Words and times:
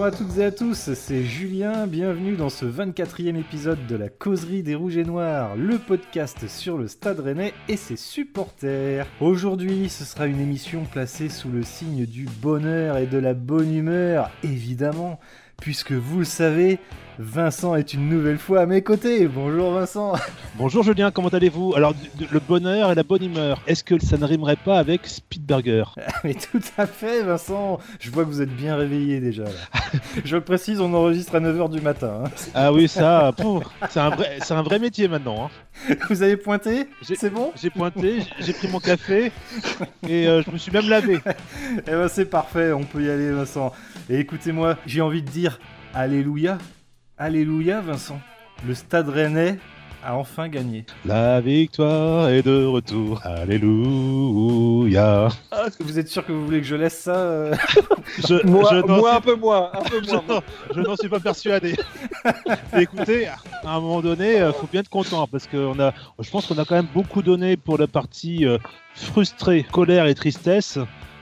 Bonjour 0.00 0.14
à 0.14 0.16
toutes 0.16 0.38
et 0.38 0.44
à 0.46 0.50
tous, 0.50 0.94
c'est 0.94 1.24
Julien, 1.24 1.86
bienvenue 1.86 2.34
dans 2.34 2.48
ce 2.48 2.64
24e 2.64 3.38
épisode 3.38 3.86
de 3.86 3.96
la 3.96 4.08
Causerie 4.08 4.62
des 4.62 4.74
Rouges 4.74 4.96
et 4.96 5.04
Noirs, 5.04 5.56
le 5.56 5.78
podcast 5.78 6.48
sur 6.48 6.78
le 6.78 6.88
Stade 6.88 7.20
Rennais 7.20 7.52
et 7.68 7.76
ses 7.76 7.96
supporters. 7.96 9.06
Aujourd'hui, 9.20 9.90
ce 9.90 10.06
sera 10.06 10.26
une 10.26 10.40
émission 10.40 10.86
placée 10.90 11.28
sous 11.28 11.50
le 11.50 11.62
signe 11.62 12.06
du 12.06 12.24
bonheur 12.40 12.96
et 12.96 13.04
de 13.04 13.18
la 13.18 13.34
bonne 13.34 13.74
humeur, 13.74 14.30
évidemment, 14.42 15.20
puisque 15.60 15.92
vous 15.92 16.20
le 16.20 16.24
savez, 16.24 16.78
Vincent 17.24 17.74
est 17.74 17.92
une 17.92 18.08
nouvelle 18.08 18.38
fois 18.38 18.62
à 18.62 18.66
mes 18.66 18.80
côtés. 18.82 19.26
Bonjour 19.28 19.72
Vincent. 19.72 20.14
Bonjour 20.56 20.82
Julien, 20.82 21.10
comment 21.10 21.28
allez-vous? 21.28 21.74
Alors, 21.76 21.92
le 22.32 22.40
bonheur 22.40 22.90
et 22.90 22.94
la 22.94 23.02
bonne 23.02 23.22
humeur, 23.22 23.60
est-ce 23.66 23.84
que 23.84 23.98
ça 24.02 24.16
ne 24.16 24.24
rimerait 24.24 24.56
pas 24.56 24.78
avec 24.78 25.06
Speedburger? 25.06 25.84
Mais 26.24 26.32
tout 26.32 26.62
à 26.78 26.86
fait 26.86 27.22
Vincent, 27.22 27.78
je 28.00 28.10
vois 28.10 28.24
que 28.24 28.30
vous 28.30 28.40
êtes 28.40 28.56
bien 28.56 28.74
réveillé 28.74 29.20
déjà. 29.20 29.44
je 30.24 30.34
le 30.36 30.40
précise, 30.42 30.80
on 30.80 30.94
enregistre 30.94 31.34
à 31.34 31.40
9h 31.40 31.70
du 31.70 31.82
matin. 31.82 32.22
hein. 32.24 32.30
Ah 32.54 32.72
oui, 32.72 32.88
ça, 32.88 33.32
c'est 33.90 34.00
un, 34.00 34.08
vrai- 34.08 34.38
c'est 34.40 34.54
un 34.54 34.62
vrai 34.62 34.78
métier 34.78 35.06
maintenant. 35.06 35.50
hein. 35.90 35.96
Vous 36.08 36.22
avez 36.22 36.38
pointé? 36.38 36.88
C'est 37.02 37.28
bon? 37.28 37.52
J'ai 37.60 37.68
pointé, 37.68 38.20
j'ai- 38.22 38.46
j'ai 38.46 38.52
pris 38.54 38.68
mon 38.68 38.80
café 38.80 39.30
et 40.08 40.26
euh, 40.26 40.40
je 40.42 40.50
me 40.50 40.56
suis 40.56 40.72
même 40.72 40.88
lavé. 40.88 41.18
Eh 41.86 41.90
ben 41.90 42.08
c'est 42.08 42.24
parfait, 42.24 42.72
on 42.72 42.84
peut 42.84 43.02
y 43.02 43.10
aller 43.10 43.30
Vincent. 43.30 43.72
Et 44.08 44.18
écoutez-moi, 44.20 44.78
j'ai 44.86 45.02
envie 45.02 45.22
de 45.22 45.28
dire 45.28 45.60
Alléluia. 45.92 46.56
Alléluia 47.24 47.82
Vincent. 47.82 48.18
Le 48.66 48.74
Stade 48.74 49.10
Rennais 49.10 49.58
a 50.02 50.16
enfin 50.16 50.48
gagné. 50.48 50.86
La 51.04 51.42
victoire 51.42 52.30
est 52.30 52.40
de 52.42 52.64
retour. 52.64 53.20
Alléluia. 53.24 55.28
Vous 55.80 55.98
êtes 55.98 56.08
sûr 56.08 56.24
que 56.24 56.32
vous 56.32 56.46
voulez 56.46 56.60
que 56.62 56.66
je 56.66 56.76
laisse 56.76 56.98
ça 56.98 57.14
euh 57.16 57.54
Je, 58.26 58.42
Moi, 58.46 58.70
je 58.72 58.80
moi 58.86 59.10
suis- 59.10 59.18
un 59.18 59.20
peu 59.20 59.34
moins, 59.34 59.70
un 59.74 59.82
peu 59.82 60.00
je 60.02 60.12
moins. 60.12 60.22
n'en- 60.26 60.40
je 60.74 60.80
n'en 60.80 60.96
suis 60.96 61.10
pas 61.10 61.20
persuadé. 61.20 61.76
Écoutez, 62.78 63.26
à 63.26 63.36
un 63.64 63.80
moment 63.80 64.00
donné, 64.00 64.40
euh, 64.40 64.54
faut 64.54 64.66
bien 64.72 64.80
être 64.80 64.88
content 64.88 65.26
parce 65.26 65.46
que 65.46 65.58
on 65.58 65.78
a, 65.78 65.92
je 66.20 66.30
pense 66.30 66.46
qu'on 66.46 66.56
a 66.56 66.64
quand 66.64 66.76
même 66.76 66.88
beaucoup 66.94 67.20
donné 67.20 67.58
pour 67.58 67.76
la 67.76 67.86
partie 67.86 68.46
euh, 68.46 68.56
frustrée, 68.94 69.66
colère 69.70 70.06
et 70.06 70.14
tristesse. 70.14 70.78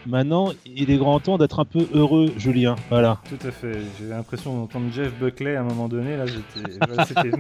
Maintenant, 0.09 0.53
il 0.65 0.91
est 0.91 0.97
grand 0.97 1.21
temps 1.21 1.37
d'être 1.37 1.61
un 1.61 1.67
peu 1.67 1.87
heureux, 1.93 2.33
Julien. 2.39 2.77
Voilà. 2.89 3.21
Tout 3.29 3.47
à 3.47 3.51
fait, 3.51 3.77
j'ai 3.99 4.07
l'impression 4.09 4.57
d'entendre 4.57 4.87
Jeff 4.91 5.13
Buckley 5.21 5.55
à 5.55 5.61
un 5.61 5.65
moment 5.65 5.87
donné, 5.87 6.17
là 6.17 6.25
c'était. 7.07 7.31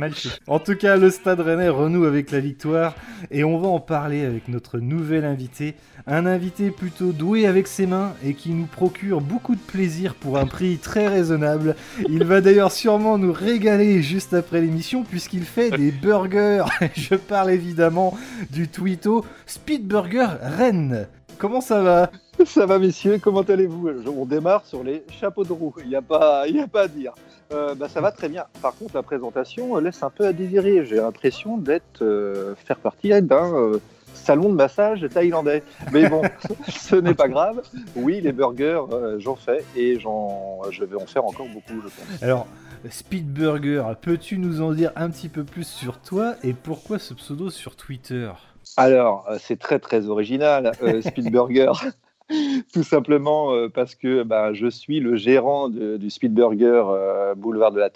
En 0.46 0.58
tout 0.58 0.74
cas, 0.74 0.98
le 0.98 1.08
Stade 1.08 1.40
Rennais 1.40 1.70
renoue 1.70 2.04
avec 2.04 2.30
la 2.30 2.40
victoire 2.40 2.94
et 3.30 3.42
on 3.42 3.56
va 3.56 3.68
en 3.68 3.80
parler 3.80 4.22
avec 4.22 4.48
notre 4.48 4.80
nouvel 4.80 5.24
invité. 5.24 5.76
Un 6.06 6.26
invité 6.26 6.70
plutôt 6.70 7.12
doué 7.12 7.46
avec 7.46 7.66
ses 7.66 7.86
mains 7.86 8.12
et 8.22 8.34
qui 8.34 8.50
nous 8.50 8.66
procure 8.66 9.22
beaucoup 9.22 9.54
de 9.54 9.60
plaisir 9.60 10.14
pour 10.14 10.36
un 10.36 10.44
prix 10.44 10.76
très 10.76 11.08
raisonnable. 11.08 11.74
Il 12.06 12.24
va 12.24 12.42
d'ailleurs 12.42 12.72
sûrement 12.72 13.16
nous 13.16 13.32
régaler 13.32 14.02
juste 14.02 14.34
après 14.34 14.60
l'émission 14.60 15.04
puisqu'il 15.04 15.44
fait 15.44 15.70
des 15.70 15.90
burgers. 16.02 16.66
Je 16.94 17.14
parle 17.14 17.50
évidemment 17.50 18.14
du 18.50 18.68
Twito 18.68 19.24
Speed 19.46 19.86
Burger 19.86 20.28
Rennes. 20.42 21.06
Comment 21.38 21.62
ça 21.62 21.82
va? 21.82 22.10
Ça 22.46 22.66
va, 22.66 22.78
messieurs, 22.78 23.18
comment 23.20 23.42
allez-vous? 23.42 23.90
On 24.06 24.24
démarre 24.24 24.64
sur 24.64 24.84
les 24.84 25.02
chapeaux 25.20 25.44
de 25.44 25.52
roue, 25.52 25.74
il 25.82 25.88
n'y 25.88 25.96
a, 25.96 26.02
pas- 26.02 26.46
y 26.48 26.60
a 26.60 26.66
pas 26.66 26.82
à 26.82 26.88
dire. 26.88 27.12
Euh, 27.52 27.74
bah, 27.74 27.88
ça 27.88 28.00
va 28.00 28.12
très 28.12 28.28
bien. 28.28 28.44
Par 28.60 28.74
contre, 28.76 28.94
la 28.94 29.02
présentation 29.02 29.76
euh, 29.76 29.80
laisse 29.80 30.02
un 30.02 30.10
peu 30.10 30.26
à 30.26 30.32
désirer. 30.34 30.84
J'ai 30.84 30.96
l'impression 30.96 31.56
d'être 31.56 32.02
euh, 32.02 32.54
faire 32.66 32.76
partie 32.76 33.08
d'un 33.22 33.54
euh, 33.54 33.78
salon 34.12 34.50
de 34.50 34.54
massage 34.54 35.06
thaïlandais. 35.12 35.62
Mais 35.92 36.08
bon, 36.08 36.20
ce 36.68 36.96
n'est 36.96 37.14
pas 37.14 37.28
grave. 37.28 37.62
Oui, 37.96 38.20
les 38.20 38.32
burgers, 38.32 38.82
j'en 39.18 39.34
fais 39.36 39.64
et 39.76 39.98
j'en, 39.98 40.60
je 40.70 40.84
vais 40.84 40.96
en 40.96 41.06
faire 41.06 41.24
encore 41.24 41.46
beaucoup, 41.48 41.80
je 41.82 41.88
pense. 41.88 42.22
Alors, 42.22 42.46
Speed 42.90 43.32
Burger, 43.32 43.82
peux-tu 44.02 44.38
nous 44.38 44.60
en 44.60 44.72
dire 44.72 44.92
un 44.94 45.08
petit 45.08 45.28
peu 45.30 45.42
plus 45.44 45.66
sur 45.66 45.98
toi 46.00 46.34
et 46.44 46.52
pourquoi 46.52 46.98
ce 46.98 47.14
pseudo 47.14 47.48
sur 47.48 47.76
Twitter? 47.76 48.30
Alors, 48.76 49.26
c'est 49.40 49.58
très 49.58 49.78
très 49.78 50.06
original, 50.08 50.72
euh, 50.82 51.00
Speed 51.00 51.32
Burger. 51.32 51.72
Tout 52.74 52.82
simplement 52.82 53.54
euh, 53.54 53.68
parce 53.68 53.94
que 53.94 54.22
bah, 54.22 54.52
je 54.52 54.66
suis 54.66 55.00
le 55.00 55.16
gérant 55.16 55.68
du 55.68 56.10
Speed 56.10 56.34
Burger 56.34 56.82
euh, 56.86 57.34
Boulevard 57.34 57.72
de 57.72 57.80
la. 57.80 57.88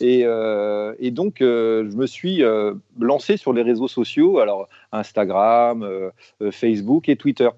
Et, 0.00 0.22
euh, 0.24 0.94
et 1.00 1.10
donc, 1.10 1.40
euh, 1.40 1.88
je 1.90 1.96
me 1.96 2.06
suis 2.06 2.42
lancé 2.98 3.36
sur 3.36 3.52
les 3.52 3.62
réseaux 3.62 3.88
sociaux, 3.88 4.38
alors 4.38 4.68
Instagram, 4.92 5.86
Facebook 6.52 7.08
et 7.08 7.16
Twitter. 7.16 7.48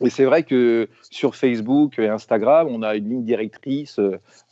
Et 0.00 0.10
c'est 0.10 0.26
vrai 0.26 0.44
que 0.44 0.88
sur 1.10 1.34
Facebook 1.34 1.98
et 1.98 2.08
Instagram, 2.08 2.68
on 2.70 2.82
a 2.82 2.94
une 2.94 3.08
ligne 3.08 3.24
directrice 3.24 3.98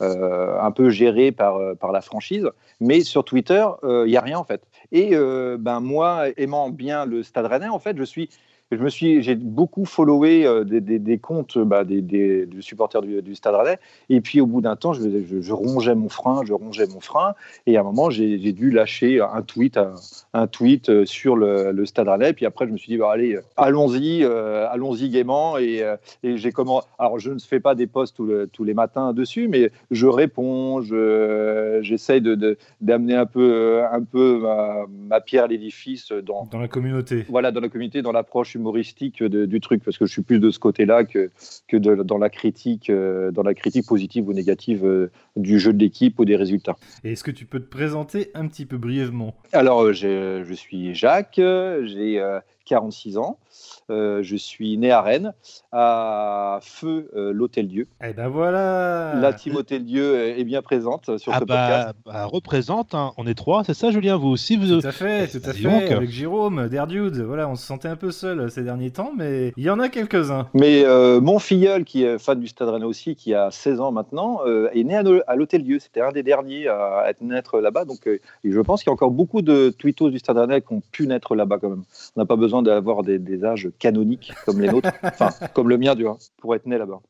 un 0.01 0.71
peu 0.73 0.89
gérée 0.89 1.31
par, 1.31 1.93
la 1.93 2.01
franchise. 2.01 2.49
Mais 2.81 3.03
sur 3.03 3.25
Twitter, 3.25 3.65
il 3.85 4.07
n'y 4.07 4.17
a 4.17 4.23
rien 4.23 4.39
en 4.39 4.45
fait. 4.45 4.63
Et 4.93 5.11
ben 5.59 5.81
moi, 5.81 6.29
aimant 6.37 6.71
bien 6.71 7.05
le 7.05 7.23
Stade 7.23 7.47
Rennais, 7.47 7.69
en 7.69 7.79
fait, 7.79 7.97
je 7.97 8.05
suis, 8.05 8.31
je 8.73 8.79
me 8.79 8.89
suis, 8.89 9.23
j'ai 9.23 9.37
beaucoup 9.37 9.85
followé 9.85 10.45
euh, 10.45 10.65
des, 10.65 10.81
des- 10.81 10.99
des 10.99 11.19
comptes 11.19 11.57
bah, 11.57 11.85
des, 11.85 12.03
des- 12.03 12.47
du 12.47 12.63
supporter 12.63 13.01
du, 13.01 13.23
du 13.23 13.35
Stade 13.37 13.55
Rennais. 13.55 13.79
Et 14.09 14.21
puis 14.21 14.41
au 14.41 14.47
bout 14.47 14.61
d'un 14.61 14.75
temps, 14.75 14.93
je, 14.93 15.03
je- 15.03 15.41
je 15.41 15.53
rongeais 15.53 15.95
mon 15.95 16.09
frein, 16.09 16.43
je 16.45 16.53
rongeais 16.53 16.89
mon 16.93 16.99
frein. 16.99 17.35
Et 17.67 17.77
à 17.77 17.81
un 17.81 17.85
moment, 17.85 18.11
j'ai 18.11 18.37
dû 18.53 18.73
lâcher 18.73 19.21
un 19.21 19.43
tweet, 19.43 19.77
un, 19.77 19.95
un 20.33 20.47
tweet 20.49 20.89
euh, 20.89 21.05
sur 21.07 21.37
le, 21.37 21.71
le 21.71 21.87
Stade 21.87 22.09
Rennais. 22.09 22.33
Puis 22.33 22.45
après, 22.45 22.67
je 22.67 22.73
me 22.73 22.77
suis 22.77 22.91
dit, 22.91 22.99
bah, 22.99 23.11
allez, 23.13 23.39
allons-y, 23.57 24.25
euh, 24.25 24.67
allons-y 24.69 25.11
gaiement. 25.11 25.59
Et, 25.59 25.83
euh, 25.85 25.97
et 26.25 26.37
j'ai 26.37 26.51
comment 26.51 26.83
Alors, 26.99 27.21
je 27.21 27.31
ne 27.31 27.39
fais 27.39 27.61
pas 27.61 27.77
des 27.77 27.87
posts 27.87 28.17
tous, 28.17 28.27
le- 28.27 28.49
tous 28.49 28.65
les 28.65 28.75
matins 28.75 29.13
dessus, 29.13 29.47
mais 29.47 29.71
je 29.93 30.09
réponds, 30.09 30.81
je- 30.81 31.79
j'essaye 31.83 32.21
de- 32.21 32.35
de, 32.35 32.59
d'amener 32.81 33.15
un 33.15 33.27
peu, 33.27 33.83
un 33.93 34.03
peu 34.03 34.41
ma, 34.41 34.87
ma 35.09 35.21
pierre 35.21 35.45
à 35.45 35.47
l'édifice 35.47 36.11
dans, 36.11 36.47
dans 36.51 36.59
la 36.59 36.67
communauté 36.69 37.25
voilà, 37.29 37.53
dans 37.53 37.61
la 37.61 37.69
communauté, 37.69 38.03
dans 38.03 38.11
l'approche 38.13 38.56
humoristique 38.57 39.23
de- 39.23 39.47
du 39.47 39.61
truc, 39.61 39.83
parce 39.85 39.97
que 39.99 40.07
je 40.07 40.13
suis 40.13 40.23
plus 40.23 40.41
de 40.41 40.51
ce 40.51 40.59
côté-là 40.59 41.05
que, 41.05 41.31
que 41.69 41.77
de- 41.77 42.03
dans, 42.03 42.19
la 42.19 42.29
critique, 42.31 42.91
euh, 42.91 43.31
dans 43.31 43.43
la 43.45 43.55
critique 43.55 43.87
positive 43.87 44.29
ou 44.29 44.33
négative 44.33 44.85
euh, 44.85 45.11
du 45.37 45.61
jeu 45.61 45.73
de 45.73 45.79
l'équipe 45.79 46.19
ou 46.19 46.25
des 46.25 46.37
résultats. 46.37 46.77
Et 47.05 47.13
est-ce 47.13 47.23
que 47.25 47.31
tu 47.31 47.47
peux 47.47 47.61
te 47.61 47.69
présenter 47.69 48.31
un 48.35 48.47
petit 48.49 48.67
peu 48.67 48.77
brièvement? 48.79 49.35
Alors, 49.53 49.83
euh, 49.83 49.93
j'ai- 49.93 50.43
je 50.45 50.55
suis 50.55 50.95
Jacques, 50.95 51.37
j'ai 51.85 52.21
46 52.67 53.19
ans, 53.19 53.39
euh, 53.91 54.23
je 54.23 54.37
suis 54.37 54.77
né 54.77 54.91
à 54.91 55.01
Rennes, 55.01 55.33
à 55.73 56.59
Feu, 56.63 57.11
euh, 57.17 57.33
l'Hôtel 57.33 57.69
Dieu. 57.69 57.89
Eh 58.05 58.13
ben 58.13 58.29
voilà 58.29 59.15
La 59.15 59.33
team 59.33 59.57
Hôtel 59.57 59.85
Dieu 59.85 60.39
est 60.39 60.45
bien 60.45 60.61
présente 60.61 61.17
sur 61.19 61.33
Ah 61.33 61.41
ce 61.41 61.45
bah, 61.45 61.69
podcast. 61.69 61.97
bah, 62.05 62.25
représente, 62.27 62.95
hein. 62.95 63.13
on 63.17 63.27
est 63.27 63.35
trois, 63.35 63.65
c'est 63.65 63.75
ça 63.75 63.91
Julien 63.91 64.17
Vous 64.17 64.29
aussi 64.29 64.57
vous... 64.57 64.81
Tout 64.81 64.87
à 64.87 64.93
fait, 64.93 65.29
tout 65.29 65.41
à 65.49 65.53
fait, 65.53 65.63
donc. 65.63 65.91
avec 65.91 66.11
Jérôme, 66.11 66.69
Derdude, 66.69 67.21
voilà, 67.23 67.49
on 67.49 67.55
se 67.55 67.65
sentait 67.65 67.89
un 67.89 67.97
peu 67.97 68.11
seul 68.11 68.51
ces 68.51 68.63
derniers 68.63 68.91
temps, 68.91 69.13
mais 69.17 69.53
il 69.57 69.65
y 69.65 69.71
en 69.71 69.81
a 69.81 69.89
quelques-uns. 69.89 70.49
Mais 70.55 70.85
euh, 70.85 71.21
mon 71.21 71.39
filleul, 71.39 71.85
qui 71.85 72.03
est 72.03 72.19
fan 72.19 72.41
du 72.41 72.47
Stade 72.47 72.69
Rennais 72.69 72.85
aussi, 72.85 73.15
qui 73.15 73.35
a 73.35 73.51
16 73.51 73.81
ans 73.81 73.93
maintenant, 73.93 74.41
euh, 74.47 74.69
est 74.73 74.85
né 74.85 74.97
à, 74.97 75.37
l'Hôtel 75.37 75.63
Dieu. 75.63 75.79
C'était 75.79 76.01
un 76.01 76.13
des 76.13 76.23
derniers 76.23 76.69
à 76.69 77.05
être 77.09 77.21
naître 77.21 77.61
là-bas. 77.61 77.85
Donc, 77.85 78.07
euh, 78.07 78.19
et 78.45 78.51
je 78.51 78.61
pense 78.61 78.83
qu'il 78.83 78.91
y 78.91 78.93
a 78.93 78.95
encore 78.95 79.11
beaucoup 79.11 79.43
de 79.43 79.71
tweetos 79.71 80.11
du 80.11 80.19
Stade 80.19 80.39
Rennais 80.39 80.61
qui 80.61 80.73
ont 80.73 80.83
pu 80.93 81.07
naître 81.07 81.35
là-bas 81.35 81.59
quand 81.59 81.71
même. 81.71 81.85
On 82.17 82.21
n'a 82.21 82.27
pas 82.27 82.37
besoin 82.37 82.56
d'avoir 82.63 83.03
des, 83.03 83.19
des 83.19 83.45
âges 83.45 83.71
canoniques 83.79 84.33
comme 84.45 84.61
les 84.61 84.69
nôtres, 84.69 84.91
enfin, 85.03 85.31
comme 85.55 85.69
le 85.69 85.79
mien, 85.79 85.95
du 85.95 86.05
moins, 86.05 86.19
pour 86.39 86.55
être 86.55 86.67
né 86.67 86.79
là-bas. 86.79 87.01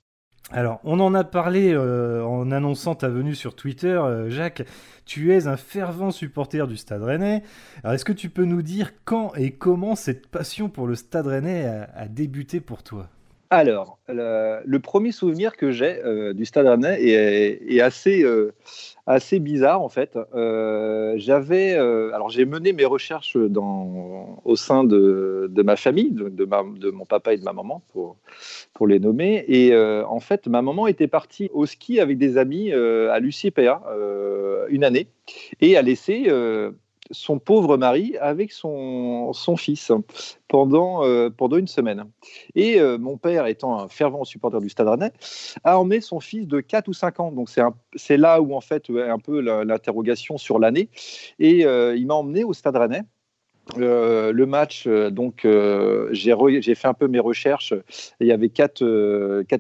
Alors, 0.52 0.78
on 0.84 1.00
en 1.00 1.12
a 1.14 1.24
parlé 1.24 1.72
euh, 1.72 2.24
en 2.24 2.52
annonçant 2.52 2.94
ta 2.94 3.08
venue 3.08 3.34
sur 3.34 3.56
Twitter, 3.56 3.88
euh, 3.88 4.30
Jacques. 4.30 4.62
Tu 5.04 5.34
es 5.34 5.48
un 5.48 5.56
fervent 5.56 6.12
supporter 6.12 6.68
du 6.68 6.76
Stade 6.76 7.02
Rennais. 7.02 7.42
Alors, 7.82 7.94
est-ce 7.94 8.04
que 8.04 8.12
tu 8.12 8.30
peux 8.30 8.44
nous 8.44 8.62
dire 8.62 8.92
quand 9.04 9.34
et 9.34 9.50
comment 9.52 9.96
cette 9.96 10.28
passion 10.28 10.68
pour 10.68 10.86
le 10.86 10.94
Stade 10.94 11.26
Rennais 11.26 11.66
a, 11.66 11.90
a 11.96 12.06
débuté 12.06 12.60
pour 12.60 12.84
toi? 12.84 13.08
Alors, 13.50 13.98
le, 14.08 14.78
premier 14.78 15.12
souvenir 15.12 15.56
que 15.56 15.70
j'ai 15.70 16.02
euh, 16.04 16.32
du 16.32 16.44
Stade 16.44 16.66
Rennais 16.66 17.00
est, 17.00 17.80
euh, 18.24 18.50
assez 19.06 19.38
bizarre 19.38 19.82
en 19.82 19.88
fait. 19.88 20.18
Euh, 20.34 21.14
J'avais, 21.16 21.74
alors 21.74 22.28
j'ai 22.28 22.44
mené 22.44 22.72
mes 22.72 22.84
recherches 22.84 23.36
dans, 23.36 24.40
au 24.44 24.56
sein 24.56 24.82
de, 24.84 25.50
ma 25.64 25.76
famille, 25.76 26.10
de, 26.10 26.28
de 26.28 26.90
mon 26.90 27.04
papa 27.04 27.34
et 27.34 27.38
de 27.38 27.44
ma 27.44 27.52
maman 27.52 27.82
pour, 27.92 28.16
pour 28.74 28.86
les 28.86 28.98
nommer. 28.98 29.44
Et 29.48 29.76
en 29.76 30.20
fait, 30.20 30.48
ma 30.48 30.62
maman 30.62 30.86
était 30.88 31.08
partie 31.08 31.48
au 31.52 31.66
ski 31.66 32.00
avec 32.00 32.18
des 32.18 32.38
amis 32.38 32.72
à 32.72 33.18
l'UCPA 33.20 33.82
euh, 34.66 34.66
une 34.68 34.84
année 34.84 35.08
et 35.60 35.76
a 35.76 35.82
laissé 35.82 36.28
son 37.10 37.38
pauvre 37.38 37.76
mari 37.76 38.16
avec 38.20 38.52
son, 38.52 39.32
son 39.32 39.56
fils 39.56 39.92
pendant, 40.48 41.04
euh, 41.04 41.30
pendant 41.30 41.56
une 41.56 41.66
semaine. 41.66 42.04
Et 42.54 42.80
euh, 42.80 42.98
mon 42.98 43.16
père, 43.16 43.46
étant 43.46 43.78
un 43.78 43.88
fervent 43.88 44.24
supporter 44.24 44.60
du 44.60 44.68
Stade 44.68 44.88
Rennais, 44.88 45.12
a 45.64 45.78
emmené 45.78 46.00
son 46.00 46.20
fils 46.20 46.46
de 46.46 46.60
4 46.60 46.88
ou 46.88 46.92
5 46.92 47.20
ans. 47.20 47.32
Donc 47.32 47.50
c'est 47.94 48.16
là 48.16 48.40
où 48.40 48.54
en 48.54 48.60
fait 48.60 48.88
ouais, 48.88 49.08
un 49.08 49.18
peu 49.18 49.40
l'interrogation 49.40 50.38
sur 50.38 50.58
l'année. 50.58 50.88
Et 51.38 51.64
euh, 51.64 51.96
il 51.96 52.06
m'a 52.06 52.14
emmené 52.14 52.44
au 52.44 52.52
Stade 52.52 52.76
Rennais. 52.76 53.02
Euh, 53.78 54.32
le 54.32 54.46
match, 54.46 54.84
euh, 54.86 55.10
donc 55.10 55.44
euh, 55.44 56.08
j'ai 56.12 56.74
fait 56.74 56.86
un 56.86 56.94
peu 56.94 57.08
mes 57.08 57.18
recherches. 57.18 57.74
il 58.20 58.26
y 58.26 58.32
avait 58.32 58.48
quatre, 58.48 58.84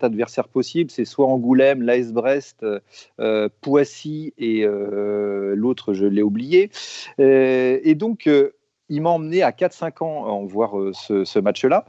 adversaires 0.02 0.48
possibles. 0.48 0.90
C'est 0.90 1.04
soit 1.04 1.26
Angoulême, 1.26 1.82
l'AS 1.82 2.12
Brest, 2.12 2.64
Poissy 3.60 4.32
et 4.38 4.64
l'autre, 4.66 5.94
je 5.94 6.06
l'ai 6.06 6.22
oublié. 6.22 6.70
et 7.18 7.94
donc, 7.94 8.30
il 8.88 9.02
m'a 9.02 9.10
emmené 9.10 9.42
à 9.42 9.50
4-5 9.50 10.04
ans 10.04 10.26
en 10.26 10.44
voir 10.44 10.74
ce 10.92 11.38
match-là. 11.38 11.84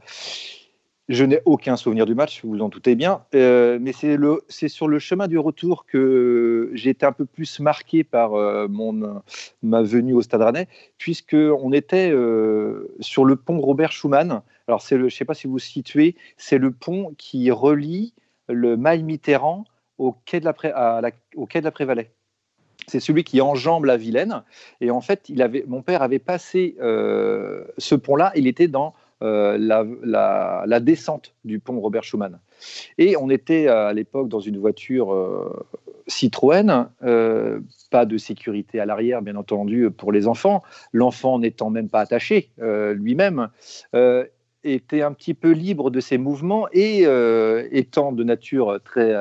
Je 1.08 1.24
n'ai 1.24 1.40
aucun 1.46 1.76
souvenir 1.76 2.04
du 2.04 2.14
match, 2.14 2.44
vous 2.44 2.50
vous 2.50 2.60
en 2.60 2.68
doutez 2.68 2.94
bien, 2.94 3.24
euh, 3.34 3.78
mais 3.80 3.92
c'est 3.92 4.68
sur 4.68 4.88
le 4.88 4.98
chemin 4.98 5.26
du 5.26 5.38
retour 5.38 5.86
que 5.86 6.70
j'ai 6.74 6.90
été 6.90 7.06
un 7.06 7.12
peu 7.12 7.24
plus 7.24 7.60
marqué 7.60 8.04
par 8.04 8.34
euh, 8.34 8.68
mon, 8.68 9.22
ma 9.62 9.82
venue 9.82 10.12
au 10.12 10.20
Stade 10.20 10.42
Rennais, 10.42 10.68
puisqu'on 10.98 11.72
était 11.72 12.10
euh, 12.10 12.94
sur 13.00 13.24
le 13.24 13.36
pont 13.36 13.58
Robert 13.58 13.90
Schumann. 13.90 14.42
Alors, 14.66 14.84
je 14.86 14.96
ne 14.96 15.08
sais 15.08 15.24
pas 15.24 15.32
si 15.32 15.46
vous 15.46 15.54
vous 15.54 15.58
situez, 15.58 16.14
c'est 16.36 16.58
le 16.58 16.72
pont 16.72 17.14
qui 17.16 17.50
relie 17.50 18.12
le 18.46 18.76
Mail 18.76 19.02
Mitterrand 19.02 19.64
au 19.96 20.14
quai 20.26 20.40
de 20.40 20.44
la, 20.44 21.10
au 21.36 21.46
quai 21.46 21.62
de 21.62 21.70
la. 21.70 22.02
C'est 22.86 23.00
celui 23.00 23.24
qui 23.24 23.40
enjambe 23.40 23.86
la 23.86 23.96
Vilaine. 23.96 24.42
Et 24.82 24.90
en 24.90 25.00
fait, 25.00 25.30
il 25.30 25.40
avait, 25.40 25.64
mon 25.66 25.80
père 25.80 26.02
avait 26.02 26.18
passé 26.18 26.76
ce 26.78 27.94
pont-là, 27.94 28.32
il 28.34 28.46
était 28.46 28.68
dans 28.68 28.94
euh, 29.20 29.58
la, 29.58 30.80
descente 30.80 31.34
du 31.44 31.58
pont 31.58 31.80
Robert 31.80 32.04
Schumann. 32.04 32.38
Et 32.98 33.16
on 33.16 33.30
était 33.30 33.66
à 33.66 33.92
l'époque 33.92 34.28
dans 34.28 34.38
une 34.38 34.58
voiture 34.58 35.12
euh, 35.12 35.66
Citroën, 36.06 36.86
euh, 37.02 37.58
pas 37.90 38.06
de 38.06 38.16
sécurité 38.16 38.78
à 38.78 38.86
l'arrière, 38.86 39.20
bien 39.20 39.34
entendu, 39.34 39.90
pour 39.90 40.12
les 40.12 40.28
enfants. 40.28 40.62
L'enfant 40.92 41.40
n'étant 41.40 41.68
même 41.68 41.88
pas 41.88 42.00
attaché 42.00 42.50
lui-même, 42.58 43.48
était 44.64 45.02
un 45.02 45.12
petit 45.12 45.34
peu 45.34 45.50
libre 45.50 45.90
de 45.90 46.00
ses 46.00 46.18
mouvements 46.18 46.68
et 46.72 47.04
étant 47.72 48.12
de 48.12 48.22
nature 48.22 48.78
très 48.84 49.14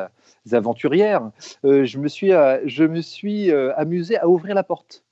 aventurière, 0.52 1.32
je 1.64 1.98
me 1.98 2.08
suis, 2.08 2.32
je 2.66 2.84
me 2.84 3.02
suis 3.02 3.52
amusé 3.52 4.18
à 4.18 4.28
ouvrir 4.28 4.54
la 4.56 4.64
porte 4.64 5.07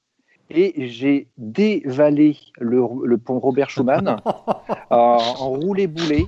et 0.50 0.88
j'ai 0.88 1.28
dévalé 1.38 2.38
le, 2.60 3.18
pont 3.18 3.40
Robert 3.40 3.70
Schumann 3.70 4.18
en, 4.90 5.18
roulé-boulé 5.18 6.26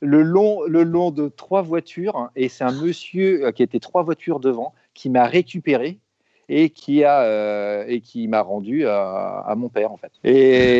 le 0.00 0.22
long, 0.22 0.62
le 0.66 0.82
long 0.82 1.10
de 1.10 1.28
trois 1.28 1.62
voitures. 1.62 2.30
Et 2.36 2.48
c'est 2.48 2.64
un 2.64 2.72
monsieur 2.72 3.46
euh, 3.46 3.52
qui 3.52 3.62
était 3.62 3.80
trois 3.80 4.02
voitures 4.02 4.40
devant 4.40 4.74
qui 4.94 5.10
m'a 5.10 5.24
récupéré 5.24 5.98
et 6.48 6.70
qui 6.70 7.04
a 7.04 7.22
euh, 7.22 7.84
et 7.88 8.00
qui 8.00 8.28
m'a 8.28 8.40
rendu 8.40 8.86
à, 8.86 9.54
mon 9.56 9.68
père 9.68 9.92
en 9.92 9.96
fait. 9.96 10.12
Et, 10.24 10.78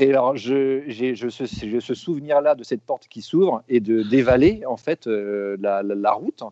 et, 0.00 0.10
alors 0.10 0.36
je, 0.36 0.82
j'ai 0.86 1.14
ce, 1.14 1.46
ce 1.46 1.94
souvenir 1.94 2.40
là 2.40 2.54
de 2.54 2.64
cette 2.64 2.82
porte 2.82 3.08
qui 3.08 3.22
s'ouvre 3.22 3.62
et 3.68 3.80
de 3.80 4.02
dévaler 4.02 4.62
en 4.66 4.76
fait 4.76 5.06
euh, 5.06 5.56
la, 5.60 5.82
la, 5.82 6.12
route. 6.12 6.42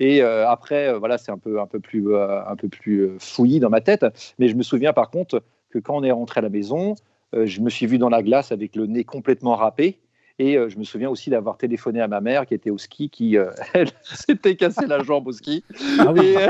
Et 0.00 0.22
euh, 0.22 0.48
après 0.48 0.98
voilà 0.98 1.18
c'est 1.18 1.32
un 1.32 1.38
peu 1.38 1.60
un 1.60 1.66
peu 1.66 1.80
plus 1.80 2.14
un 2.16 2.56
peu 2.56 2.68
plus 2.68 3.10
fouillis 3.18 3.60
dans 3.60 3.70
ma 3.70 3.80
tête, 3.80 4.04
mais 4.38 4.48
je 4.48 4.54
me 4.54 4.62
souviens 4.62 4.92
par 4.92 5.10
contre 5.10 5.42
que 5.70 5.78
quand 5.78 5.96
on 5.96 6.02
est 6.02 6.12
rentré 6.12 6.38
à 6.38 6.42
la 6.42 6.48
maison, 6.48 6.94
je 7.32 7.60
me 7.60 7.70
suis 7.70 7.86
vu 7.86 7.98
dans 7.98 8.08
la 8.08 8.22
glace 8.22 8.52
avec 8.52 8.76
le 8.76 8.86
nez 8.86 9.04
complètement 9.04 9.54
râpé 9.54 9.98
et 10.38 10.56
euh, 10.56 10.68
je 10.68 10.78
me 10.78 10.84
souviens 10.84 11.10
aussi 11.10 11.30
d'avoir 11.30 11.56
téléphoné 11.56 12.00
à 12.00 12.08
ma 12.08 12.20
mère 12.20 12.46
qui 12.46 12.54
était 12.54 12.70
au 12.70 12.78
ski, 12.78 13.10
qui 13.10 13.36
euh, 13.36 13.50
elle 13.74 13.88
s'était 14.02 14.56
cassé 14.56 14.86
la 14.86 15.02
jambe 15.02 15.26
au 15.26 15.32
ski. 15.32 15.64
Ah 15.98 16.12
oui. 16.12 16.34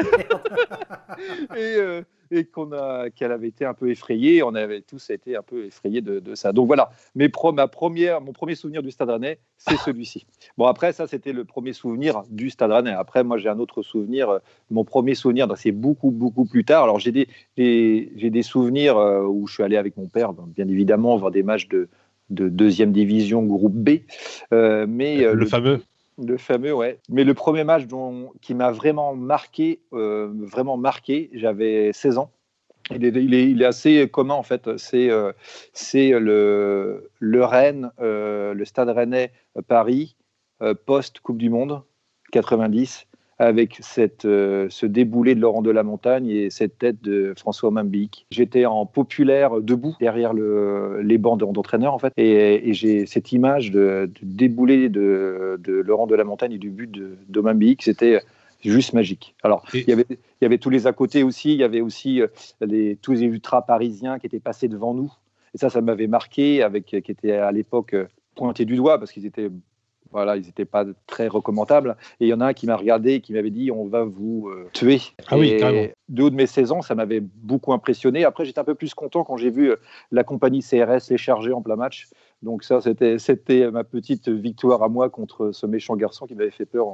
Et, 1.56 1.76
euh, 1.76 2.02
et, 2.31 2.44
qu'on 2.44 2.70
a, 2.73 3.11
qu'elle 3.11 3.32
avait 3.32 3.49
été 3.49 3.64
un 3.64 3.75
peu 3.75 3.90
effrayée. 3.90 4.43
On 4.44 4.55
avait 4.55 4.82
tous 4.82 5.11
été 5.11 5.35
un 5.37 5.43
peu 5.43 5.64
effrayés 5.64 6.00
de, 6.00 6.35
ça. 6.37 6.52
Donc 6.52 6.69
voilà, 6.69 6.90
mes 7.17 7.29
pro, 7.29 7.50
ma 7.50 7.67
première, 7.67 8.20
mon 8.20 8.32
premier 8.32 8.55
souvenir 8.55 8.85
du 8.85 8.93
Stade 8.93 9.11
Rennais, 9.11 9.40
c'est 9.56 9.76
celui-ci. 9.79 10.26
Bon 10.56 10.67
après 10.67 10.93
ça, 10.93 11.08
c'était 11.08 11.32
le 11.32 11.44
premier 11.44 11.73
souvenir 11.73 12.23
du 12.31 12.50
Stade 12.50 12.70
Rennais. 12.70 12.93
Après 12.93 13.25
moi 13.25 13.38
j'ai 13.38 13.49
un 13.49 13.58
autre 13.58 13.82
souvenir. 13.82 14.38
Mon 14.70 14.84
premier 14.84 15.17
souvenir, 15.17 15.49
c'est 15.56 15.73
beaucoup 15.73 16.12
beaucoup 16.12 16.44
plus 16.44 16.64
tard. 16.64 16.84
Alors 16.84 17.00
j'ai 17.00 17.11
des, 17.11 17.26
des 17.56 18.12
j'ai 18.14 18.31
des 18.31 18.43
souvenirs 18.43 18.96
où 18.96 19.49
je 19.49 19.55
suis 19.55 19.62
allé 19.64 19.76
avec 19.76 19.96
mon 19.96 20.06
père, 20.06 20.32
bien 20.32 20.69
évidemment, 20.69 21.17
voir 21.17 21.32
des 21.32 21.43
matchs 21.43 21.67
de 21.67 21.88
de 22.30 22.48
deuxième 22.48 22.92
division 22.92 23.42
groupe 23.42 23.75
B. 23.75 24.00
Euh, 24.52 24.86
mais 24.88 25.25
euh, 25.25 25.34
le, 25.34 25.46
fameux. 25.46 25.82
Le 26.19 26.36
fameux, 26.36 26.75
ouais. 26.75 26.98
Mais 27.08 27.25
le 27.25 27.34
premier 27.34 27.64
match 27.64 27.86
dont, 27.86 28.32
qui 28.40 28.54
m'a 28.54 28.70
vraiment 28.70 29.14
marqué, 29.14 29.80
euh, 29.92 30.30
vraiment 30.34 30.76
marqué, 30.76 31.30
j'avais 31.32 31.92
16 31.92 32.19
ans. 32.19 32.30
Il 32.90 33.04
est, 33.04 33.22
il, 33.22 33.62
est, 33.62 33.66
assez 33.66 34.08
commun 34.08 34.34
en 34.34 34.42
fait. 34.42 34.78
C'est 34.78 35.10
le, 35.10 37.10
le 37.19 37.44
Rennes, 37.44 37.90
le 37.98 38.62
Stade 38.64 38.88
Rennais 38.88 39.31
Paris 39.66 40.16
post 40.86 41.20
Coupe 41.20 41.36
du 41.36 41.50
Monde 41.50 41.82
90 42.32 43.07
avec 43.38 43.79
cette, 43.81 44.25
euh, 44.25 44.67
ce 44.69 44.87
déboulé 44.87 45.35
de 45.35 45.40
Laurent 45.40 45.62
de 45.62 45.70
la 45.70 45.82
Montagne 45.82 46.29
et 46.29 46.50
cette 46.50 46.79
tête 46.79 47.00
de 47.02 47.35
François 47.37 47.70
Mambic. 47.70 48.26
J'étais 48.31 48.67
en 48.67 48.85
populaire 48.85 49.61
debout 49.61 49.96
derrière 50.00 50.32
le, 50.32 51.00
les 51.02 51.19
bancs 51.19 51.38
d'entraîneurs 51.38 51.94
en 51.94 51.99
fait, 51.99 52.12
et, 52.17 52.73
j'ai 52.73 53.06
cette 53.06 53.32
image 53.32 53.70
de, 53.70 54.11
déboulé 54.23 54.88
de, 54.88 55.58
de, 55.61 55.73
Laurent 55.73 56.06
de 56.06 56.14
la 56.14 56.25
Montagne 56.25 56.52
et 56.52 56.58
du 56.58 56.70
but 56.70 56.90
de, 56.90 57.17
de 57.29 57.76
c'était 57.81 58.20
juste 58.64 58.93
magique. 58.93 59.35
Alors, 59.43 59.64
il, 59.73 59.88
y 59.88 59.93
avait, 59.93 60.06
il 60.11 60.43
y 60.43 60.44
avait 60.44 60.58
tous 60.58 60.70
les 60.70 60.87
à 60.87 60.93
côté 60.93 61.23
aussi, 61.23 61.52
il 61.52 61.58
y 61.58 61.64
avait 61.64 61.81
aussi 61.81 62.20
euh, 62.20 62.26
les, 62.61 62.96
tous 62.96 63.12
les 63.12 63.23
ultras 63.23 63.62
parisiens 63.62 64.19
qui 64.19 64.26
étaient 64.26 64.41
passés 64.41 64.69
devant 64.69 64.94
nous. 64.94 65.12
Et 65.55 65.58
ça, 65.58 65.70
ça 65.70 65.81
m'avait 65.81 66.06
marqué, 66.08 66.62
avec, 66.62 66.87
qui 66.87 66.96
étaient 66.96 67.32
à 67.32 67.52
l'époque 67.52 67.94
euh, 67.94 68.06
pointés 68.34 68.64
du 68.64 68.76
doigt 68.76 68.99
parce 68.99 69.12
qu'ils 69.12 69.26
étaient 69.26 69.50
voilà, 70.12 70.37
ils 70.37 70.46
n'étaient 70.46 70.64
pas 70.64 70.84
très 71.06 71.28
recommandables. 71.28 71.96
Et 72.20 72.26
il 72.26 72.28
y 72.28 72.34
en 72.34 72.40
a 72.40 72.46
un 72.46 72.52
qui 72.52 72.66
m'a 72.66 72.76
regardé 72.76 73.14
et 73.14 73.20
qui 73.20 73.32
m'avait 73.32 73.50
dit 73.50 73.70
on 73.70 73.87
va 73.87 74.05
vous 74.05 74.49
euh, 74.49 74.69
tuer. 74.72 75.00
Ah 75.28 75.38
oui, 75.38 75.56
carrément. 75.58 75.88
De 76.08 76.22
haut 76.22 76.31
de 76.31 76.34
mes 76.34 76.46
16 76.46 76.72
ans, 76.72 76.82
ça 76.82 76.94
m'avait 76.94 77.20
beaucoup 77.20 77.72
impressionné. 77.72 78.25
Après, 78.25 78.44
j'étais 78.44 78.58
un 78.58 78.64
peu 78.64 78.75
plus 78.75 78.94
content 78.94 79.25
quand 79.25 79.37
j'ai 79.37 79.50
vu 79.50 79.70
euh, 79.70 79.76
la 80.10 80.25
compagnie 80.25 80.60
CRS 80.60 81.10
les 81.10 81.19
charger 81.19 81.52
en 81.52 81.60
plein 81.60 81.77
match. 81.77 82.08
Donc 82.42 82.62
ça, 82.62 82.80
c'était, 82.80 83.70
ma 83.70 83.82
petite 83.82 84.28
victoire 84.28 84.82
à 84.82 84.88
moi 84.88 85.10
contre 85.10 85.50
ce 85.52 85.66
méchant 85.66 85.96
garçon 85.96 86.26
qui 86.26 86.34
m'avait 86.34 86.50
fait 86.50 86.66
peur 86.66 86.86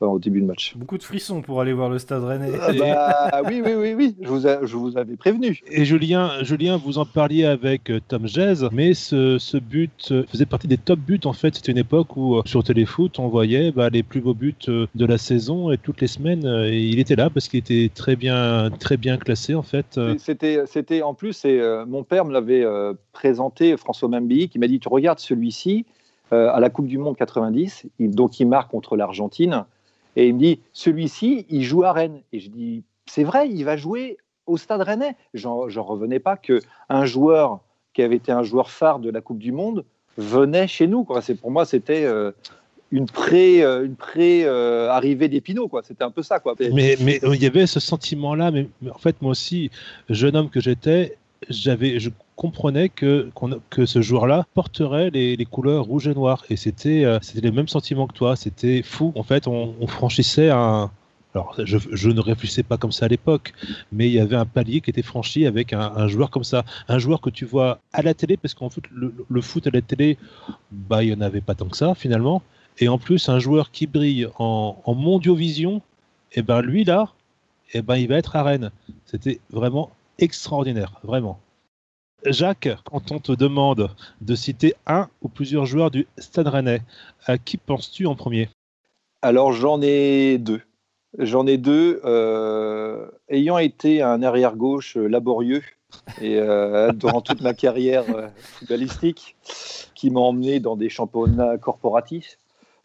au 0.00 0.18
début 0.18 0.40
de 0.40 0.46
match. 0.46 0.76
Beaucoup 0.76 0.98
de 0.98 1.02
frissons 1.02 1.42
pour 1.42 1.60
aller 1.60 1.72
voir 1.72 1.88
le 1.88 1.98
Stade 1.98 2.24
Rennais. 2.24 2.50
Ah 2.60 2.72
bah, 2.72 3.42
oui, 3.48 3.62
oui, 3.64 3.74
oui, 3.74 3.94
oui, 3.94 4.16
je 4.20 4.28
vous, 4.28 4.40
je 4.40 4.76
vous 4.76 4.96
avais 4.96 5.16
prévenu. 5.16 5.60
Et 5.68 5.84
Julien, 5.84 6.42
Julien, 6.42 6.76
vous 6.76 6.98
en 6.98 7.04
parliez 7.04 7.44
avec 7.44 7.90
euh, 7.90 8.00
Tom 8.08 8.26
Jazz, 8.26 8.68
mais 8.72 8.94
ce, 8.94 9.38
ce, 9.38 9.56
but 9.56 10.08
euh, 10.10 10.24
faisait 10.26 10.46
partie 10.46 10.66
des 10.66 10.78
top 10.78 10.98
buts 10.98 11.20
en 11.24 11.32
fait. 11.32 11.54
C'était 11.54 11.72
une 11.72 11.78
époque 11.78 12.16
où 12.16 12.36
euh, 12.36 12.42
sur 12.44 12.64
Téléfoot, 12.64 13.18
on 13.18 13.28
voyait 13.28 13.70
bah, 13.70 13.90
les 13.90 14.02
plus 14.02 14.20
beaux 14.20 14.34
buts 14.34 14.54
de 14.66 15.06
la 15.06 15.18
saison 15.18 15.70
et 15.70 15.78
toutes 15.78 16.00
les 16.00 16.06
semaines, 16.06 16.42
il 16.66 16.98
était 16.98 17.16
là 17.16 17.30
parce 17.30 17.48
qu'il 17.48 17.60
était 17.60 17.90
très 17.94 18.16
bien, 18.16 18.70
très 18.70 18.96
bien 18.96 19.16
classé 19.16 19.54
en 19.54 19.62
fait. 19.62 20.00
C'était, 20.18 20.62
c'était 20.66 21.02
en 21.02 21.14
plus, 21.14 21.44
et, 21.44 21.60
mon 21.86 22.02
père 22.02 22.24
me 22.24 22.32
l'avait 22.32 22.64
présenté, 23.12 23.76
François 23.76 24.08
Mambi, 24.08 24.48
qui 24.48 24.58
m'a 24.58 24.66
dit 24.66 24.79
tu 24.80 24.88
regardes 24.88 25.18
celui-ci 25.18 25.86
euh, 26.32 26.50
à 26.52 26.60
la 26.60 26.70
Coupe 26.70 26.86
du 26.86 26.98
Monde 26.98 27.16
90, 27.16 27.86
donc 27.98 28.38
il 28.38 28.46
marque 28.46 28.70
contre 28.70 28.96
l'Argentine, 28.96 29.64
et 30.16 30.28
il 30.28 30.34
me 30.34 30.38
dit 30.38 30.60
celui-ci, 30.72 31.46
il 31.48 31.64
joue 31.64 31.84
à 31.84 31.92
Rennes. 31.92 32.20
Et 32.32 32.40
je 32.40 32.50
dis 32.50 32.84
c'est 33.06 33.24
vrai, 33.24 33.48
il 33.48 33.64
va 33.64 33.76
jouer 33.76 34.16
au 34.46 34.56
Stade 34.56 34.82
Rennais. 34.82 35.16
J'en 35.34 35.66
revenais 35.82 36.20
pas 36.20 36.36
que 36.36 36.60
un 36.88 37.04
joueur 37.04 37.60
qui 37.94 38.02
avait 38.02 38.16
été 38.16 38.30
un 38.30 38.42
joueur 38.42 38.70
phare 38.70 39.00
de 39.00 39.10
la 39.10 39.20
Coupe 39.20 39.38
du 39.38 39.50
Monde 39.50 39.84
venait 40.16 40.68
chez 40.68 40.86
nous. 40.86 41.06
C'est 41.20 41.34
pour 41.34 41.50
moi, 41.50 41.64
c'était 41.64 42.04
euh, 42.04 42.30
une 42.92 43.06
pré, 43.06 43.62
euh, 43.64 43.84
une 43.84 43.96
pré 43.96 44.46
arrivée 44.46 45.28
d'Épinot, 45.28 45.66
quoi. 45.66 45.82
C'était 45.82 46.04
un 46.04 46.10
peu 46.10 46.22
ça, 46.22 46.38
quoi. 46.38 46.54
Mais, 46.60 46.96
mais 47.00 47.20
il 47.24 47.42
y 47.42 47.46
avait 47.46 47.66
ce 47.66 47.80
sentiment-là. 47.80 48.52
Mais, 48.52 48.68
en 48.88 48.98
fait, 48.98 49.20
moi 49.20 49.32
aussi, 49.32 49.70
jeune 50.08 50.36
homme 50.36 50.50
que 50.50 50.60
j'étais, 50.60 51.16
j'avais, 51.48 51.98
je 51.98 52.10
comprenait 52.40 52.88
que, 52.88 53.30
que 53.68 53.84
ce 53.84 54.00
joueur-là 54.00 54.46
porterait 54.54 55.10
les, 55.10 55.44
couleurs 55.44 55.84
rouge 55.84 56.08
et 56.08 56.14
noir. 56.14 56.42
Et 56.48 56.56
c'était 56.56 57.04
euh, 57.04 57.18
les 57.34 57.50
mêmes 57.50 57.68
sentiments 57.68 58.06
que 58.06 58.14
toi. 58.14 58.34
C'était 58.34 58.80
fou. 58.82 59.12
En 59.14 59.22
fait, 59.22 59.46
on, 59.46 59.86
franchissait 59.86 60.48
un. 60.48 60.90
Alors, 61.34 61.54
je, 61.62 61.76
je, 61.92 62.08
ne 62.08 62.20
réfléchissais 62.20 62.62
pas 62.62 62.78
comme 62.78 62.92
ça 62.92 63.04
à 63.04 63.08
l'époque, 63.08 63.52
mais 63.92 64.06
il 64.06 64.12
y 64.12 64.20
avait 64.20 64.36
un 64.36 64.46
palier 64.46 64.80
qui 64.80 64.88
était 64.88 65.02
franchi 65.02 65.44
avec 65.44 65.74
un, 65.74 66.08
joueur 66.08 66.30
comme 66.30 66.42
ça. 66.42 66.64
Un 66.88 66.98
joueur 66.98 67.20
que 67.20 67.28
tu 67.28 67.44
vois 67.44 67.78
à 67.92 68.00
la 68.00 68.14
télé, 68.14 68.38
parce 68.38 68.54
qu'en 68.54 68.70
fait, 68.70 68.84
le, 68.90 69.40
foot 69.42 69.66
à 69.66 69.70
la 69.70 69.82
télé, 69.82 70.16
bah, 70.72 71.04
il 71.04 71.10
n'y 71.10 71.14
en 71.14 71.20
avait 71.20 71.42
pas 71.42 71.54
tant 71.54 71.68
que 71.68 71.76
ça, 71.76 71.94
finalement. 71.94 72.42
Et 72.78 72.88
en 72.88 72.96
plus, 72.96 73.28
un 73.28 73.38
joueur 73.38 73.70
qui 73.70 73.86
brille 73.86 74.28
en, 74.38 74.80
en 74.82 74.94
mondiovision, 74.94 75.82
eh 76.32 76.40
ben 76.40 76.62
lui, 76.62 76.84
là, 76.84 77.12
eh 77.74 77.82
ben, 77.82 77.96
il 77.96 78.08
va 78.08 78.16
être 78.16 78.34
à 78.34 78.42
Rennes. 78.42 78.70
C'était 79.04 79.40
vraiment 79.50 79.90
extraordinaire, 80.18 80.94
vraiment. 81.04 81.38
Jacques, 82.24 82.68
quand 82.84 83.12
on 83.12 83.18
te 83.18 83.32
demande 83.32 83.90
de 84.20 84.34
citer 84.34 84.74
un 84.86 85.08
ou 85.22 85.28
plusieurs 85.28 85.66
joueurs 85.66 85.90
du 85.90 86.06
Stade 86.18 86.48
Rennais, 86.48 86.82
à 87.26 87.38
qui 87.38 87.56
penses-tu 87.56 88.06
en 88.06 88.14
premier? 88.14 88.48
Alors 89.22 89.52
j'en 89.52 89.80
ai 89.82 90.38
deux. 90.38 90.60
J'en 91.18 91.46
ai 91.46 91.56
deux. 91.56 92.00
Euh, 92.04 93.06
ayant 93.28 93.58
été 93.58 94.02
un 94.02 94.22
arrière-gauche 94.22 94.96
laborieux 94.96 95.62
et 96.20 96.38
euh, 96.38 96.92
durant 96.94 97.20
toute 97.20 97.40
ma 97.40 97.54
carrière 97.54 98.04
euh, 98.14 98.28
footballistique, 98.36 99.36
qui 99.94 100.10
m'a 100.10 100.20
emmené 100.20 100.60
dans 100.60 100.76
des 100.76 100.88
championnats 100.88 101.58
corporatifs, 101.58 102.38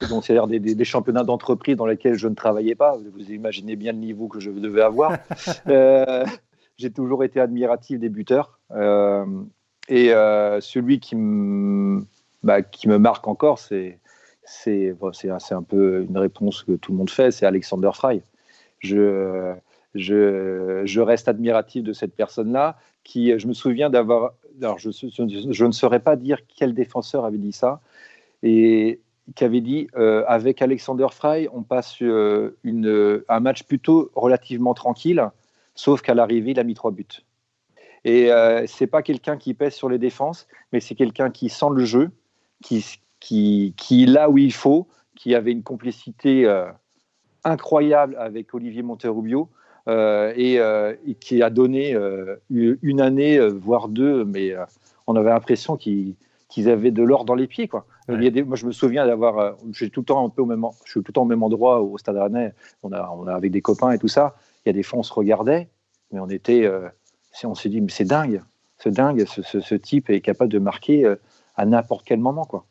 donc 0.09 0.25
c'est-à-dire 0.25 0.47
des, 0.47 0.59
des, 0.59 0.85
championnats 0.85 1.23
d'entreprise 1.23 1.75
dans 1.75 1.85
lesquels 1.85 2.15
je 2.15 2.27
ne 2.27 2.35
travaillais 2.35 2.75
pas. 2.75 2.97
Vous 2.97 3.31
imaginez 3.31 3.75
bien 3.75 3.93
le 3.93 3.99
niveau 3.99 4.27
que 4.27 4.39
je 4.39 4.51
devais 4.51 4.81
avoir. 4.81 5.17
Euh, 5.67 6.25
j'ai 6.77 6.91
toujours 6.91 7.23
été 7.23 7.39
admiratif 7.39 7.99
des 7.99 8.09
buteurs. 8.09 8.54
Euh, 8.71 9.25
et 9.87 10.13
euh, 10.13 10.59
celui 10.61 10.99
qui, 10.99 11.15
bah, 12.43 12.61
qui 12.61 12.87
me 12.87 12.97
marque 12.97 13.27
encore, 13.27 13.59
c'est 13.59 13.99
un 15.51 15.63
peu 15.63 16.05
une 16.07 16.17
réponse 16.17 16.63
que 16.63 16.73
tout 16.73 16.91
le 16.91 16.97
monde 16.97 17.09
fait, 17.09 17.31
c'est 17.31 17.45
Alexander 17.45 17.91
Fry. 17.93 18.21
Je, 18.79 19.55
reste 20.99 21.27
admiratif 21.27 21.83
de 21.83 21.93
cette 21.93 22.15
personne-là, 22.15 22.77
qui, 23.03 23.37
je 23.37 23.47
me 23.47 23.53
souviens 23.53 23.89
d'avoir, 23.89 24.33
alors 24.61 24.79
je, 24.79 24.89
ne 25.65 25.71
saurais 25.71 25.99
pas 25.99 26.15
dire 26.15 26.39
quel 26.47 26.73
défenseur 26.73 27.25
avait 27.25 27.37
dit 27.37 27.53
ça, 27.53 27.81
et 28.41 28.99
qui 29.35 29.43
avait 29.43 29.61
dit, 29.61 29.87
euh, 29.95 30.23
avec 30.27 30.61
Alexander 30.61 31.07
Fry, 31.11 31.47
on 31.51 31.63
passe 31.63 32.01
un 32.01 33.39
match 33.39 33.63
plutôt 33.63 34.11
relativement 34.15 34.73
tranquille, 34.73 35.29
sauf 35.75 36.01
qu'à 36.01 36.13
l'arrivée, 36.15 36.51
il 36.51 36.59
a 36.59 36.63
mis 36.63 36.73
trois 36.73 36.91
buts. 36.91 37.24
Et 38.05 38.31
euh, 38.31 38.65
c'est 38.67 38.87
pas 38.87 39.01
quelqu'un 39.01 39.35
qui 39.35 39.55
pèse 39.55 39.73
sur 39.73 39.89
les 39.89 39.97
défenses, 39.97 40.47
mais 40.71 40.79
c'est 40.79 40.95
quelqu'un 40.95 41.31
qui 41.31 41.49
sent 41.49 41.65
le 41.73 41.83
jeu, 41.83 42.11
qui, 42.63 42.85
qui, 43.19 43.73
qui 43.75 44.03
est 44.03 44.07
là 44.07 44.29
où 44.29 44.37
il 44.37 44.53
faut, 44.53 44.87
qui 45.15 45.33
avait 45.33 45.51
une 45.51 45.63
complicité 45.63 46.45
euh, 46.45 46.67
incroyable 47.43 48.15
avec 48.19 48.53
Olivier 48.53 48.83
Monterrubio 48.83 49.49
euh, 49.87 50.31
et, 50.35 50.59
euh, 50.59 50.93
et, 51.07 51.15
qui 51.15 51.41
a 51.41 51.49
donné 51.49 51.97
une 52.51 53.01
année, 53.01 53.39
voire 53.49 53.87
deux, 53.87 54.23
mais 54.23 54.53
on 55.07 55.15
avait 55.15 55.31
l'impression 55.31 55.75
qu'ils 55.75 56.15
qu 56.49 56.69
avaient 56.69 56.91
de 56.91 57.01
l'or 57.01 57.25
dans 57.25 57.35
les 57.35 57.47
pieds. 57.47 57.67
Quoi. 57.67 57.87
Ouais. 58.07 58.15
Il 58.19 58.23
y 58.23 58.27
a 58.27 58.29
des, 58.29 58.43
moi, 58.43 58.55
je 58.55 58.67
me 58.67 58.71
souviens 58.71 59.07
d'avoir, 59.07 59.57
j'ai 59.71 59.89
tout 59.89 60.01
le 60.01 60.05
temps 60.05 60.23
un 60.23 60.29
peu 60.29 60.43
au 60.43 60.45
même, 60.45 60.63
je 60.85 60.91
suis 60.91 60.99
tout 60.99 61.05
le 61.07 61.13
temps 61.13 61.23
au 61.23 61.25
même 61.25 61.41
endroit 61.41 61.81
au 61.81 61.97
Stade 61.97 62.17
Rennais. 62.17 62.53
On 62.83 62.91
a, 62.91 63.09
on 63.17 63.25
a 63.25 63.33
avec 63.33 63.51
des 63.51 63.61
copains 63.61 63.91
et 63.91 63.97
tout 63.97 64.07
ça. 64.07 64.35
Il 64.63 64.69
y 64.69 64.71
a 64.71 64.73
des 64.73 64.83
fois, 64.83 64.99
on 64.99 65.03
se 65.03 65.13
regardait, 65.13 65.69
mais 66.11 66.19
on 66.19 66.29
était, 66.29 66.69
on 67.43 67.55
s'est 67.55 67.69
dit, 67.69 67.81
mais 67.81 67.91
c'est 67.91 68.05
dingue, 68.05 68.41
c'est 68.77 68.91
dingue, 68.91 69.25
ce, 69.25 69.41
ce, 69.41 69.75
type 69.75 70.09
est 70.09 70.21
capable 70.21 70.51
de 70.51 70.59
marquer 70.59 71.15
à 71.55 71.65
n'importe 71.65 72.05
quel 72.05 72.19
moment, 72.19 72.45
quoi. 72.45 72.65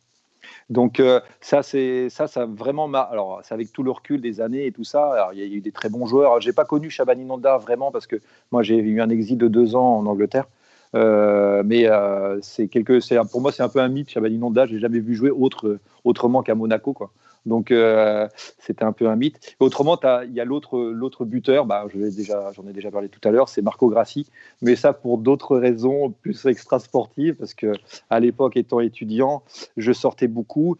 Donc 0.70 1.00
euh, 1.00 1.20
ça, 1.40 1.62
c'est 1.62 2.08
ça, 2.10 2.26
ça 2.26 2.46
vraiment. 2.46 2.92
Alors 2.92 3.40
c'est 3.44 3.54
avec 3.54 3.72
tout 3.72 3.82
le 3.82 3.90
recul 3.90 4.20
des 4.20 4.40
années 4.40 4.66
et 4.66 4.72
tout 4.72 4.84
ça. 4.84 5.30
Il 5.32 5.38
y 5.38 5.42
a 5.42 5.46
eu 5.46 5.60
des 5.60 5.72
très 5.72 5.88
bons 5.88 6.06
joueurs. 6.06 6.40
J'ai 6.40 6.52
pas 6.52 6.64
connu 6.64 6.90
Shabani 6.90 7.24
Nonda 7.24 7.58
vraiment 7.58 7.90
parce 7.90 8.06
que 8.06 8.16
moi 8.50 8.62
j'ai 8.62 8.76
eu 8.76 9.00
un 9.00 9.10
exil 9.10 9.38
de 9.38 9.48
deux 9.48 9.76
ans 9.76 9.98
en 9.98 10.06
Angleterre. 10.06 10.46
Euh, 10.94 11.62
mais 11.66 11.88
euh, 11.88 12.38
c'est 12.40 12.68
quelque, 12.68 13.00
c'est 13.00 13.18
pour 13.30 13.40
moi 13.40 13.52
c'est 13.52 13.62
un 13.62 13.68
peu 13.68 13.80
un 13.80 13.88
mythe. 13.88 14.10
Shabani 14.10 14.38
Nonda, 14.38 14.66
j'ai 14.66 14.78
jamais 14.78 15.00
vu 15.00 15.14
jouer 15.14 15.30
autre, 15.30 15.78
autrement 16.04 16.42
qu'à 16.42 16.54
Monaco, 16.54 16.92
quoi. 16.92 17.10
Donc 17.46 17.70
euh, 17.70 18.28
c'était 18.58 18.84
un 18.84 18.92
peu 18.92 19.08
un 19.08 19.16
mythe. 19.16 19.38
Et 19.60 19.64
autrement, 19.64 19.98
il 20.24 20.32
y 20.32 20.40
a 20.40 20.44
l'autre 20.44 20.78
l'autre 20.78 21.24
buteur, 21.24 21.66
bah, 21.66 21.84
je 21.92 21.98
déjà, 21.98 22.52
j'en 22.52 22.66
ai 22.66 22.72
déjà 22.72 22.90
parlé 22.90 23.08
tout 23.08 23.26
à 23.26 23.30
l'heure, 23.30 23.48
c'est 23.48 23.62
Marco 23.62 23.88
Grassi, 23.88 24.26
mais 24.62 24.76
ça 24.76 24.92
pour 24.92 25.18
d'autres 25.18 25.56
raisons 25.56 26.10
plus 26.10 26.46
extra-sportives, 26.46 27.34
parce 27.34 27.54
que 27.54 27.72
à 28.10 28.20
l'époque, 28.20 28.56
étant 28.56 28.80
étudiant, 28.80 29.42
je 29.76 29.92
sortais 29.92 30.28
beaucoup, 30.28 30.76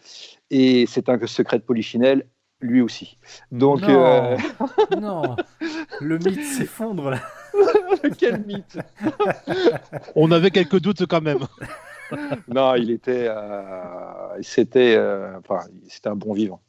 et 0.51 0.87
c'est 0.87 1.09
un 1.09 1.19
secret 1.27 1.59
de 1.59 1.65
Polichinelle, 1.65 2.27
lui 2.61 2.81
aussi. 2.81 3.19
Donc 3.53 3.83
non, 3.83 3.89
euh... 3.89 4.37
non. 5.01 5.37
le 6.01 6.19
mythe 6.19 6.45
s'effondre 6.45 7.11
là. 7.11 7.21
Quel 8.19 8.45
mythe 8.45 8.79
On 10.15 10.31
avait 10.31 10.51
quelques 10.51 10.81
doutes 10.81 11.07
quand 11.07 11.21
même 11.21 11.47
non, 12.49 12.75
il 12.75 12.91
était, 12.91 13.27
euh, 13.29 14.43
c'était, 14.43 14.95
euh, 14.97 15.39
enfin, 15.39 15.61
c'était 15.89 16.09
un 16.09 16.17
bon 16.17 16.33
vivant. 16.33 16.61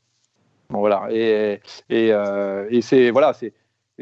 Bon, 0.69 0.79
voilà. 0.79 1.07
Et, 1.11 1.61
et, 1.89 2.11
euh, 2.11 2.67
et 2.69 2.81
c'est 2.81 3.11
voilà, 3.11 3.33
c'est 3.33 3.53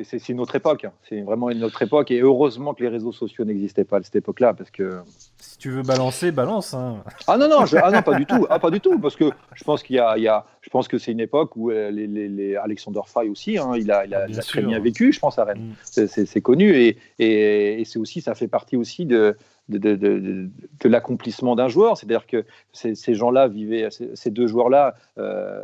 c'est 0.03 0.29
une 0.29 0.39
autre 0.39 0.55
époque. 0.55 0.85
Hein. 0.85 0.93
C'est 1.07 1.21
vraiment 1.21 1.51
une 1.51 1.63
autre 1.63 1.79
époque. 1.83 2.09
Et 2.09 2.19
heureusement 2.19 2.73
que 2.73 2.81
les 2.81 2.89
réseaux 2.89 3.11
sociaux 3.11 3.45
n'existaient 3.45 3.83
pas 3.83 3.97
à 3.97 4.01
cette 4.01 4.15
époque-là, 4.15 4.55
parce 4.55 4.71
que 4.71 5.01
si 5.37 5.59
tu 5.59 5.69
veux 5.69 5.83
balancer, 5.83 6.31
balance. 6.31 6.73
Hein. 6.73 7.03
Ah 7.27 7.37
non 7.37 7.47
non, 7.47 7.67
je, 7.67 7.77
ah 7.77 7.91
non 7.91 8.01
pas 8.01 8.15
du 8.15 8.25
tout. 8.25 8.47
Ah 8.49 8.57
pas 8.57 8.71
du 8.71 8.79
tout, 8.79 8.97
parce 8.97 9.15
que 9.15 9.29
je 9.53 9.63
pense 9.63 9.83
qu'il 9.83 9.97
y 9.97 9.99
a, 9.99 10.17
il 10.17 10.23
y 10.23 10.27
a, 10.27 10.45
je 10.61 10.69
pense 10.71 10.87
que 10.87 10.97
c'est 10.97 11.11
une 11.11 11.19
époque 11.19 11.55
où 11.55 11.69
les, 11.69 11.91
les, 11.91 12.27
les 12.27 12.55
Alexander 12.55 13.01
Fry 13.05 13.29
aussi, 13.29 13.59
hein, 13.59 13.73
il 13.75 13.91
a, 13.91 14.05
il 14.05 14.15
a, 14.15 14.25
bien 14.25 14.35
il 14.35 14.39
a 14.39 14.41
très 14.41 14.63
bien 14.63 14.79
vécu, 14.79 15.13
je 15.13 15.19
pense 15.19 15.37
à 15.37 15.43
Rennes. 15.43 15.75
Mm. 15.95 16.07
C'est 16.07 16.41
connu 16.41 16.71
et, 16.75 16.97
et, 17.19 17.81
et 17.81 17.85
c'est 17.85 17.99
aussi, 17.99 18.21
ça 18.21 18.33
fait 18.33 18.47
partie 18.47 18.77
aussi 18.77 19.05
de 19.05 19.37
de, 19.69 20.49
l'accomplissement 20.83 21.55
d'un 21.55 21.67
joueur. 21.67 21.97
C'est-à-dire 21.97 22.27
que 22.27 22.45
ces, 22.71 23.13
gens-là 23.13 23.47
vivaient, 23.47 23.89
ces, 23.91 24.15
ces, 24.15 24.31
deux 24.31 24.47
joueurs-là 24.47 24.95
euh, 25.17 25.63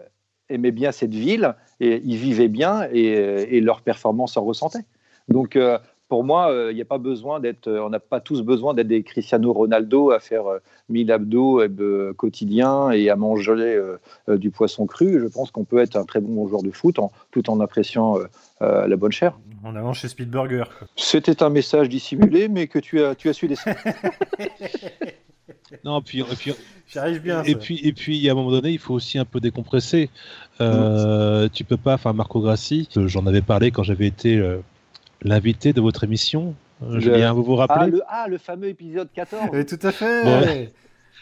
aimaient 0.50 0.72
bien 0.72 0.92
cette 0.92 1.14
ville 1.14 1.56
et 1.80 2.02
ils 2.04 2.18
vivaient 2.18 2.48
bien 2.48 2.88
et, 2.92 3.08
et 3.08 3.62
leur 3.62 3.82
performance 3.82 4.38
en 4.38 4.44
ressentait. 4.44 4.86
Donc, 5.28 5.56
euh, 5.56 5.78
pour 6.10 6.24
moi, 6.24 6.48
il 6.50 6.56
euh, 6.56 6.74
n'y 6.74 6.82
a 6.82 6.86
pas 6.86 6.98
besoin 6.98 7.40
d'être, 7.40 7.70
on 7.70 7.90
n'a 7.90 8.00
pas 8.00 8.20
tous 8.20 8.42
besoin 8.42 8.74
d'être 8.74 8.88
des 8.88 9.04
Cristiano 9.04 9.54
Ronaldo 9.54 10.10
à 10.10 10.20
faire 10.20 10.46
1000 10.90 11.12
abdos 11.12 11.62
euh, 11.62 12.14
quotidiens 12.14 12.90
et 12.90 13.12
à 13.12 13.16
manger 13.16 13.52
euh, 13.52 14.38
du 14.38 14.50
poisson 14.50 14.88
cru. 14.88 15.20
Je 15.22 15.28
pense 15.28 15.52
qu'on 15.52 15.64
peut 15.64 15.78
être 15.78 15.96
un 15.96 16.06
très 16.06 16.20
bon 16.20 16.48
joueur 16.48 16.64
de 16.64 16.72
foot 16.72 16.98
en, 16.98 17.12
tout 17.32 17.48
en 17.50 17.60
appréciant 17.60 18.18
la 18.60 18.96
bonne 18.98 19.12
chair. 19.12 19.38
En 19.64 19.76
allant 19.76 19.94
chez 19.94 20.08
Speedburger. 20.08 20.64
C'était 20.96 21.44
un 21.44 21.50
message 21.50 21.90
dissimulé, 21.90 22.48
mais 22.48 22.68
que 22.68 22.80
tu 22.80 23.04
as, 23.04 23.14
tu 23.14 23.30
as 23.30 23.34
su 23.34 23.48
laisser. 23.48 23.72
non, 25.86 26.02
puis, 26.02 26.22
et 26.22 26.24
puis 26.24 26.54
j'arrive 26.88 27.22
bien. 27.22 27.44
Et 27.44 27.52
ça. 27.52 27.58
puis, 27.58 27.80
et 27.84 27.94
puis, 27.94 28.28
à 28.28 28.32
un 28.32 28.36
moment 28.36 28.52
donné, 28.52 28.72
il 28.72 28.80
faut 28.80 28.94
aussi 28.94 29.20
un 29.20 29.26
peu 29.26 29.40
décompresser. 29.40 30.10
Euh, 30.60 31.46
mmh. 31.46 31.50
Tu 31.52 31.64
peux 31.64 31.78
pas, 31.78 31.94
enfin, 31.94 32.14
Marco 32.14 32.42
Grassi, 32.42 32.90
j'en 32.96 33.26
avais 33.28 33.42
parlé 33.42 33.72
quand 33.72 33.84
j'avais 33.84 34.08
été 34.08 34.38
euh, 34.38 34.60
l'invité 35.22 35.74
de 35.74 35.82
votre 35.82 36.04
émission. 36.04 36.56
Euh, 36.84 37.00
Julien, 37.00 37.34
vous 37.34 37.44
vous 37.44 37.56
rappelez 37.56 37.80
ah 37.82 37.88
le, 37.88 38.02
ah, 38.08 38.28
le 38.30 38.38
fameux 38.38 38.68
épisode 38.68 39.10
14. 39.14 39.50
Oui, 39.52 39.66
tout 39.66 39.80
à 39.82 39.92
fait. 39.92 40.24
Ouais. 40.24 40.72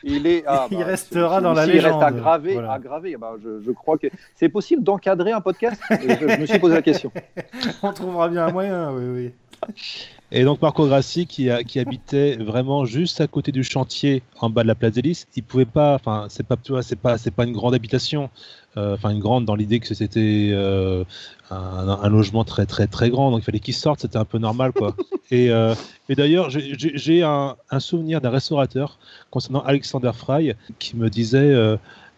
Il, 0.03 0.27
est, 0.27 0.43
ah, 0.45 0.67
il 0.69 0.77
bah, 0.77 0.85
restera 0.85 1.41
dans 1.41 1.53
la 1.53 1.65
légende. 1.65 1.91
Il 1.91 2.03
reste 2.03 2.15
aggravé. 2.15 2.53
Voilà. 2.53 2.73
aggravé. 2.73 3.17
Bah, 3.17 3.33
je, 3.43 3.61
je, 3.65 3.71
crois 3.71 3.97
que 3.97 4.07
c'est 4.35 4.49
possible 4.49 4.83
d'encadrer 4.83 5.31
un 5.31 5.41
podcast? 5.41 5.81
je, 5.89 5.95
je, 5.95 6.39
me 6.41 6.45
suis 6.45 6.59
posé 6.59 6.75
la 6.75 6.81
question. 6.83 7.11
On 7.81 7.91
trouvera 7.93 8.29
bien 8.29 8.45
un 8.45 8.51
moyen, 8.51 8.91
oui, 8.91 9.33
oui. 9.67 9.67
Et 10.31 10.43
donc 10.43 10.61
Marco 10.61 10.85
Grassi 10.85 11.25
qui, 11.25 11.49
a, 11.49 11.63
qui, 11.63 11.79
habitait 11.79 12.35
vraiment 12.35 12.83
juste 12.83 13.21
à 13.21 13.27
côté 13.27 13.53
du 13.53 13.63
chantier 13.63 14.23
en 14.41 14.49
bas 14.49 14.63
de 14.63 14.67
la 14.67 14.75
place 14.75 14.95
Lys, 14.95 15.25
il 15.37 15.43
pouvait 15.43 15.65
pas, 15.65 15.95
enfin 15.95 16.25
c'est 16.29 16.45
pas, 16.45 16.57
tu 16.57 16.73
vois, 16.73 16.83
c'est 16.83 16.97
pas, 16.97 17.17
c'est 17.17 17.31
pas 17.31 17.45
une 17.45 17.53
grande 17.53 17.73
habitation, 17.73 18.29
enfin 18.75 19.09
euh, 19.09 19.13
une 19.13 19.19
grande 19.19 19.45
dans 19.45 19.55
l'idée 19.55 19.79
que 19.79 19.93
c'était 19.93 20.49
euh, 20.51 21.05
un, 21.49 21.99
un, 22.01 22.09
logement 22.09 22.43
très 22.43 22.65
très 22.65 22.87
très 22.87 23.09
grand, 23.09 23.31
donc 23.31 23.39
il 23.39 23.43
fallait 23.45 23.61
qu'il 23.61 23.73
sorte, 23.73 24.01
c'était 24.01 24.17
un 24.17 24.25
peu 24.25 24.37
normal 24.37 24.73
quoi. 24.73 24.97
et, 25.31 25.49
euh, 25.49 25.73
et 26.09 26.15
d'ailleurs 26.15 26.49
j'ai 26.49 27.23
un, 27.23 27.55
un, 27.71 27.79
souvenir 27.79 28.19
d'un 28.19 28.29
restaurateur 28.29 28.99
concernant 29.31 29.61
Alexander 29.61 30.11
Fry 30.13 30.53
qui 30.77 30.97
me 30.97 31.09
disait, 31.09 31.55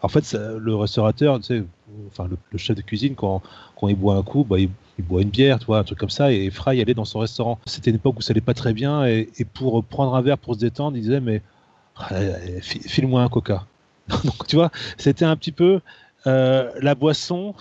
en 0.02 0.08
fait 0.08 0.24
ça, 0.24 0.54
le 0.58 0.74
restaurateur, 0.74 1.38
tu 1.38 1.46
sais, 1.46 1.64
enfin 2.08 2.26
le, 2.28 2.36
le, 2.50 2.58
chef 2.58 2.76
de 2.76 2.82
cuisine 2.82 3.14
quand, 3.14 3.40
quand 3.76 3.86
il 3.86 3.94
boit 3.94 4.16
un 4.16 4.22
coup, 4.22 4.42
bah, 4.42 4.58
il 4.58 4.68
il 5.00 5.06
boit 5.06 5.22
une 5.22 5.30
bière, 5.30 5.58
tu 5.58 5.66
vois, 5.66 5.78
un 5.78 5.84
truc 5.84 5.98
comme 5.98 6.10
ça, 6.10 6.32
et 6.32 6.50
Fry 6.50 6.80
allait 6.80 6.94
dans 6.94 7.04
son 7.04 7.18
restaurant. 7.18 7.58
C'était 7.66 7.90
une 7.90 7.96
époque 7.96 8.18
où 8.18 8.22
ça 8.22 8.32
allait 8.32 8.40
pas 8.40 8.54
très 8.54 8.72
bien, 8.72 9.06
et, 9.06 9.28
et, 9.38 9.44
pour 9.44 9.82
prendre 9.84 10.14
un 10.14 10.22
verre 10.22 10.38
pour 10.38 10.54
se 10.54 10.60
détendre, 10.60 10.96
il 10.96 11.02
disait, 11.02 11.20
mais 11.20 11.42
file-moi 12.62 13.22
un 13.22 13.28
coca. 13.28 13.66
Donc, 14.24 14.46
tu 14.46 14.56
vois, 14.56 14.70
c'était 14.98 15.24
un 15.24 15.36
petit 15.36 15.52
peu 15.52 15.80
euh, 16.26 16.70
la 16.80 16.94
boisson 16.94 17.54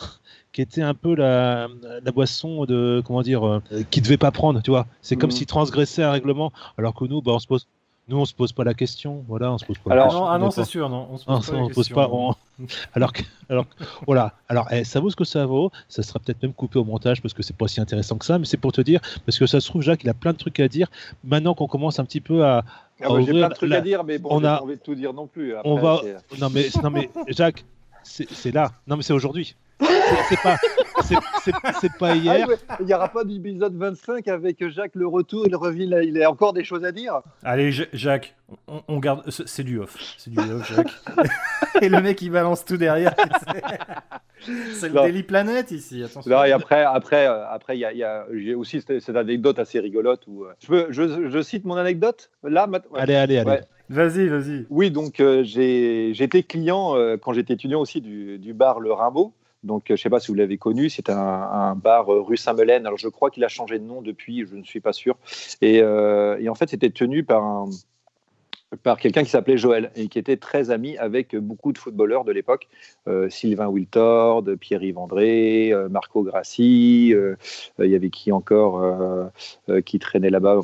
qui 0.52 0.62
était 0.62 0.82
un 0.82 0.96
peu 0.96 1.16
la, 1.16 1.68
la 2.04 2.12
boisson 2.12 2.66
de, 2.66 3.04
comment 3.06 3.22
dire, 3.22 3.46
euh, 3.48 3.62
qui 3.92 4.02
devait 4.02 4.18
pas 4.18 4.32
prendre, 4.32 4.62
tu 4.62 4.72
vois. 4.72 4.88
C'est 5.02 5.16
mmh. 5.16 5.20
comme 5.20 5.32
s'il 5.32 5.46
transgressait 5.46 6.04
un 6.04 6.12
règlement, 6.12 6.52
alors 6.78 6.94
que 6.96 7.06
nous, 7.06 7.22
bah, 7.22 7.34
on 7.34 7.40
se 7.40 7.48
pose, 7.48 7.68
nous, 8.10 8.18
on 8.18 8.26
se 8.26 8.34
pose 8.34 8.52
pas 8.52 8.64
la 8.64 8.74
question. 8.74 9.24
Voilà, 9.28 9.52
on 9.52 9.58
se 9.60 9.66
pose 9.66 9.78
pas. 9.78 9.92
Alors, 9.92 10.06
la 10.06 10.10
question. 10.10 10.26
non, 10.26 10.32
ah 10.32 10.38
non, 10.40 10.52
c'est 10.52 10.66
sûr, 10.66 10.90
non. 10.90 11.08
On 11.12 11.18
se 11.18 11.26
pose 11.26 11.52
non, 11.52 11.58
pas. 11.58 11.64
On 11.64 11.70
pose 11.70 11.90
pas 11.90 12.10
on... 12.12 12.34
alors 12.96 13.14
que, 13.14 13.22
alors, 13.50 13.66
voilà. 14.08 14.34
Alors, 14.50 14.68
eh, 14.72 14.84
ça 14.84 15.00
vaut 15.00 15.12
ce 15.12 15.16
que 15.16 15.24
ça 15.24 15.46
vaut. 15.46 15.72
Ça 15.88 16.02
sera 16.02 16.20
peut-être 16.20 16.42
même 16.42 16.54
coupé 16.54 16.80
au 16.80 16.84
montage 16.84 17.22
parce 17.22 17.36
que 17.36 17.44
c'est 17.44 17.56
pas 17.56 17.68
si 17.68 17.80
intéressant 17.80 18.18
que 18.18 18.26
ça, 18.26 18.40
mais 18.40 18.46
c'est 18.46 18.58
pour 18.58 18.72
te 18.72 18.82
dire 18.82 19.00
parce 19.26 19.38
que 19.38 19.46
ça 19.46 19.62
se 19.62 19.68
trouve, 19.70 19.84
Jacques, 19.84 20.04
il 20.04 20.10
a 20.10 20.16
plein 20.16 20.34
de 20.34 20.38
trucs 20.38 20.60
à 20.60 20.68
dire. 20.68 20.88
Maintenant 21.24 21.54
qu'on 21.54 21.68
commence 21.68 22.00
un 22.00 22.06
petit 22.06 22.22
peu 22.22 22.44
à. 22.44 22.64
Ah 23.02 23.10
bah, 23.10 23.22
J'ai 23.22 23.32
plein 23.32 23.50
de 23.50 23.54
trucs 23.54 23.70
la... 23.70 23.78
à 23.78 23.82
dire, 23.82 24.04
mais 24.04 24.18
bon, 24.18 24.30
on 24.32 24.44
a 24.44 24.60
envie 24.60 24.76
de 24.76 24.82
tout 24.82 24.96
dire 24.96 25.14
non 25.14 25.28
plus. 25.28 25.56
Après, 25.56 25.70
on 25.70 25.76
va. 25.76 26.02
Non 26.40 26.50
mais, 26.50 26.68
non 26.84 26.90
mais, 26.90 27.10
Jacques, 27.28 27.64
c'est 28.04 28.52
là. 28.52 28.72
Non 28.88 28.98
mais 28.98 29.04
c'est 29.04 29.14
aujourd'hui. 29.14 29.56
C'est 30.30 30.42
pas, 30.42 30.58
c'est 31.82 31.98
pas 31.98 32.16
hier. 32.16 32.48
Ah, 32.68 32.78
il 32.80 32.86
n'y 32.86 32.94
aura 32.94 33.10
pas 33.10 33.24
d'épisode 33.24 33.76
25 33.76 34.28
avec 34.28 34.68
Jacques 34.70 34.96
le 34.96 35.08
retour, 35.08 35.46
il 35.48 35.56
revient, 35.56 35.90
il 36.04 36.22
a 36.22 36.30
encore 36.30 36.54
des 36.54 36.64
choses 36.64 36.84
à 36.84 36.92
dire. 36.92 37.22
Allez, 37.44 37.72
Jacques, 37.94 38.36
on, 38.88 39.00
garde. 39.00 39.30
C'est 39.30 39.64
du 39.64 39.80
off. 39.80 39.98
C'est 40.18 40.32
du 40.32 40.40
off, 40.40 40.74
Jacques. 40.74 40.94
et 41.82 41.90
le 41.90 42.02
mec, 42.02 42.22
il 42.22 42.32
balance 42.32 42.66
tout 42.66 42.78
derrière. 42.78 43.14
C'est 44.74 44.90
le 44.90 44.94
Daily 44.94 45.24
Planet 45.24 45.72
ici, 45.72 46.04
attention. 46.04 46.44
et 46.44 46.52
après, 46.52 46.84
après, 46.84 47.28
euh, 47.28 47.48
après, 47.50 47.78
il 47.78 47.82
y 47.82 48.04
a, 48.04 48.26
j'ai 48.34 48.56
aussi 48.56 48.82
cette, 48.82 49.16
anecdote 49.16 49.60
assez 49.60 49.80
rigolote 49.80 50.26
où 50.28 50.46
euh, 50.46 50.88
je, 50.90 51.30
je, 51.30 51.42
cite 51.42 51.66
mon 51.66 51.76
anecdote 51.76 52.30
là. 52.44 52.68
Allez, 52.96 53.16
allez, 53.16 53.38
allez. 53.38 53.62
Vas-y, 53.90 54.28
vas-y. 54.28 54.66
Oui, 54.70 54.92
donc 54.92 55.20
euh, 55.20 55.44
j'ai, 55.44 56.14
j'étais 56.14 56.44
client 56.44 56.96
quand 57.22 57.34
j'étais 57.34 57.54
étudiant 57.54 57.82
aussi 57.82 58.02
du, 58.02 58.38
du, 58.38 58.54
bar 58.54 58.80
Le 58.80 58.94
Rimbaud. 58.94 59.34
Donc, 59.64 59.86
je 59.88 59.94
ne 59.94 59.98
sais 59.98 60.10
pas 60.10 60.20
si 60.20 60.28
vous 60.28 60.36
l'avez 60.36 60.58
connu, 60.58 60.90
c'est 60.90 61.10
un, 61.10 61.76
bar 61.76 62.08
rue 62.08 62.38
Saint-Melaine. 62.38 62.86
Alors, 62.86 62.98
je 62.98 63.10
crois 63.10 63.30
qu'il 63.30 63.44
a 63.44 63.50
changé 63.50 63.80
de 63.80 63.84
nom 63.84 64.02
depuis, 64.02 64.46
je 64.46 64.56
ne 64.56 64.64
suis 64.64 64.80
pas 64.80 64.94
sûr. 64.94 65.18
Et, 65.62 65.78
et 65.78 66.50
en 66.50 66.56
fait, 66.56 66.70
c'était 66.70 66.92
tenu 66.92 67.24
par 67.24 67.44
un, 67.44 67.70
par 68.84 68.98
quelqu'un 69.00 69.24
qui 69.24 69.30
s'appelait 69.30 69.58
Joël 69.58 69.92
et 69.96 70.08
qui 70.08 70.20
était 70.20 70.38
très 70.38 70.70
ami 70.70 70.98
avec 70.98 71.36
beaucoup 71.36 71.74
de 71.74 71.78
footballeurs 71.78 72.24
de 72.24 72.32
l'époque, 72.32 72.68
euh, 73.08 73.30
Sylvain 73.30 73.68
Wiltord, 73.68 74.44
Pierre-Yves 74.60 74.98
André, 74.98 75.74
euh, 75.74 75.90
Marco 75.90 76.24
Grassi, 76.24 77.12
euh, 77.14 77.36
il 77.80 77.90
y 77.90 77.96
avait 77.96 78.10
qui 78.10 78.32
encore 78.32 78.60
qui 79.86 80.00
traînait 80.00 80.30
là-bas, 80.30 80.62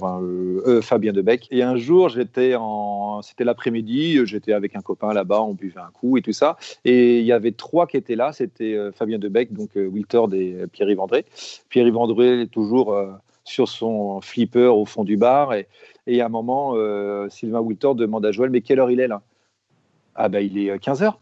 Fabien 0.82 1.14
Debec. 1.14 1.48
Et 1.52 1.64
un 1.64 1.76
jour, 1.78 2.10
j'étais 2.10 2.56
en, 2.56 3.22
c'était 3.22 3.44
l'après-midi, 3.44 4.20
j'étais 4.26 4.54
avec 4.54 4.76
un 4.76 4.82
copain 4.82 5.14
là-bas, 5.14 5.42
on 5.42 5.54
buvait 5.54 5.80
un 5.80 5.92
coup 5.94 6.18
et 6.18 6.22
tout 6.22 6.34
ça, 6.34 6.58
et 6.84 7.20
il 7.20 7.26
y 7.26 7.32
avait 7.32 7.52
trois 7.52 7.88
qui 7.88 7.98
étaient 7.98 8.16
là, 8.16 8.32
c'était 8.34 8.78
Fabien 8.94 9.18
Debec, 9.18 9.54
donc 9.54 9.72
Wiltord 9.76 10.34
et 10.34 10.66
Pierre-Yves 10.72 11.00
André. 11.00 11.26
Pierre-Yves 11.70 11.98
André 11.98 12.42
est 12.42 12.52
toujours 12.52 12.96
sur 13.44 13.68
son 13.70 14.20
flipper 14.22 14.68
au 14.68 14.86
fond 14.86 15.04
du 15.04 15.18
bar 15.18 15.54
et 15.54 15.68
et 16.08 16.22
à 16.22 16.26
un 16.26 16.30
moment, 16.30 16.74
euh, 16.76 17.30
Sylvain 17.30 17.60
Wiltor 17.60 17.96
demande 17.96 18.26
à 18.26 18.32
Joël, 18.32 18.50
mais 18.50 18.62
quelle 18.62 18.80
heure 18.80 18.92
il 18.92 19.00
est 19.00 19.08
là? 19.08 19.22
Ah 20.16 20.30
ben 20.30 20.40
il 20.40 20.58
est 20.58 20.76
15h. 20.78 21.16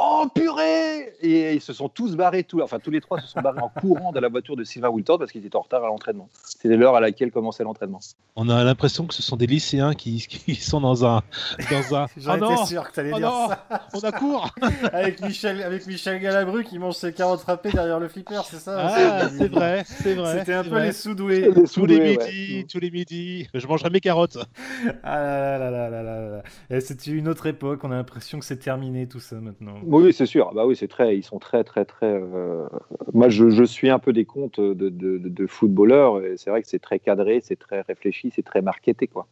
Oh 0.00 0.26
purée 0.32 1.12
Et 1.20 1.54
ils 1.54 1.60
se 1.60 1.72
sont 1.72 1.88
tous 1.88 2.14
barrés, 2.14 2.44
tous, 2.44 2.62
enfin 2.62 2.78
tous 2.78 2.92
les 2.92 3.00
trois 3.00 3.20
se 3.20 3.26
sont 3.26 3.40
barrés 3.40 3.60
en 3.60 3.68
courant 3.68 4.12
de 4.12 4.20
la 4.20 4.28
voiture 4.28 4.54
de 4.54 4.62
Sylvain 4.62 4.90
Wiltord 4.90 5.18
parce 5.18 5.32
qu'ils 5.32 5.44
étaient 5.44 5.56
en 5.56 5.62
retard 5.62 5.82
à 5.82 5.88
l'entraînement. 5.88 6.28
C'était 6.44 6.76
l'heure 6.76 6.94
à 6.94 7.00
laquelle 7.00 7.32
commençait 7.32 7.64
l'entraînement. 7.64 7.98
On 8.36 8.48
a 8.48 8.62
l'impression 8.62 9.08
que 9.08 9.14
ce 9.14 9.24
sont 9.24 9.34
des 9.34 9.48
lycéens 9.48 9.94
qui, 9.94 10.24
qui 10.28 10.54
sont 10.54 10.80
dans 10.80 11.04
un. 11.04 11.22
Dans 11.68 11.96
un... 11.96 12.06
J'en 12.16 12.40
oh 12.40 12.64
sûr 12.64 12.88
que 12.88 12.94
tu 12.94 13.00
allais 13.00 13.10
oh 13.12 13.18
dire 13.18 13.32
ça. 13.48 13.88
On 13.92 13.98
a 13.98 14.12
cours 14.12 14.54
avec, 14.92 15.20
Michel, 15.20 15.62
avec 15.62 15.84
Michel 15.88 16.20
Galabru 16.20 16.62
qui 16.62 16.78
mange 16.78 16.94
ses 16.94 17.12
carottes 17.12 17.42
râpées 17.42 17.72
derrière 17.72 17.98
le 17.98 18.06
flipper, 18.06 18.42
c'est 18.48 18.60
ça 18.60 18.76
ah, 18.78 19.28
C'est 19.36 19.48
vrai, 19.48 19.82
c'est 19.84 20.14
vrai. 20.14 20.38
C'était 20.38 20.54
un 20.54 20.62
peu 20.62 20.80
les 20.80 20.92
sous-doués. 20.92 21.50
tous 21.74 21.86
les 21.86 21.98
midis, 21.98 22.66
tous 22.68 22.78
les 22.78 22.92
midis. 22.92 23.48
Je 23.52 23.66
mangerai 23.66 23.90
mes 23.90 24.00
carottes. 24.00 24.38
Ah 25.02 25.18
là 25.18 25.58
là 25.58 25.70
là 25.70 25.90
là 25.90 26.02
là 26.02 26.42
là. 26.70 26.80
C'était 26.80 27.10
une 27.10 27.26
autre 27.26 27.46
époque, 27.46 27.80
on 27.82 27.90
a 27.90 27.96
l'impression 27.96 28.38
que 28.38 28.44
c'est 28.44 28.58
terminé 28.58 29.08
tout 29.08 29.18
ça 29.18 29.36
maintenant. 29.36 29.74
Oui, 29.88 30.12
c'est 30.12 30.26
sûr. 30.26 30.52
Bah 30.54 30.66
oui, 30.66 30.76
c'est 30.76 30.88
très, 30.88 31.16
ils 31.16 31.22
sont 31.22 31.38
très, 31.38 31.64
très, 31.64 31.84
très. 31.84 32.06
Euh, 32.06 32.66
moi, 33.14 33.28
je, 33.28 33.48
je, 33.48 33.64
suis 33.64 33.88
un 33.88 33.98
peu 33.98 34.12
des 34.12 34.26
comptes 34.26 34.60
de, 34.60 34.88
de, 34.90 35.18
de 35.18 35.46
footballeurs. 35.46 36.22
Et 36.22 36.36
c'est 36.36 36.50
vrai 36.50 36.62
que 36.62 36.68
c'est 36.68 36.78
très 36.78 36.98
cadré, 36.98 37.40
c'est 37.42 37.58
très 37.58 37.80
réfléchi, 37.80 38.30
c'est 38.34 38.42
très 38.42 38.60
marketé, 38.60 39.06
quoi. 39.06 39.26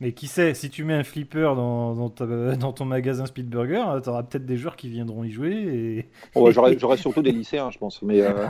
Mais 0.00 0.12
qui 0.12 0.28
sait, 0.28 0.54
si 0.54 0.70
tu 0.70 0.84
mets 0.84 0.94
un 0.94 1.02
flipper 1.02 1.56
dans, 1.56 1.94
dans, 1.94 2.08
dans 2.56 2.72
ton 2.72 2.84
magasin 2.84 3.26
Speedburger, 3.26 3.88
euh, 3.88 4.00
tu 4.00 4.08
auras 4.08 4.22
peut-être 4.22 4.46
des 4.46 4.56
joueurs 4.56 4.76
qui 4.76 4.88
viendront 4.88 5.24
y 5.24 5.30
jouer. 5.30 5.52
Et... 5.52 6.08
Oh, 6.36 6.52
J'aurais 6.52 6.96
surtout 6.96 7.22
des 7.22 7.32
lycéens, 7.32 7.70
je 7.72 7.78
pense. 7.78 8.00
Mais, 8.02 8.20
euh, 8.20 8.48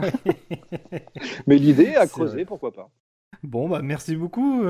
mais 1.47 1.55
l'idée 1.55 1.95
à 1.95 2.05
creuser, 2.05 2.45
pourquoi 2.45 2.71
pas. 2.71 2.89
Bon, 3.41 3.69
bah 3.69 3.79
merci 3.81 4.17
beaucoup, 4.17 4.63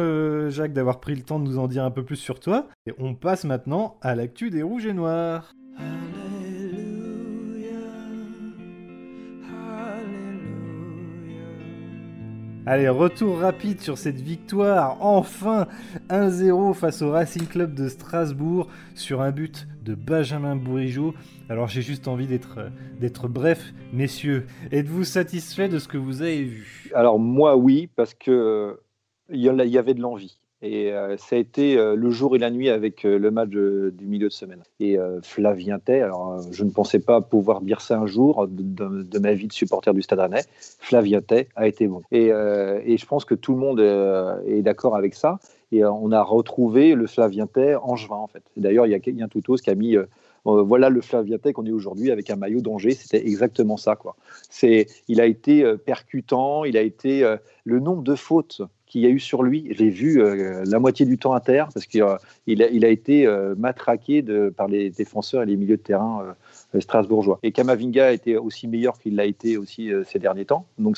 Jacques, 0.50 0.74
d'avoir 0.74 1.00
pris 1.00 1.16
le 1.16 1.24
temps 1.24 1.40
de 1.40 1.46
nous 1.46 1.58
en 1.58 1.68
dire 1.68 1.84
un 1.84 1.92
peu 1.92 2.06
plus 2.06 2.18
sur 2.18 2.40
toi. 2.40 2.68
Et 2.86 2.94
on 3.00 3.16
passe 3.16 3.44
maintenant 3.44 3.98
à 4.02 4.14
l'actu 4.16 4.52
des 4.52 4.62
rouges 4.62 4.86
et 4.86 4.94
noirs. 4.94 5.54
Allez, 5.78 6.19
retour 12.92 13.40
rapide 13.40 13.82
sur 13.82 13.98
cette 13.98 14.22
victoire, 14.22 14.98
enfin 15.02 15.68
1-0 16.10 16.76
face 16.76 17.02
au 17.02 17.10
Racing 17.10 17.48
Club 17.48 17.74
de 17.74 17.88
Strasbourg 17.88 18.68
sur 18.94 19.22
un 19.22 19.32
but 19.32 19.68
de 19.84 19.96
Benjamin 19.96 20.56
Bourigeau. 20.56 21.16
Alors 21.50 21.68
j'ai 21.68 21.82
juste 21.82 22.08
envie 22.08 22.28
d'être 22.28 23.28
bref, 23.28 23.74
messieurs. 23.92 24.46
Êtes-vous 24.72 25.04
satisfait 25.04 25.68
de 25.68 25.80
ce 25.80 25.88
que 25.88 25.98
vous 25.98 26.22
avez 26.22 26.44
vu? 26.44 26.92
Alors 26.94 27.18
moi 27.18 27.58
oui, 27.58 27.90
parce 27.96 28.14
que 28.14 28.80
il 29.32 29.42
y 29.42 29.78
avait 29.78 29.94
de 29.96 30.02
l'envie. 30.02 30.39
Et 30.62 30.92
euh, 30.92 31.16
ça 31.18 31.38
a 31.38 31.40
été 31.40 31.78
euh, 31.78 31.96
le 31.96 32.10
jour 32.10 32.36
et 32.36 32.40
la 32.40 32.52
nuit 32.52 32.70
avec 32.70 33.06
euh, 33.06 33.18
le 33.18 33.32
match 33.32 33.50
du 33.50 34.06
milieu 34.06 34.28
de 34.28 34.34
semaine. 34.34 34.62
Et 34.80 34.98
Flavien 35.24 35.80
Tay, 35.80 36.02
alors 36.02 36.42
je 36.52 36.64
ne 36.64 36.70
pensais 36.70 37.00
pas 37.00 37.22
pouvoir 37.22 37.62
dire 37.62 37.82
ça 37.82 37.98
un 37.98 38.08
jour 38.08 38.48
de, 38.48 39.20
ma 39.20 39.34
vie 39.34 39.48
de 39.48 39.54
supporter 39.54 39.94
du 39.94 40.02
Stade 40.02 40.20
Rennais, 40.20 40.44
Flavien 40.80 41.22
Tay 41.22 41.48
a 41.56 41.68
été 41.68 41.88
bon. 41.88 42.02
Et, 42.12 42.28
je 42.30 43.06
pense 43.06 43.26
que 43.26 43.36
tout 43.36 43.54
le 43.54 43.60
monde 43.60 43.80
est 43.80 44.62
d'accord 44.62 44.96
avec 44.96 45.16
ça. 45.16 45.40
Et 45.72 45.86
on 45.86 46.12
a 46.12 46.22
retrouvé 46.22 46.96
le 46.96 47.08
Flavien 47.08 47.48
Tay 47.48 47.76
en 47.76 47.96
juin 47.96 48.18
en 48.18 48.28
fait. 48.28 48.44
D'ailleurs, 48.58 48.86
il 48.86 48.92
y 48.92 48.96
a 48.96 49.00
Yann 49.06 49.30
Toutos 49.30 49.58
qui 49.58 49.70
a 49.70 49.76
mis 49.76 49.96
voilà 50.46 50.90
le 50.90 51.02
Flavien 51.02 51.38
Tay 51.38 51.54
qu'on 51.54 51.66
est 51.66 51.72
aujourd'hui 51.72 52.12
avec 52.12 52.30
un 52.30 52.36
maillot 52.36 52.62
d'Angers. 52.62 52.92
C'était 52.92 53.26
exactement 53.26 53.78
ça. 53.78 53.96
Quoi. 53.96 54.16
Il 55.08 55.22
a 55.22 55.26
été 55.26 55.76
percutant, 55.86 56.64
il 56.64 56.78
a 56.78 56.82
été 56.82 57.36
le 57.66 57.80
nombre 57.80 58.04
de 58.04 58.16
fautes 58.16 58.62
qu'il 58.90 59.02
y 59.02 59.06
a 59.06 59.10
eu 59.10 59.20
sur 59.20 59.44
lui. 59.44 59.68
J'ai 59.72 59.90
vu 59.90 60.22
euh, 60.22 60.64
la 60.66 60.80
moitié 60.80 61.06
du 61.06 61.18
temps 61.18 61.34
à 61.34 61.40
terre 61.40 61.70
parce 61.74 61.86
qu'il 61.86 62.02
euh, 62.02 62.18
a, 62.48 62.88
été 62.88 63.26
euh, 63.26 63.54
matraqué 63.56 64.26
par 64.58 64.68
les 64.68 64.90
défenseurs 64.90 65.44
et 65.44 65.46
les 65.46 65.56
milieux 65.56 65.78
de 65.78 65.82
terrain 65.82 66.36
strasbourgeois. 66.80 67.40
Et 67.44 67.52
Kamavinga 67.52 68.12
été 68.12 68.38
aussi 68.38 68.68
meilleur 68.68 69.00
qu'il 69.00 69.16
l'a 69.16 69.26
été 69.26 69.58
aussi 69.58 69.92
ces 70.06 70.20
derniers 70.20 70.46
temps. 70.46 70.66
Donc 70.80 70.98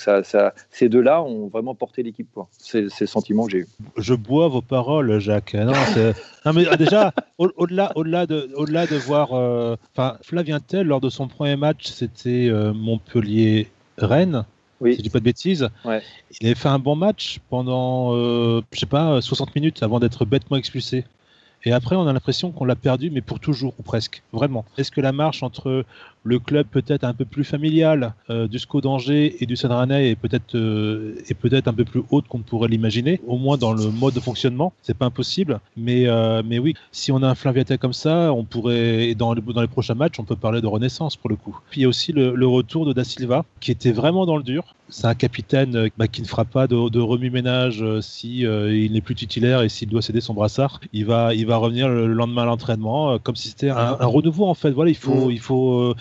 ces 0.69 0.89
deux-là 0.89 1.21
ont 1.21 1.47
vraiment 1.47 1.75
porté 1.75 2.01
l'équipe. 2.01 2.27
C'est 2.57 2.81
le 2.81 3.07
sentiment 3.07 3.45
que 3.45 3.51
j'ai 3.51 3.57
eu. 3.59 3.67
Je 3.97 4.13
bois 4.13 4.47
vos 4.47 4.61
paroles, 4.61 5.19
Jacques. 5.19 5.53
Non, 5.53 6.53
mais 6.53 6.65
déjà, 6.77 7.13
au-delà, 7.37 7.91
au-delà 7.95 8.25
de, 8.25 8.97
voir, 8.97 9.33
enfin, 9.93 10.17
Flavien 10.21 10.59
Tell 10.59 10.87
lors 10.87 11.01
de 11.01 11.09
son 11.09 11.27
premier 11.27 11.57
match, 11.57 11.87
c'était 11.87 12.49
Montpellier. 12.73 13.67
Oui. 14.81 14.93
si 14.93 14.97
je 14.97 15.03
dis 15.03 15.09
pas 15.09 15.19
de 15.19 15.23
bêtises. 15.23 15.69
Il 15.85 16.47
avait 16.47 16.55
fait 16.55 16.67
un 16.67 16.79
bon 16.79 16.95
match 16.95 17.39
pendant, 17.49 18.15
euh, 18.15 18.61
je 18.73 18.79
sais 18.79 18.85
pas, 18.85 19.21
60 19.21 19.55
minutes 19.55 19.83
avant 19.83 19.99
d'être 19.99 20.25
bêtement 20.25 20.57
expulsé. 20.57 21.05
Et 21.63 21.71
après, 21.71 21.95
on 21.95 22.07
a 22.07 22.13
l'impression 22.13 22.51
qu'on 22.51 22.65
l'a 22.65 22.75
perdu, 22.75 23.11
mais 23.11 23.21
pour 23.21 23.39
toujours, 23.39 23.73
ou 23.79 23.83
presque. 23.83 24.23
Vraiment. 24.33 24.65
Est-ce 24.77 24.91
que 24.91 25.01
la 25.01 25.11
marche 25.11 25.43
entre 25.43 25.85
le 26.23 26.39
club 26.39 26.67
peut-être 26.67 27.03
un 27.03 27.13
peu 27.13 27.25
plus 27.25 27.43
familial 27.43 28.13
euh, 28.29 28.47
du 28.47 28.59
SCO 28.59 28.81
d'Angers 28.81 29.37
et 29.39 29.45
du 29.45 29.55
Rennais 29.63 30.11
est 30.11 30.15
peut-être 30.15 30.55
euh, 30.55 31.15
peut-être 31.39 31.67
un 31.67 31.73
peu 31.73 31.85
plus 31.85 32.03
haute 32.09 32.27
qu'on 32.27 32.39
pourrait 32.39 32.67
l'imaginer, 32.67 33.21
au 33.25 33.37
moins 33.37 33.57
dans 33.57 33.73
le 33.73 33.89
mode 33.89 34.13
de 34.13 34.19
fonctionnement. 34.19 34.73
C'est 34.81 34.97
pas 34.97 35.05
impossible, 35.05 35.59
mais 35.77 36.07
euh, 36.07 36.43
mais 36.45 36.59
oui, 36.59 36.75
si 36.91 37.11
on 37.11 37.23
a 37.23 37.27
un 37.27 37.35
Flaviata 37.35 37.77
comme 37.77 37.93
ça, 37.93 38.33
on 38.33 38.43
pourrait 38.43 39.15
dans 39.15 39.33
les, 39.33 39.41
dans 39.41 39.61
les 39.61 39.67
prochains 39.67 39.95
matchs, 39.95 40.19
on 40.19 40.23
peut 40.23 40.35
parler 40.35 40.61
de 40.61 40.67
renaissance 40.67 41.15
pour 41.15 41.29
le 41.29 41.35
coup. 41.35 41.57
Puis 41.69 41.81
il 41.81 41.83
y 41.83 41.85
a 41.85 41.89
aussi 41.89 42.11
le, 42.11 42.51
retour 42.51 42.85
de 42.85 42.91
Da 42.93 43.03
Silva 43.03 43.45
qui 43.59 43.71
était 43.71 43.91
vraiment 43.91 44.25
dans 44.25 44.37
le 44.37 44.43
dur. 44.43 44.75
C'est 44.89 45.07
un 45.07 45.15
capitaine 45.15 45.89
bah, 45.97 46.09
qui 46.09 46.21
ne 46.21 46.27
fera 46.27 46.43
pas 46.43 46.67
de, 46.67 46.89
de 46.89 46.99
remue-ménage 46.99 47.83
si 48.01 48.39
il 48.41 48.91
n'est 48.91 49.01
plus 49.01 49.15
titulaire 49.15 49.61
et 49.61 49.69
s'il 49.69 49.87
doit 49.87 50.01
céder 50.01 50.19
son 50.19 50.33
brassard. 50.33 50.81
Il 50.91 51.05
va 51.05 51.33
revenir 51.57 51.89
le 51.89 52.07
lendemain 52.07 52.43
à 52.43 52.45
l'entraînement 52.45 53.17
comme 53.19 53.35
si 53.35 53.49
c'était 53.49 53.69
un, 53.69 53.97
un, 53.99 54.05
renouveau 54.05 54.47
en 54.47 54.53
fait. 54.53 54.71
Voilà, 54.71 54.89
il 54.91 54.97
faut 54.97 55.27
mmh. 55.27 55.31
il 55.31 55.39
faut 55.39 55.95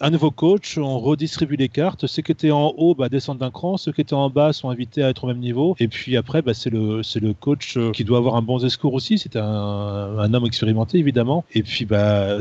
un 0.00 0.10
nouveau 0.10 0.30
coach, 0.30 0.78
on 0.78 0.98
redistribue 0.98 1.56
les 1.56 1.68
cartes. 1.68 2.06
Ceux 2.06 2.22
qui 2.22 2.32
étaient 2.32 2.50
en 2.50 2.74
haut 2.76 2.94
bah, 2.94 3.08
descendent 3.08 3.38
d'un 3.38 3.50
cran, 3.50 3.76
ceux 3.76 3.92
qui 3.92 4.00
étaient 4.00 4.14
en 4.14 4.30
bas 4.30 4.52
sont 4.52 4.70
invités 4.70 5.02
à 5.02 5.10
être 5.10 5.24
au 5.24 5.26
même 5.26 5.38
niveau. 5.38 5.76
Et 5.78 5.88
puis 5.88 6.16
après, 6.16 6.42
bah, 6.42 6.54
c'est 6.54 6.70
le, 6.70 7.02
c'est 7.02 7.20
le 7.20 7.34
coach 7.34 7.76
euh, 7.76 7.92
qui 7.92 8.04
doit 8.04 8.18
avoir 8.18 8.36
un 8.36 8.42
bon 8.42 8.58
discours 8.58 8.94
aussi. 8.94 9.18
C'est 9.18 9.36
un, 9.36 9.42
un 9.42 10.34
homme 10.34 10.46
expérimenté, 10.46 10.98
évidemment. 10.98 11.44
Et 11.54 11.62
puis, 11.62 11.84
bah, 11.84 12.40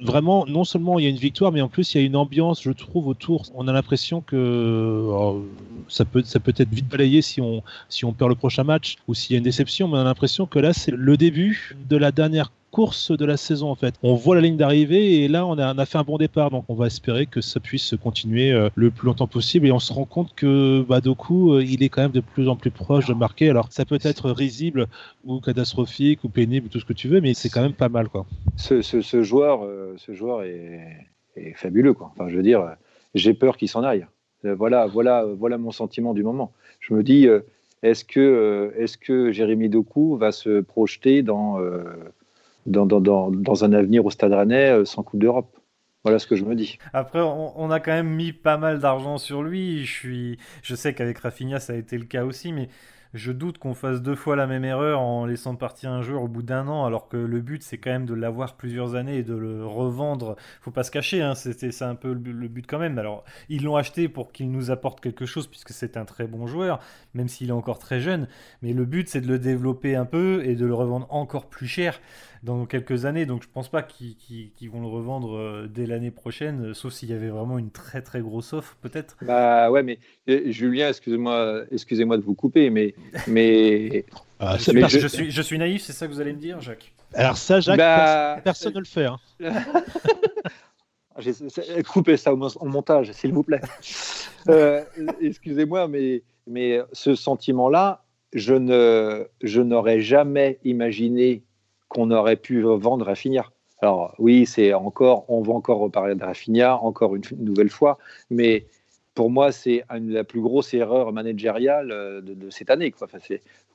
vraiment, 0.00 0.44
non 0.46 0.64
seulement 0.64 0.98
il 0.98 1.04
y 1.04 1.06
a 1.06 1.10
une 1.10 1.16
victoire, 1.16 1.52
mais 1.52 1.60
en 1.60 1.68
plus 1.68 1.94
il 1.94 2.00
y 2.00 2.04
a 2.04 2.06
une 2.06 2.16
ambiance, 2.16 2.62
je 2.62 2.70
trouve, 2.70 3.06
autour. 3.06 3.44
On 3.54 3.68
a 3.68 3.72
l'impression 3.72 4.20
que 4.20 5.08
ça 5.88 6.04
peut, 6.04 6.22
ça 6.24 6.40
peut 6.40 6.54
être 6.56 6.70
vite 6.70 6.88
balayé 6.88 7.22
si 7.22 7.40
on, 7.40 7.62
si 7.88 8.04
on 8.04 8.12
perd 8.12 8.30
le 8.30 8.36
prochain 8.36 8.64
match 8.64 8.96
ou 9.08 9.14
s'il 9.14 9.34
y 9.34 9.36
a 9.36 9.38
une 9.38 9.44
déception, 9.44 9.88
mais 9.88 9.98
on 9.98 10.00
a 10.00 10.04
l'impression 10.04 10.46
que 10.46 10.58
là, 10.58 10.72
c'est 10.72 10.92
le 10.92 11.16
début 11.16 11.76
de 11.88 11.96
la 11.96 12.12
dernière 12.12 12.50
course 12.74 13.12
de 13.12 13.24
la 13.24 13.36
saison 13.36 13.70
en 13.70 13.76
fait. 13.76 13.94
On 14.02 14.16
voit 14.16 14.34
la 14.34 14.40
ligne 14.40 14.56
d'arrivée 14.56 15.22
et 15.22 15.28
là 15.28 15.46
on 15.46 15.56
a, 15.58 15.86
fait 15.86 15.96
un 15.96 16.02
bon 16.02 16.18
départ 16.18 16.50
donc 16.50 16.64
on 16.68 16.74
va 16.74 16.86
espérer 16.88 17.26
que 17.26 17.40
ça 17.40 17.60
puisse 17.60 17.94
continuer 18.02 18.50
euh, 18.50 18.68
le 18.74 18.90
plus 18.90 19.06
longtemps 19.06 19.28
possible 19.28 19.68
et 19.68 19.70
on 19.70 19.78
se 19.78 19.92
rend 19.92 20.06
compte 20.06 20.34
que 20.34 20.84
coup 21.12 21.52
euh, 21.52 21.62
il 21.62 21.84
est 21.84 21.88
quand 21.88 22.02
même 22.02 22.10
de 22.10 22.20
plus 22.20 22.48
en 22.48 22.56
plus 22.56 22.72
proche 22.72 23.06
de 23.06 23.14
marquer. 23.14 23.48
Alors 23.48 23.68
ça 23.70 23.84
peut 23.84 24.00
être 24.02 24.28
risible 24.28 24.88
ou 25.24 25.38
catastrophique 25.38 26.24
ou 26.24 26.28
pénible, 26.28 26.68
tout 26.68 26.80
ce 26.80 26.84
que 26.84 26.92
tu 26.92 27.06
veux, 27.06 27.20
mais 27.20 27.32
c'est 27.32 27.48
quand 27.48 27.62
même 27.62 27.74
pas 27.74 27.88
mal 27.88 28.08
quoi. 28.08 28.26
Ce, 28.56 28.82
joueur, 29.22 29.60
ce 29.96 30.12
joueur 30.12 30.40
euh, 30.40 30.78
est, 31.36 31.40
est, 31.50 31.54
fabuleux 31.54 31.94
quoi. 31.94 32.10
Enfin 32.12 32.28
je 32.28 32.36
veux 32.36 32.42
dire, 32.42 32.74
j'ai 33.14 33.34
peur 33.34 33.56
qu'il 33.56 33.68
s'en 33.68 33.84
aille. 33.84 34.04
Voilà, 34.42 34.86
voilà, 34.86 35.24
voilà 35.24 35.58
mon 35.58 35.70
sentiment 35.70 36.12
du 36.12 36.24
moment. 36.24 36.52
Je 36.80 36.92
me 36.92 37.04
dis, 37.04 37.28
est-ce 37.84 38.04
que, 38.04 38.74
est 38.76 38.96
que 38.96 39.30
Jérémy 39.30 39.68
Doku 39.68 40.16
va 40.16 40.32
se 40.32 40.60
projeter 40.60 41.22
dans, 41.22 41.58
dans, 42.66 43.64
un 43.64 43.72
avenir 43.72 44.04
au 44.04 44.10
Stade 44.10 44.32
Rennais 44.32 44.84
sans 44.84 45.02
Coupe 45.02 45.20
d'Europe 45.20 45.56
voilà 46.04 46.18
ce 46.18 46.26
que 46.26 46.36
je 46.36 46.44
me 46.44 46.54
dis. 46.54 46.78
Après, 46.92 47.20
on, 47.22 47.70
a 47.70 47.80
quand 47.80 47.92
même 47.92 48.10
mis 48.10 48.34
pas 48.34 48.58
mal 48.58 48.78
d'argent 48.78 49.16
sur 49.16 49.42
lui. 49.42 49.86
Je, 49.86 49.90
suis, 49.90 50.38
je 50.62 50.74
sais 50.74 50.92
qu'avec 50.92 51.18
Rafinha, 51.18 51.60
ça 51.60 51.72
a 51.72 51.76
été 51.76 51.96
le 51.96 52.04
cas 52.04 52.24
aussi, 52.26 52.52
mais 52.52 52.68
je 53.14 53.30
doute 53.30 53.58
qu'on 53.58 53.74
fasse 53.74 54.02
deux 54.02 54.16
fois 54.16 54.34
la 54.34 54.48
même 54.48 54.64
erreur 54.64 55.00
en 55.00 55.24
laissant 55.24 55.54
partir 55.54 55.92
un 55.92 56.02
joueur 56.02 56.22
au 56.22 56.28
bout 56.28 56.42
d'un 56.42 56.66
an, 56.66 56.84
alors 56.84 57.08
que 57.08 57.16
le 57.16 57.40
but 57.40 57.62
c'est 57.62 57.78
quand 57.78 57.90
même 57.90 58.06
de 58.06 58.14
l'avoir 58.14 58.56
plusieurs 58.56 58.96
années 58.96 59.18
et 59.18 59.22
de 59.22 59.34
le 59.34 59.64
revendre. 59.64 60.34
Faut 60.60 60.72
pas 60.72 60.82
se 60.82 60.90
cacher, 60.90 61.22
hein, 61.22 61.36
c'était 61.36 61.70
c'est 61.70 61.84
un 61.84 61.94
peu 61.94 62.12
le 62.12 62.48
but 62.48 62.66
quand 62.66 62.80
même. 62.80 62.98
Alors 62.98 63.24
ils 63.48 63.62
l'ont 63.62 63.76
acheté 63.76 64.08
pour 64.08 64.32
qu'il 64.32 64.50
nous 64.50 64.72
apporte 64.72 65.00
quelque 65.00 65.26
chose 65.26 65.46
puisque 65.46 65.70
c'est 65.70 65.96
un 65.96 66.04
très 66.04 66.26
bon 66.26 66.48
joueur, 66.48 66.80
même 67.14 67.28
s'il 67.28 67.50
est 67.50 67.52
encore 67.52 67.78
très 67.78 68.00
jeune. 68.00 68.26
Mais 68.62 68.72
le 68.72 68.84
but 68.84 69.08
c'est 69.08 69.20
de 69.20 69.28
le 69.28 69.38
développer 69.38 69.94
un 69.94 70.06
peu 70.06 70.42
et 70.44 70.56
de 70.56 70.66
le 70.66 70.74
revendre 70.74 71.06
encore 71.10 71.46
plus 71.48 71.68
cher 71.68 72.00
dans 72.44 72.66
quelques 72.66 73.06
années. 73.06 73.26
Donc 73.26 73.42
je 73.42 73.48
pense 73.52 73.68
pas 73.68 73.82
qu'ils 73.82 74.70
vont 74.70 74.80
le 74.80 74.86
revendre 74.86 75.36
euh, 75.36 75.68
dès 75.68 75.86
l'année 75.86 76.10
prochaine, 76.10 76.66
euh, 76.66 76.74
sauf 76.74 76.92
s'il 76.92 77.10
y 77.10 77.14
avait 77.14 77.28
vraiment 77.28 77.58
une 77.58 77.70
très 77.70 78.02
très 78.02 78.20
grosse 78.20 78.52
offre 78.52 78.76
peut-être. 78.82 79.16
Bah 79.22 79.70
ouais, 79.70 79.82
mais 79.82 79.98
euh, 80.28 80.50
Julien, 80.50 80.90
excusez-moi, 80.90 81.62
excusez-moi 81.72 82.18
de 82.18 82.22
vous 82.22 82.34
couper, 82.34 82.70
mais 82.70 82.94
mais, 83.26 84.04
ah, 84.38 84.56
je... 84.58 85.08
suis 85.08 85.30
je 85.30 85.42
suis 85.42 85.58
naïf, 85.58 85.82
c'est 85.82 85.92
ça 85.92 86.06
que 86.06 86.12
vous 86.12 86.20
allez 86.20 86.34
me 86.34 86.38
dire, 86.38 86.60
Jacques? 86.60 86.92
Alors 87.14 87.38
ça, 87.38 87.60
Jacques, 87.60 87.78
bah, 87.78 88.40
personne 88.44 88.74
ne 88.74 88.80
le 88.80 88.84
fait. 88.84 89.06
Hein. 89.06 89.18
Coupez 91.88 92.16
ça 92.16 92.34
au, 92.34 92.66
montage, 92.66 93.12
s'il 93.12 93.32
vous 93.32 93.44
plaît. 93.44 93.60
excusez-moi, 95.20 95.88
mais 95.88 96.22
mais 96.46 96.80
ce 96.92 97.14
sentiment-là, 97.14 98.04
je 98.34 98.54
ne 98.54 99.26
je 99.40 99.62
n'aurais 99.62 100.00
jamais 100.00 100.58
imaginé 100.64 101.44
qu'on 101.94 102.10
aurait 102.10 102.36
pu 102.36 102.62
vendre 102.62 103.06
Rafinha. 103.06 103.46
Alors 103.80 104.14
oui, 104.18 104.46
c'est 104.46 104.74
encore, 104.74 105.24
on 105.28 105.42
va 105.42 105.52
encore 105.52 105.78
reparler 105.78 106.14
de 106.14 106.24
Rafinha, 106.24 106.76
encore 106.76 107.14
une, 107.14 107.22
nouvelle 107.38 107.70
fois, 107.70 107.98
mais 108.30 108.66
pour 109.14 109.30
moi, 109.30 109.52
c'est 109.52 109.84
la 109.90 110.24
plus 110.24 110.40
grosse 110.40 110.74
erreur 110.74 111.12
managériale 111.12 111.90
euh, 111.92 112.20
de, 112.20 112.50
cette 112.50 112.70
année. 112.70 112.92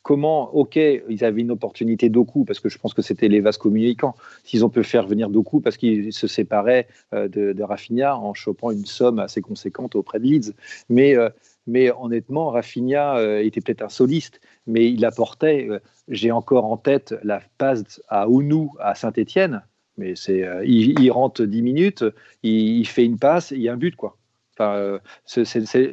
Comment, 0.01 0.53
ok, 0.53 0.75
ils 0.75 1.23
avaient 1.23 1.41
une 1.41 1.51
opportunité 1.51 2.09
Doku, 2.09 2.43
parce 2.45 2.59
que 2.59 2.69
je 2.69 2.77
pense 2.77 2.93
que 2.93 3.01
c'était 3.01 3.27
les 3.27 3.39
vases 3.39 3.57
communicants. 3.57 4.15
S'ils 4.43 4.65
ont 4.65 4.69
pu 4.69 4.83
faire 4.83 5.07
venir 5.07 5.29
Doku 5.29 5.61
parce 5.61 5.77
qu'ils 5.77 6.13
se 6.13 6.27
séparaient 6.27 6.87
euh, 7.13 7.27
de, 7.27 7.53
de, 7.53 7.63
Rafinha 7.63 8.17
en 8.17 8.33
chopant 8.33 8.71
une 8.71 8.85
somme 8.85 9.19
assez 9.19 9.41
conséquente 9.41 9.95
auprès 9.95 10.19
de 10.19 10.25
Leeds. 10.25 10.53
Mais 10.89 11.15
euh, 11.15 11.29
mais 11.67 11.91
honnêtement, 11.91 12.49
Rafinha 12.49 13.21
était 13.43 13.61
peut-être 13.61 13.83
un 13.83 13.89
soliste, 13.89 14.41
mais 14.65 14.89
il 14.89 15.05
apportait. 15.05 15.67
J'ai 16.07 16.31
encore 16.31 16.65
en 16.65 16.77
tête 16.77 17.13
la 17.21 17.41
passe 17.59 18.01
à 18.07 18.27
Ounou 18.27 18.71
à 18.79 18.95
Saint-Etienne, 18.95 19.61
mais 19.95 20.15
c'est, 20.15 20.43
il, 20.65 21.11
rentre 21.11 21.43
10 21.43 21.61
minutes, 21.61 22.05
il, 22.41 22.87
fait 22.87 23.05
une 23.05 23.19
passe, 23.19 23.51
il 23.51 23.61
y 23.61 23.69
a 23.69 23.73
un 23.73 23.77
but 23.77 23.95
quoi. 23.95 24.17
Enfin, 24.59 24.99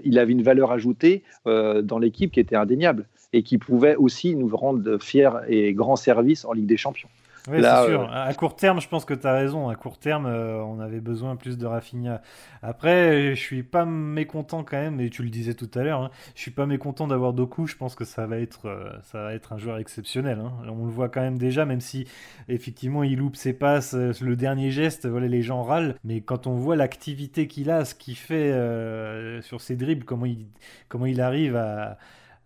il 0.05 0.19
avait 0.19 0.33
une 0.33 0.43
valeur 0.43 0.73
ajoutée 0.73 1.23
dans 1.45 1.99
l'équipe 1.99 2.33
qui 2.33 2.41
était 2.41 2.57
indéniable 2.57 3.07
et 3.33 3.43
qui 3.43 3.59
pouvait 3.59 3.97
aussi 3.97 4.35
nous 4.35 4.55
rendre 4.57 4.99
fiers 4.99 5.31
et 5.49 5.73
grands 5.73 5.97
services 5.97 6.45
en 6.45 6.53
Ligue 6.53 6.67
des 6.67 6.77
Champions. 6.77 7.09
Oui, 7.49 7.63
c'est 7.63 7.87
sûr. 7.87 8.11
À 8.13 8.33
court 8.35 8.57
terme, 8.57 8.81
je 8.81 8.89
pense 8.89 9.05
que 9.05 9.15
tu 9.15 9.27
as 9.27 9.33
raison. 9.33 9.69
À 9.69 9.77
court 9.77 9.99
terme, 9.99 10.27
euh, 10.27 10.63
on 10.63 10.81
avait 10.81 11.01
besoin 11.01 11.37
plus 11.37 11.59
de 11.59 11.67
Rafinha. 11.67 12.23
Après, 12.63 13.35
je 13.35 13.41
suis 13.41 13.63
pas 13.63 13.85
mécontent 13.85 14.65
quand 14.65 14.77
même, 14.77 15.01
et 15.01 15.11
tu 15.11 15.23
le 15.23 15.31
disais 15.31 15.55
tout 15.55 15.71
à 15.75 15.83
l'heure, 15.83 16.03
hein, 16.03 16.11
je 16.35 16.43
suis 16.43 16.51
pas 16.51 16.67
mécontent 16.67 17.07
d'avoir 17.07 17.33
Doku. 17.33 17.67
Je 17.67 17.77
pense 17.77 17.95
que 17.95 18.05
ça 18.05 18.27
va 18.27 18.39
être, 18.39 18.67
euh, 18.67 18.91
ça 19.03 19.23
va 19.23 19.35
être 19.35 19.53
un 19.53 19.59
joueur 19.59 19.79
exceptionnel. 19.79 20.41
Hein. 20.41 20.53
On 20.69 20.87
le 20.87 20.91
voit 20.91 21.09
quand 21.09 21.21
même 21.21 21.39
déjà, 21.39 21.65
même 21.65 21.81
si 21.81 22.07
effectivement 22.49 23.03
il 23.03 23.19
loupe 23.19 23.37
ses 23.37 23.53
passes, 23.53 23.95
euh, 23.95 24.13
le 24.21 24.37
dernier 24.37 24.71
geste, 24.71 25.07
voilà, 25.07 25.29
les 25.29 25.43
gens 25.43 25.63
râlent. 25.63 25.97
Mais 26.05 26.21
quand 26.21 26.47
on 26.47 26.55
voit 26.55 26.77
l'activité 26.77 27.47
qu'il 27.47 27.71
a, 27.71 27.85
ce 27.85 27.95
qu'il 27.95 28.17
fait 28.17 28.53
sur 29.43 29.61
ses 29.61 29.77
dribbles, 29.77 30.05
comment 30.05 30.27
il, 30.27 30.47
comment 30.89 31.07
il 31.07 31.21
arrive 31.21 31.57
à 31.57 31.99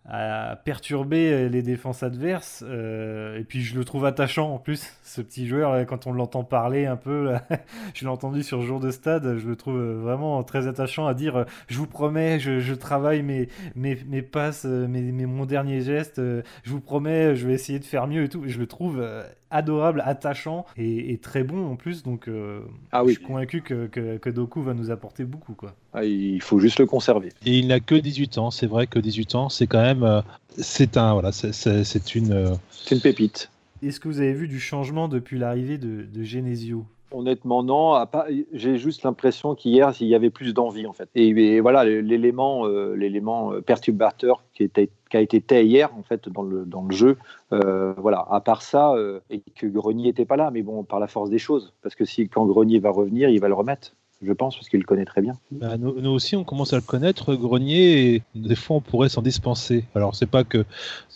à 0.05 0.59
perturber 0.65 1.31
euh, 1.31 1.49
les 1.49 1.61
défenses 1.61 2.01
adverses. 2.01 2.63
Euh, 2.67 3.37
et 3.37 3.43
puis 3.43 3.61
je 3.61 3.77
le 3.77 3.85
trouve 3.85 4.05
attachant 4.05 4.53
en 4.53 4.57
plus, 4.57 4.91
ce 5.03 5.21
petit 5.21 5.47
joueur, 5.47 5.85
quand 5.85 6.07
on 6.07 6.13
l'entend 6.13 6.43
parler 6.43 6.85
un 6.85 6.95
peu, 6.95 7.33
je 7.93 8.05
l'ai 8.05 8.09
entendu 8.09 8.43
sur 8.43 8.61
jour 8.61 8.79
de 8.79 8.89
stade, 8.89 9.37
je 9.37 9.47
le 9.47 9.55
trouve 9.55 9.77
euh, 9.77 9.99
vraiment 10.01 10.43
très 10.43 10.67
attachant 10.67 11.05
à 11.05 11.13
dire 11.13 11.45
je 11.67 11.77
vous 11.77 11.87
promets, 11.87 12.39
je, 12.39 12.73
travaille 12.73 13.21
mes, 13.21 13.47
mes, 13.75 13.97
mes 14.07 14.21
passes, 14.21 14.65
mes, 14.65 15.01
mes, 15.01 15.25
mon 15.25 15.45
dernier 15.45 15.81
geste, 15.81 16.19
je 16.19 16.71
vous 16.71 16.81
promets, 16.81 17.35
je 17.35 17.47
vais 17.47 17.53
essayer 17.53 17.79
de 17.79 17.85
faire 17.85 18.07
mieux 18.07 18.23
et 18.23 18.29
tout. 18.29 18.43
je 18.47 18.57
le 18.57 18.65
trouve 18.65 19.05
adorable, 19.51 20.01
attachant 20.05 20.65
et, 20.77 21.19
très 21.21 21.43
bon 21.43 21.69
en 21.69 21.75
plus. 21.75 22.03
Donc 22.03 22.29
ah 22.91 23.03
oui. 23.03 23.13
je 23.13 23.19
suis 23.19 23.27
convaincu 23.27 23.61
que, 23.61 23.85
que, 23.87 24.29
Doku 24.29 24.63
va 24.63 24.73
nous 24.73 24.89
apporter 24.89 25.25
beaucoup. 25.25 25.53
Quoi. 25.53 25.75
Ah, 25.93 26.05
il 26.05 26.41
faut 26.41 26.59
juste 26.59 26.79
le 26.79 26.85
conserver. 26.85 27.29
Et 27.45 27.59
il 27.59 27.67
n'a 27.67 27.79
que 27.81 27.95
18 27.95 28.37
ans, 28.37 28.49
c'est 28.49 28.67
vrai 28.67 28.87
que 28.87 28.97
18 28.97 29.35
ans, 29.35 29.49
c'est 29.49 29.67
quand 29.67 29.81
même 29.81 29.90
euh, 30.03 30.21
c'est 30.57 30.97
un 30.97 31.13
voilà, 31.13 31.31
c'est 31.31 32.15
une. 32.15 32.33
Euh, 32.33 32.53
c'est 32.69 32.95
une 32.95 33.01
pépite. 33.01 33.49
Est-ce 33.83 33.99
que 33.99 34.07
vous 34.07 34.19
avez 34.19 34.33
vu 34.33 34.47
du 34.47 34.59
changement 34.59 35.07
depuis 35.07 35.39
l'arrivée 35.39 35.77
de, 35.77 36.23
Genesio? 36.23 36.85
Honnêtement, 37.11 37.63
non. 37.63 38.05
J'ai 38.53 38.77
juste 38.77 39.03
l'impression 39.03 39.55
qu'hier, 39.55 39.91
il 39.99 40.07
y 40.07 40.15
avait 40.15 40.29
plus 40.29 40.53
d'envie, 40.53 40.85
en 40.85 40.93
fait. 40.93 41.09
Et, 41.15 41.59
voilà, 41.59 41.83
l'élément, 41.83 42.67
euh, 42.67 42.95
l'élément 42.95 43.53
perturbateur 43.65 44.43
qui, 44.53 44.63
était, 44.63 44.89
qui 45.09 45.17
a 45.17 45.19
été 45.19 45.41
tait 45.41 45.65
hier, 45.65 45.89
en 45.97 46.03
fait, 46.03 46.29
dans 46.29 46.43
le, 46.43 46.63
dans 46.63 46.83
le 46.83 46.95
jeu. 46.95 47.17
voilà. 47.49 48.25
À 48.29 48.39
part 48.39 48.61
ça, 48.61 48.95
et 49.31 49.41
que 49.55 49.65
Grenier 49.65 50.09
n'était 50.09 50.25
pas 50.25 50.37
là, 50.37 50.51
mais 50.51 50.61
bon, 50.61 50.83
par 50.83 50.99
la 50.99 51.07
force 51.07 51.31
des 51.31 51.39
choses, 51.39 51.73
parce 51.81 51.95
que 51.95 52.05
si 52.05 52.29
quand 52.29 52.45
Grenier 52.45 52.79
va 52.79 52.91
revenir, 52.91 53.29
il 53.29 53.41
va 53.41 53.47
le 53.47 53.55
remettre 53.55 53.93
je 54.23 54.33
pense, 54.33 54.55
parce 54.55 54.69
qu'il 54.69 54.79
le 54.79 54.85
connaît 54.85 55.05
très 55.05 55.21
bien. 55.21 55.33
Bah, 55.51 55.77
nous, 55.77 56.09
aussi, 56.09 56.35
on 56.35 56.43
commence 56.43 56.73
à 56.73 56.75
le 56.75 56.81
connaître, 56.81 57.33
Grenier, 57.35 58.15
et 58.15 58.23
des 58.35 58.55
fois, 58.55 58.77
on 58.77 58.81
pourrait 58.81 59.09
s'en 59.09 59.21
dispenser. 59.21 59.85
Alors, 59.95 60.15
c'est 60.15 60.27
pas 60.27 60.43
que, 60.43 60.63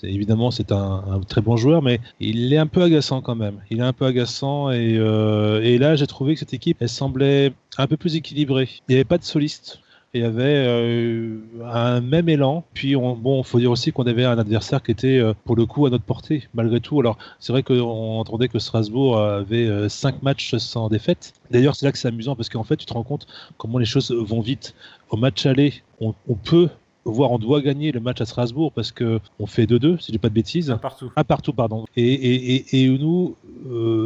évidemment, 0.03 0.51
c'est 0.51 0.71
un, 0.71 1.21
très 1.27 1.41
bon 1.41 1.55
joueur, 1.55 1.81
mais 1.81 1.99
il 2.19 2.51
est 2.51 2.57
un 2.57 2.67
peu 2.67 2.81
agaçant 2.81 3.21
quand 3.21 3.35
même. 3.35 3.61
Il 3.69 3.79
est 3.79 3.83
un 3.83 3.93
peu 3.93 4.05
agaçant, 4.05 4.71
et, 4.71 4.97
euh, 4.97 5.61
et 5.61 5.77
là, 5.77 5.95
j'ai 5.95 6.07
trouvé 6.07 6.33
que 6.33 6.39
cette 6.39 6.53
équipe, 6.53 6.77
elle 6.79 6.89
semblait 6.89 7.53
un 7.77 7.87
peu 7.87 7.97
plus 7.97 8.15
équilibrée. 8.15 8.69
Il 8.87 8.91
n'y 8.91 8.95
avait 8.95 9.05
pas 9.05 9.17
de 9.17 9.23
soliste 9.23 9.79
il 10.15 10.21
y 10.21 10.25
avait 10.25 10.65
euh, 10.65 11.37
un 11.65 11.99
même 11.99 12.29
élan. 12.29 12.63
Puis, 12.73 12.95
on, 12.95 13.15
bon, 13.15 13.43
faut 13.43 13.59
dire 13.59 13.69
aussi 13.69 13.91
qu'on 13.91 14.03
avait 14.03 14.23
un 14.23 14.37
adversaire 14.37 14.81
qui 14.81 14.91
était, 14.91 15.19
euh, 15.19 15.33
pour 15.43 15.57
le 15.57 15.65
coup, 15.65 15.85
à 15.85 15.89
notre 15.89 16.05
portée, 16.05 16.47
malgré 16.53 16.79
tout. 16.79 16.99
Alors, 17.01 17.17
c'est 17.39 17.51
vrai 17.51 17.63
qu'on 17.63 18.19
entendait 18.19 18.47
que 18.47 18.57
Strasbourg 18.57 19.17
avait 19.17 19.67
euh, 19.67 19.89
cinq 19.89 20.23
matchs 20.23 20.55
sans 20.55 20.87
défaite. 20.87 21.33
D'ailleurs, 21.51 21.75
c'est 21.75 21.85
là 21.85 21.91
que 21.91 21.97
c'est 21.97 22.07
amusant 22.07 22.35
parce 22.35 22.47
qu'en 22.47 22.63
fait, 22.63 22.77
tu 22.77 22.85
te 22.85 22.93
rends 22.93 23.03
compte 23.03 23.27
comment 23.57 23.77
les 23.77 23.85
choses 23.85 24.11
vont 24.11 24.39
vite. 24.39 24.73
Au 25.09 25.17
match 25.17 25.45
aller, 25.45 25.73
on, 25.99 26.13
peut 26.43 26.69
voire 27.03 27.31
on 27.31 27.37
doit 27.37 27.61
gagner 27.61 27.91
le 27.91 27.99
match 27.99 28.21
à 28.21 28.25
Strasbourg 28.25 28.71
parce 28.71 28.91
que 28.91 29.19
on 29.39 29.45
fait 29.45 29.65
2-2, 29.65 29.99
si 29.99 30.07
je 30.07 30.11
dis 30.13 30.17
pas 30.17 30.29
de 30.29 30.33
bêtises. 30.33 30.71
Un 30.71 30.77
partout. 30.77 31.11
Un 31.15 31.23
partout, 31.23 31.53
pardon. 31.53 31.85
Et, 31.97 32.13
et, 32.13 32.83
et, 32.83 32.89
nous 32.97 33.35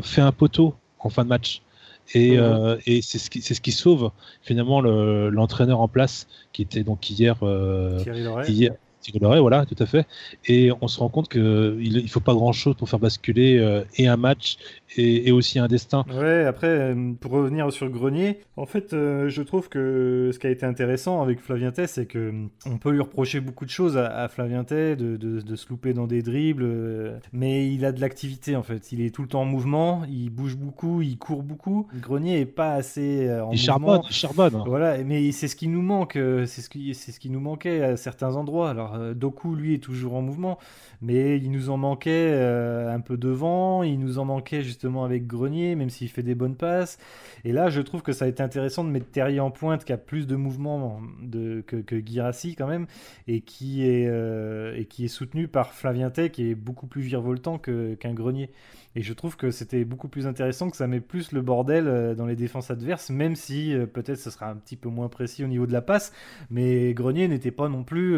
fait 0.01 0.21
un 0.21 0.31
poteau 0.31 0.73
en 0.99 1.09
fin 1.09 1.23
de 1.23 1.29
match. 1.29 1.61
Et, 2.13 2.39
euh, 2.39 2.77
et 2.85 3.01
c'est 3.01 3.19
ce 3.19 3.29
qui 3.29 3.41
c'est 3.41 3.53
ce 3.53 3.61
qui 3.61 3.71
sauve 3.71 4.11
finalement 4.41 4.81
l'entraîneur 4.81 5.79
en 5.81 5.87
place 5.87 6.27
qui 6.53 6.61
était 6.63 6.83
donc 6.83 7.09
hier 7.09 7.35
euh, 7.43 7.99
hier 8.47 8.71
voilà, 9.41 9.65
tout 9.65 9.75
à 9.79 9.85
fait. 9.85 10.05
Et 10.45 10.71
on 10.81 10.87
se 10.87 10.99
rend 10.99 11.09
compte 11.09 11.29
qu'il 11.29 11.41
ne 11.41 12.07
faut 12.07 12.19
pas 12.19 12.33
grand-chose 12.33 12.75
pour 12.75 12.89
faire 12.89 12.99
basculer 12.99 13.57
euh, 13.57 13.83
et 13.95 14.07
un 14.07 14.17
match 14.17 14.57
et, 14.95 15.32
aussi 15.32 15.60
un 15.60 15.67
destin. 15.67 16.06
Ouais, 16.13 16.45
après, 16.45 16.67
euh, 16.67 17.13
pour 17.19 17.32
revenir 17.32 17.71
sur 17.71 17.89
Grenier, 17.89 18.39
en 18.58 18.65
fait, 18.65 18.93
euh, 18.93 19.30
je 19.30 19.41
trouve 19.41 19.69
que 19.69 20.32
ce 20.34 20.39
qui 20.39 20.47
a 20.47 20.49
été 20.49 20.65
intéressant 20.65 21.21
avec 21.21 21.39
Flavien 21.39 21.71
Tay, 21.71 21.88
c'est 21.88 22.06
que 22.06 22.34
on 22.65 22.78
peut 22.78 22.91
lui 22.91 23.02
reprocher 23.02 23.39
beaucoup 23.39 23.65
de 23.65 23.69
choses 23.69 23.97
à, 23.97 24.28
Flavien 24.28 24.63
Tay, 24.63 24.95
de, 24.95 25.17
de, 25.17 25.56
se 25.56 25.69
louper 25.69 25.93
dans 25.93 26.08
des 26.08 26.21
dribbles, 26.21 27.19
mais 27.34 27.71
il 27.71 27.86
a 27.86 27.91
de 27.91 28.02
l'activité 28.02 28.56
en 28.56 28.63
fait. 28.63 28.91
Il 28.91 29.02
est 29.02 29.13
tout 29.13 29.21
le 29.21 29.28
temps 29.28 29.41
en 29.41 29.45
mouvement, 29.45 30.04
il 30.10 30.30
bouge 30.30 30.56
beaucoup, 30.56 31.02
il 31.02 31.17
court 31.17 31.43
beaucoup. 31.43 31.88
Grenier 32.02 32.39
est 32.39 32.45
pas 32.45 32.73
assez 32.73 33.30
en 33.32 33.52
il 33.52 33.71
mouvement. 33.71 34.04
il 34.08 34.13
charbonne. 34.13 34.63
Voilà, 34.65 35.04
mais 35.04 35.32
c'est 35.32 35.47
ce 35.47 35.56
qui 35.56 35.67
nous 35.67 35.82
manque, 35.82 36.13
c'est 36.13 36.62
ce 36.62 36.69
qui, 36.69 36.93
c'est 36.93 37.12
ce 37.12 37.19
qui 37.19 37.30
nous 37.30 37.39
manquait 37.39 37.84
à 37.84 37.97
certains 37.97 38.36
endroits. 38.36 38.69
Alors 38.69 38.95
euh, 38.95 39.13
Doku, 39.13 39.56
lui, 39.56 39.73
est 39.73 39.80
toujours 39.80 40.15
en 40.15 40.21
mouvement, 40.21 40.58
mais 41.02 41.38
il 41.38 41.52
nous 41.52 41.69
en 41.69 41.78
manquait 41.78 42.32
euh, 42.34 42.93
un 42.93 42.99
peu 42.99 43.17
devant, 43.17 43.84
il 43.84 43.99
nous 43.99 44.19
en 44.19 44.25
manquait 44.25 44.62
justement 44.62 44.78
avec 45.03 45.27
Grenier, 45.27 45.75
même 45.75 45.89
s'il 45.89 46.09
fait 46.09 46.23
des 46.23 46.35
bonnes 46.35 46.55
passes. 46.55 46.97
Et 47.43 47.51
là, 47.51 47.69
je 47.69 47.81
trouve 47.81 48.01
que 48.01 48.11
ça 48.11 48.25
a 48.25 48.27
été 48.27 48.41
intéressant 48.43 48.83
de 48.83 48.89
mettre 48.89 49.09
Terrier 49.11 49.39
en 49.39 49.51
pointe, 49.51 49.85
qui 49.85 49.93
a 49.93 49.97
plus 49.97 50.27
de 50.27 50.35
mouvement 50.35 51.01
de, 51.21 51.61
que, 51.65 51.77
que 51.77 51.95
quand 52.55 52.67
même, 52.67 52.87
et 53.27 53.41
qui 53.41 53.85
est, 53.85 54.07
euh, 54.07 54.75
et 54.75 54.85
qui 54.85 55.05
est 55.05 55.09
soutenu 55.09 55.47
par 55.47 55.73
Flavien 55.73 56.09
Tay, 56.09 56.29
qui 56.29 56.49
est 56.49 56.55
beaucoup 56.55 56.87
plus 56.87 57.01
virevoltant 57.01 57.57
qu'un 57.57 58.13
Grenier. 58.13 58.49
Et 58.95 59.02
je 59.02 59.13
trouve 59.13 59.36
que 59.38 59.52
c'était 59.52 59.86
beaucoup 59.86 60.08
plus 60.08 60.28
intéressant 60.28 60.69
que 60.69 60.78
ça 60.78 60.88
met 60.88 60.99
plus 60.99 61.32
le 61.32 61.41
bordel 61.41 62.15
dans 62.17 62.25
les 62.25 62.36
défenses 62.36 62.71
adverses, 62.71 63.10
même 63.10 63.36
si 63.36 63.75
peut-être 63.93 64.17
ce 64.17 64.32
sera 64.32 64.49
un 64.49 64.56
petit 64.56 64.75
peu 64.75 64.89
moins 64.89 65.10
précis 65.10 65.43
au 65.43 65.47
niveau 65.47 65.67
de 65.67 65.73
la 65.73 65.82
passe. 65.82 66.12
Mais 66.49 66.93
Grenier 66.93 67.28
n'était 67.28 67.52
pas 67.52 67.69
non 67.69 67.84
plus 67.84 68.17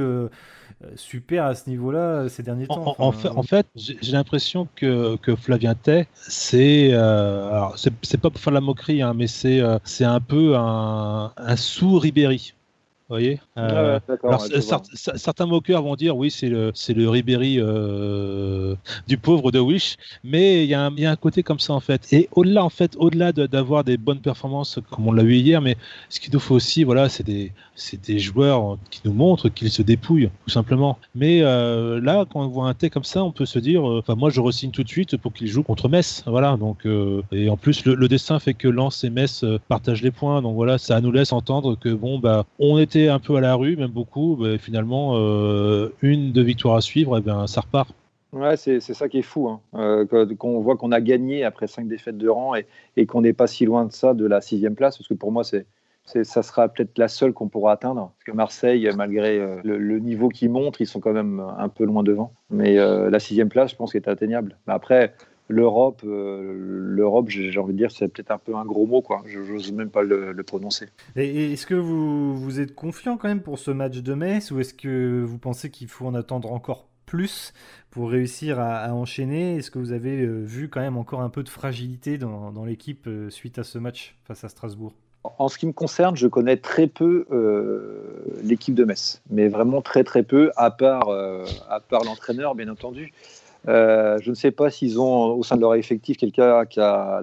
super 0.96 1.46
à 1.46 1.56
ce 1.56 1.70
niveau-là 1.70 2.30
ces 2.30 2.42
derniers 2.42 2.68
temps. 2.68 2.96
En, 2.98 3.12
fait, 3.12 3.28
en 3.28 3.44
fait 3.44 3.68
j'ai 3.76 4.14
l'impression 4.14 4.68
que, 4.76 5.18
que 5.18 5.36
Flavien 5.36 5.76
Tay, 5.76 6.08
c'est. 6.14 6.94
alors, 6.94 7.78
c'est 7.78 8.22
pas 8.22 8.30
pour 8.30 8.40
faire 8.40 8.54
la 8.54 8.62
moquerie, 8.62 9.02
hein, 9.02 9.14
mais 9.14 9.28
c'est 9.28 9.62
c'est 9.84 10.06
un 10.06 10.22
peu 10.22 10.56
un, 10.56 11.34
un 11.36 11.56
sous-Ribéry 11.58 12.54
voyez 13.12 13.40
euh, 13.58 14.00
certains 14.86 15.46
moqueurs 15.46 15.84
vont 15.84 15.96
dire 15.96 16.16
oui 16.16 16.32
c'est 16.32 16.50
le 16.50 16.72
c'est 16.74 16.94
le 16.94 17.10
Ribéry 17.10 17.58
euh, 17.60 18.76
du 19.08 19.18
pauvre 19.18 19.52
de 19.52 19.60
Wish 19.60 19.98
mais 20.24 20.64
il 20.64 20.70
y, 20.70 20.76
a 20.76 20.86
un 20.86 21.16
côté 21.16 21.44
comme 21.44 21.60
ça 21.60 21.74
en 21.74 21.80
fait. 21.80 22.12
Et 22.14 22.30
au-delà 22.32 22.64
en 22.64 22.70
fait 22.70 22.96
au-delà 22.98 23.32
d'avoir 23.32 23.84
des 23.84 23.98
bonnes 23.98 24.20
performances 24.20 24.80
comme 24.90 25.08
on 25.08 25.12
l'a 25.12 25.24
vu 25.24 25.36
hier 25.36 25.62
mais 25.62 25.76
ce 26.10 26.20
qu'il 26.20 26.34
nous 26.34 26.40
faut 26.40 26.56
aussi 26.56 26.84
voilà 26.84 27.10
c'est 27.10 27.24
des 27.24 27.52
c'est 27.76 28.02
des 28.08 28.20
joueurs 28.20 28.78
qui 28.90 29.02
nous 29.06 29.14
montrent 29.14 29.50
qu'ils 29.50 29.72
se 29.72 29.82
dépouillent 29.82 30.30
tout 30.46 30.50
simplement. 30.50 30.98
Mais 31.16 31.42
euh, 31.42 32.00
là 32.02 32.26
quand 32.32 32.42
on 32.42 32.48
voit 32.48 32.68
un 32.68 32.74
T 32.74 32.90
comme 32.90 33.04
ça 33.04 33.24
on 33.24 33.32
peut 33.32 33.46
se 33.46 33.60
dire 33.60 33.84
enfin 33.84 34.16
moi 34.16 34.30
je 34.30 34.40
resigne 34.40 34.72
tout 34.72 34.84
de 34.84 34.90
suite 34.90 35.18
pour 35.18 35.34
qu'il 35.34 35.48
joue 35.48 35.64
contre 35.64 35.90
Metz 35.90 36.24
voilà 36.28 36.58
donc 36.58 36.88
et 37.32 37.50
en 37.50 37.58
plus 37.58 37.86
le, 37.86 38.08
destin 38.08 38.40
fait 38.40 38.54
que 38.54 38.68
Lens 38.68 39.04
et 39.04 39.10
Metz 39.10 39.46
partagent 39.68 40.02
les 40.02 40.12
points 40.12 40.42
donc 40.42 40.56
voilà 40.56 40.78
ça 40.78 41.02
nous 41.02 41.12
laisse 41.12 41.34
entendre 41.34 41.78
que 41.78 41.90
bon 41.90 42.20
bah 42.20 42.46
on 42.60 42.78
était 42.78 43.01
un 43.10 43.20
peu 43.20 43.36
à 43.36 43.42
la 43.42 43.56
rue, 43.56 43.76
même 43.76 43.92
beaucoup, 43.92 44.38
bah, 44.40 44.58
finalement, 44.58 45.14
euh, 45.16 45.94
une, 46.02 46.32
deux 46.32 46.44
victoires 46.44 46.76
à 46.76 46.82
suivre, 46.82 47.18
et 47.18 47.22
bien, 47.22 47.48
ça 47.48 47.62
repart. 47.62 47.94
Ouais, 48.34 48.56
c'est 48.56 48.80
ça 48.80 49.10
qui 49.10 49.20
est 49.20 49.24
fou. 49.24 49.50
Hein. 49.50 49.60
Euh, 49.76 50.06
qu'on 50.38 50.62
voit 50.62 50.78
qu'on 50.78 50.94
a 50.94 51.02
gagné 51.02 51.44
après 51.44 51.68
cinq 51.68 51.88
défaites 51.88 52.18
de 52.18 52.30
rang 52.30 52.56
et, 52.56 52.66
et 52.96 53.06
qu'on 53.06 53.22
n'est 53.22 53.34
pas 53.34 53.48
si 53.48 53.66
loin 53.66 53.86
de 53.86 53.92
ça, 53.92 54.14
de 54.14 54.26
la 54.26 54.40
sixième 54.40 54.76
place, 54.76 54.98
parce 54.98 55.08
que 55.08 55.14
pour 55.14 55.32
moi, 55.32 55.44
c'est 55.44 55.66
ça 56.06 56.44
sera 56.44 56.68
peut-être 56.68 56.98
la 56.98 57.08
seule 57.08 57.32
qu'on 57.32 57.48
pourra 57.48 57.74
atteindre. 57.74 58.12
Parce 58.18 58.24
que 58.26 58.32
Marseille, 58.32 58.90
malgré 58.98 59.40
euh, 59.40 59.62
le, 59.64 60.00
niveau 60.00 60.30
qu'ils 60.30 60.50
montrent, 60.50 60.82
ils 60.82 60.88
sont 60.88 61.00
quand 61.00 61.14
même 61.14 61.42
un 61.58 61.70
peu 61.70 61.86
loin 61.86 62.04
devant. 62.04 62.34
Mais 62.50 62.76
la 62.76 63.20
sixième 63.20 63.50
place, 63.50 63.72
je 63.72 63.76
pense 63.76 63.96
est 63.96 64.08
atteignable. 64.08 64.58
Mais 64.68 64.74
après, 64.74 65.14
l'Europe, 65.52 66.02
euh, 66.06 66.54
l'Europe, 66.56 67.30
j'ai 67.30 67.58
envie 67.60 67.74
de 67.74 67.78
dire, 67.78 67.92
c'est 67.92 68.08
peut-être 68.08 68.32
un 68.32 68.38
peu 68.38 68.56
un 68.56 68.66
gros 68.66 68.86
mot, 68.86 69.02
quoi. 69.02 69.22
Je 69.26 69.40
n'ose 69.40 69.72
même 69.72 69.90
pas 69.90 70.02
le, 70.02 70.34
prononcer. 70.44 70.88
Et, 71.16 71.54
est-ce 71.54 71.66
que 71.66 71.76
vous, 71.76 72.36
vous 72.36 72.60
êtes 72.60 72.74
confiant 72.74 73.18
quand 73.18 73.28
même 73.28 73.42
pour 73.42 73.60
ce 73.60 73.72
match 73.72 73.98
de 73.98 74.14
Metz, 74.14 74.52
ou 74.52 74.60
est-ce 74.60 74.74
que 74.74 75.24
vous 75.24 75.38
pensez 75.38 75.70
qu'il 75.70 75.88
faut 75.88 76.08
en 76.08 76.16
attendre 76.16 76.52
encore 76.52 76.88
plus 77.06 77.54
pour 77.92 78.10
réussir 78.10 78.60
à, 78.60 78.94
enchaîner? 78.94 79.58
Est-ce 79.58 79.70
que 79.70 79.80
vous 79.80 79.92
avez 79.92 80.22
euh, 80.22 80.42
vu 80.44 80.70
quand 80.70 80.82
même 80.82 80.98
encore 80.98 81.22
un 81.22 81.30
peu 81.30 81.44
de 81.44 81.50
fragilité 81.50 82.18
dans, 82.18 82.52
dans 82.52 82.66
l'équipe 82.66 83.06
euh, 83.08 83.30
suite 83.30 83.60
à 83.60 83.64
ce 83.64 83.78
match 83.78 84.16
face 84.26 84.44
à 84.44 84.50
Strasbourg? 84.50 84.94
En 85.38 85.50
ce 85.50 85.60
qui 85.60 85.68
me 85.68 85.74
concerne, 85.74 86.16
je 86.16 86.28
connais 86.28 86.58
très 86.58 86.88
peu 86.88 87.28
l'équipe 88.42 88.74
de 88.74 88.84
Metz, 88.86 89.22
mais 89.30 89.50
vraiment 89.50 89.84
très 89.84 90.04
très 90.04 90.24
peu, 90.24 90.52
à 90.56 90.72
part, 90.72 91.10
à 91.12 91.80
part 91.80 92.04
l'entraîneur, 92.04 92.56
bien 92.56 92.70
entendu. 92.70 93.14
Euh, 93.68 94.18
je 94.22 94.30
ne 94.30 94.36
sais 94.36 94.52
pas 94.52 94.72
s'ils 94.72 95.00
ont 95.00 95.34
au 95.34 95.44
sein 95.44 95.56
de 95.56 95.62
leur 95.62 95.76
effectif 95.76 96.18
quelqu'un 96.18 96.66
qui 96.66 96.80
a 96.80 97.22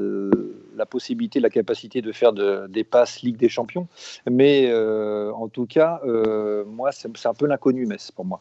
la 0.77 0.87
possibilité, 0.87 1.40
la 1.40 1.51
capacité 1.51 2.03
de 2.03 2.12
faire 2.12 2.33
des 2.33 2.85
passes 2.85 3.22
Ligue 3.22 3.37
des 3.37 3.48
Champions. 3.48 3.88
Mais 4.31 4.66
euh, 4.68 5.33
en 5.33 5.48
tout 5.48 5.66
cas, 5.66 6.01
euh, 6.07 6.64
moi, 6.64 6.90
c'est 6.92 7.27
un 7.27 7.35
peu 7.35 7.46
l'inconnu, 7.46 7.87
Metz, 7.87 8.11
pour 8.11 8.24
moi. 8.24 8.40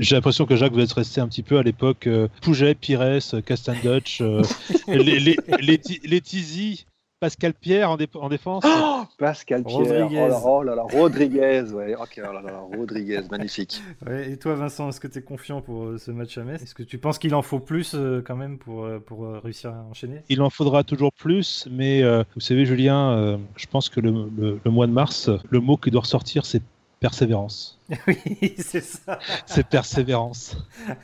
J'ai 0.00 0.16
l'impression 0.16 0.46
que 0.46 0.56
Jacques, 0.56 0.72
vous 0.72 0.80
êtes 0.80 0.92
resté 0.92 1.20
un 1.20 1.28
petit 1.28 1.44
peu 1.44 1.58
à 1.58 1.62
l'époque 1.62 2.08
Pouget, 2.42 2.74
Pires, 2.74 3.20
Castan 3.44 3.74
Dutch, 3.82 4.20
les, 4.88 5.20
les, 5.20 5.36
les, 5.60 5.80
les 6.04 6.20
Tizi 6.20 6.86
Pascal 7.26 7.54
Pierre 7.54 7.90
en, 7.90 7.96
en 8.14 8.28
défense. 8.28 8.62
Oh, 8.64 9.02
Pascal 9.18 9.64
Pierre. 9.64 9.78
Rodriguez. 9.78 10.28
Oh 10.44 10.62
là, 10.62 10.76
là, 10.76 10.82
Rodriguez. 10.84 11.64
Ouais. 11.72 11.96
Ok, 11.96 12.20
oh 12.22 12.32
là 12.32 12.40
là, 12.40 12.60
Rodriguez, 12.72 13.22
magnifique. 13.28 13.82
et 14.08 14.36
toi, 14.36 14.54
Vincent, 14.54 14.90
est-ce 14.90 15.00
que 15.00 15.08
tu 15.08 15.18
es 15.18 15.22
confiant 15.22 15.60
pour 15.60 15.86
euh, 15.86 15.98
ce 15.98 16.12
match 16.12 16.38
à 16.38 16.44
Metz? 16.44 16.62
Est-ce 16.62 16.76
que 16.76 16.84
tu 16.84 16.98
penses 16.98 17.18
qu'il 17.18 17.34
en 17.34 17.42
faut 17.42 17.58
plus 17.58 17.94
euh, 17.94 18.22
quand 18.24 18.36
même 18.36 18.58
pour, 18.58 18.84
euh, 18.84 19.00
pour 19.04 19.26
réussir 19.42 19.70
à 19.70 19.84
enchaîner? 19.90 20.22
Il 20.28 20.40
en 20.40 20.50
faudra 20.50 20.84
toujours 20.84 21.12
plus, 21.12 21.66
mais 21.68 22.04
vous 22.34 22.40
savez, 22.40 22.64
Julien, 22.64 23.40
je 23.56 23.66
pense 23.66 23.88
que 23.88 23.98
le, 23.98 24.30
le, 24.64 24.70
mois 24.70 24.86
de 24.86 24.92
mars, 24.92 25.28
le 25.50 25.58
mot 25.58 25.76
qui 25.76 25.90
doit 25.90 26.02
ressortir, 26.02 26.46
c'est 26.46 26.62
persévérance. 27.00 27.80
Oui, 28.06 28.54
c'est 28.58 28.82
ça. 28.82 29.18
C'est 29.46 29.66
persévérance. 29.66 30.56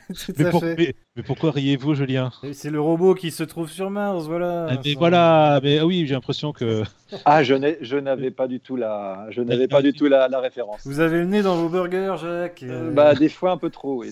mais, 0.77 0.95
pourquoi 1.25 1.51
riez-vous, 1.51 1.95
Julien? 1.95 2.31
C'est 2.53 2.69
le 2.69 2.81
robot 2.81 3.15
qui 3.15 3.31
se 3.31 3.43
trouve 3.43 3.69
sur 3.69 3.89
Mars, 3.89 4.25
voilà. 4.25 4.67
Ah, 4.69 4.77
mais 4.83 4.93
voilà, 4.93 5.59
mais 5.63 5.79
ah 5.79 5.85
oui, 5.85 6.05
j'ai 6.07 6.13
l'impression 6.13 6.51
que. 6.51 6.83
Ah, 7.25 7.43
je 7.43 7.53
n'avais 7.95 8.31
pas 8.31 8.47
du 8.47 8.59
tout 8.59 8.75
la, 8.75 9.27
je 9.29 9.43
n'avais 9.43 9.67
pas 9.67 9.83
du 9.83 9.93
tout 9.93 10.07
la, 10.07 10.27
référence. 10.39 10.81
Vous 10.83 10.99
avez 10.99 11.19
le 11.19 11.25
nez 11.25 11.43
dans 11.43 11.55
vos 11.57 11.69
burgers, 11.69 12.15
Jacques 12.19 12.63
euh, 12.63 12.91
Bah, 12.91 13.13
des 13.13 13.29
fois 13.29 13.51
un 13.51 13.57
peu 13.57 13.69
trop, 13.69 13.99
oui. 13.99 14.11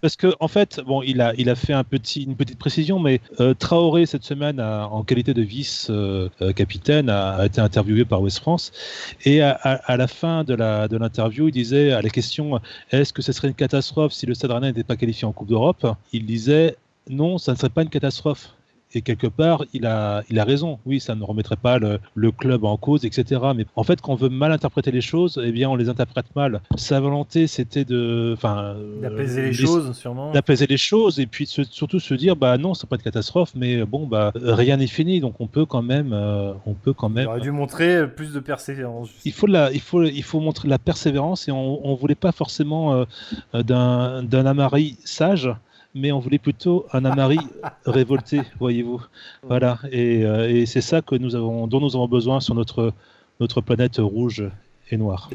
parce 0.00 0.16
que 0.16 0.28
en 0.40 0.48
fait, 0.48 0.80
bon, 0.80 1.02
il 1.02 1.20
a, 1.20 1.34
il 1.36 1.50
a 1.50 1.54
fait 1.54 1.74
un 1.74 1.84
petit, 1.84 2.22
une 2.22 2.36
petite 2.36 2.58
précision, 2.58 2.98
mais 3.00 3.20
euh, 3.38 3.52
Traoré 3.52 4.06
cette 4.06 4.24
semaine, 4.24 4.62
en 4.62 5.02
qualité 5.02 5.34
de 5.34 5.42
vice-capitaine, 5.42 7.10
a, 7.10 7.44
été 7.44 7.60
interviewé 7.60 8.06
par 8.06 8.22
West 8.22 8.38
France, 8.38 8.72
et 9.26 9.42
à, 9.42 9.50
à 9.52 9.96
la 9.98 10.06
fin 10.06 10.42
de 10.42 10.54
la 10.54 10.88
de 10.88 10.96
l'interview 10.96 11.43
il 11.48 11.52
disait 11.52 11.92
à 11.92 12.02
la 12.02 12.10
question 12.10 12.60
est-ce 12.90 13.12
que 13.12 13.22
ce 13.22 13.32
serait 13.32 13.48
une 13.48 13.54
catastrophe 13.54 14.12
si 14.12 14.26
le 14.26 14.34
Stade 14.34 14.62
n'était 14.62 14.84
pas 14.84 14.96
qualifié 14.96 15.26
en 15.26 15.32
Coupe 15.32 15.48
d'Europe? 15.48 15.86
Il 16.12 16.26
disait 16.26 16.76
non, 17.08 17.38
ça 17.38 17.52
ne 17.52 17.56
serait 17.56 17.70
pas 17.70 17.82
une 17.82 17.90
catastrophe. 17.90 18.54
Et 18.94 19.02
quelque 19.02 19.26
part, 19.26 19.64
il 19.72 19.86
a, 19.86 20.22
il 20.30 20.38
a 20.38 20.44
raison. 20.44 20.78
Oui, 20.86 21.00
ça 21.00 21.14
ne 21.16 21.24
remettrait 21.24 21.56
pas 21.56 21.78
le, 21.78 21.98
club 22.30 22.64
en 22.64 22.76
cause, 22.76 23.04
etc. 23.04 23.40
Mais 23.56 23.66
en 23.76 23.82
fait, 23.82 24.00
quand 24.00 24.12
on 24.12 24.16
veut 24.16 24.28
mal 24.28 24.52
interpréter 24.52 24.90
les 24.90 25.00
choses, 25.00 25.40
eh 25.44 25.52
bien, 25.52 25.68
on 25.68 25.76
les 25.76 25.88
interprète 25.88 26.26
mal. 26.36 26.60
Sa 26.76 27.00
volonté, 27.00 27.46
c'était 27.46 27.84
de, 27.84 28.34
enfin, 28.36 28.76
d'apaiser 29.02 29.42
les, 29.42 29.52
choses, 29.52 29.96
sûrement. 29.96 30.32
D'apaiser 30.32 30.66
les 30.66 30.76
choses, 30.76 31.18
et 31.18 31.26
puis 31.26 31.46
surtout 31.46 31.98
se 32.00 32.14
dire, 32.14 32.36
bah 32.36 32.56
non, 32.56 32.74
c'est 32.74 32.88
pas 32.88 32.96
de 32.96 33.02
catastrophe, 33.02 33.52
mais 33.56 33.84
bon, 33.84 34.06
bah 34.06 34.32
rien 34.34 34.76
n'est 34.76 34.86
fini, 34.86 35.20
donc 35.20 35.40
on 35.40 35.46
peut 35.46 35.66
quand 35.66 35.82
même, 35.82 36.12
euh, 36.12 36.52
on 36.66 36.74
peut 36.74 36.92
quand 36.92 37.08
même. 37.08 37.24
Il 37.24 37.28
aurait 37.28 37.40
dû 37.40 37.50
montrer 37.50 38.08
plus 38.08 38.32
de 38.32 38.40
persévérance. 38.40 39.10
Il 39.24 39.32
faut 39.32 39.46
la, 39.46 39.72
il 39.72 39.80
faut, 39.80 40.02
il 40.04 40.22
faut 40.22 40.40
montrer 40.40 40.68
la 40.68 40.78
persévérance, 40.78 41.48
et 41.48 41.52
on, 41.52 41.86
on 41.86 41.94
voulait 41.94 42.14
pas 42.14 42.32
forcément 42.32 42.94
euh, 42.94 43.62
d'un, 43.62 44.22
d'un 44.22 44.46
amari 44.46 44.98
sage 45.04 45.50
mais 45.94 46.12
on 46.12 46.18
voulait 46.18 46.38
plutôt 46.38 46.86
un 46.92 47.04
Amari 47.04 47.38
révolté, 47.86 48.42
voyez-vous. 48.58 49.02
Voilà, 49.42 49.78
euh, 49.92 50.48
et, 50.48 50.66
c'est 50.66 50.80
ça 50.80 51.02
que 51.02 51.14
nous 51.14 51.36
avons, 51.36 51.66
dont 51.66 51.80
nous 51.80 51.94
avons 51.94 52.08
besoin 52.08 52.40
sur 52.40 52.54
notre, 52.54 52.92
notre 53.40 53.60
planète 53.60 53.96
rouge 53.98 54.44
et 54.90 54.96
noire. 54.96 55.30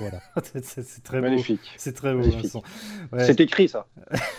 Voilà. 0.00 0.20
c'est 0.62 1.02
très 1.02 1.20
Magnifique. 1.20 1.60
C'est 1.76 1.94
très 1.94 2.14
beau. 2.14 2.22
C'est 3.18 3.40
écrit 3.40 3.68
ça. 3.74 3.86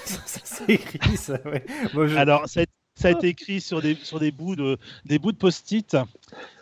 c'est 0.05 0.69
écrit 0.69 1.17
ça. 1.17 1.37
Ouais. 1.45 2.17
Alors 2.17 2.47
ça 2.47 2.61
a, 2.61 2.65
ça 2.95 3.09
a, 3.09 3.11
été 3.11 3.27
écrit 3.27 3.61
sur 3.61 3.81
des 3.81 3.95
sur 3.95 4.19
des 4.19 4.31
bouts 4.31 4.55
de 4.55 4.77
des 5.05 5.19
bouts 5.19 5.31
de 5.31 5.37
post-it 5.37 5.95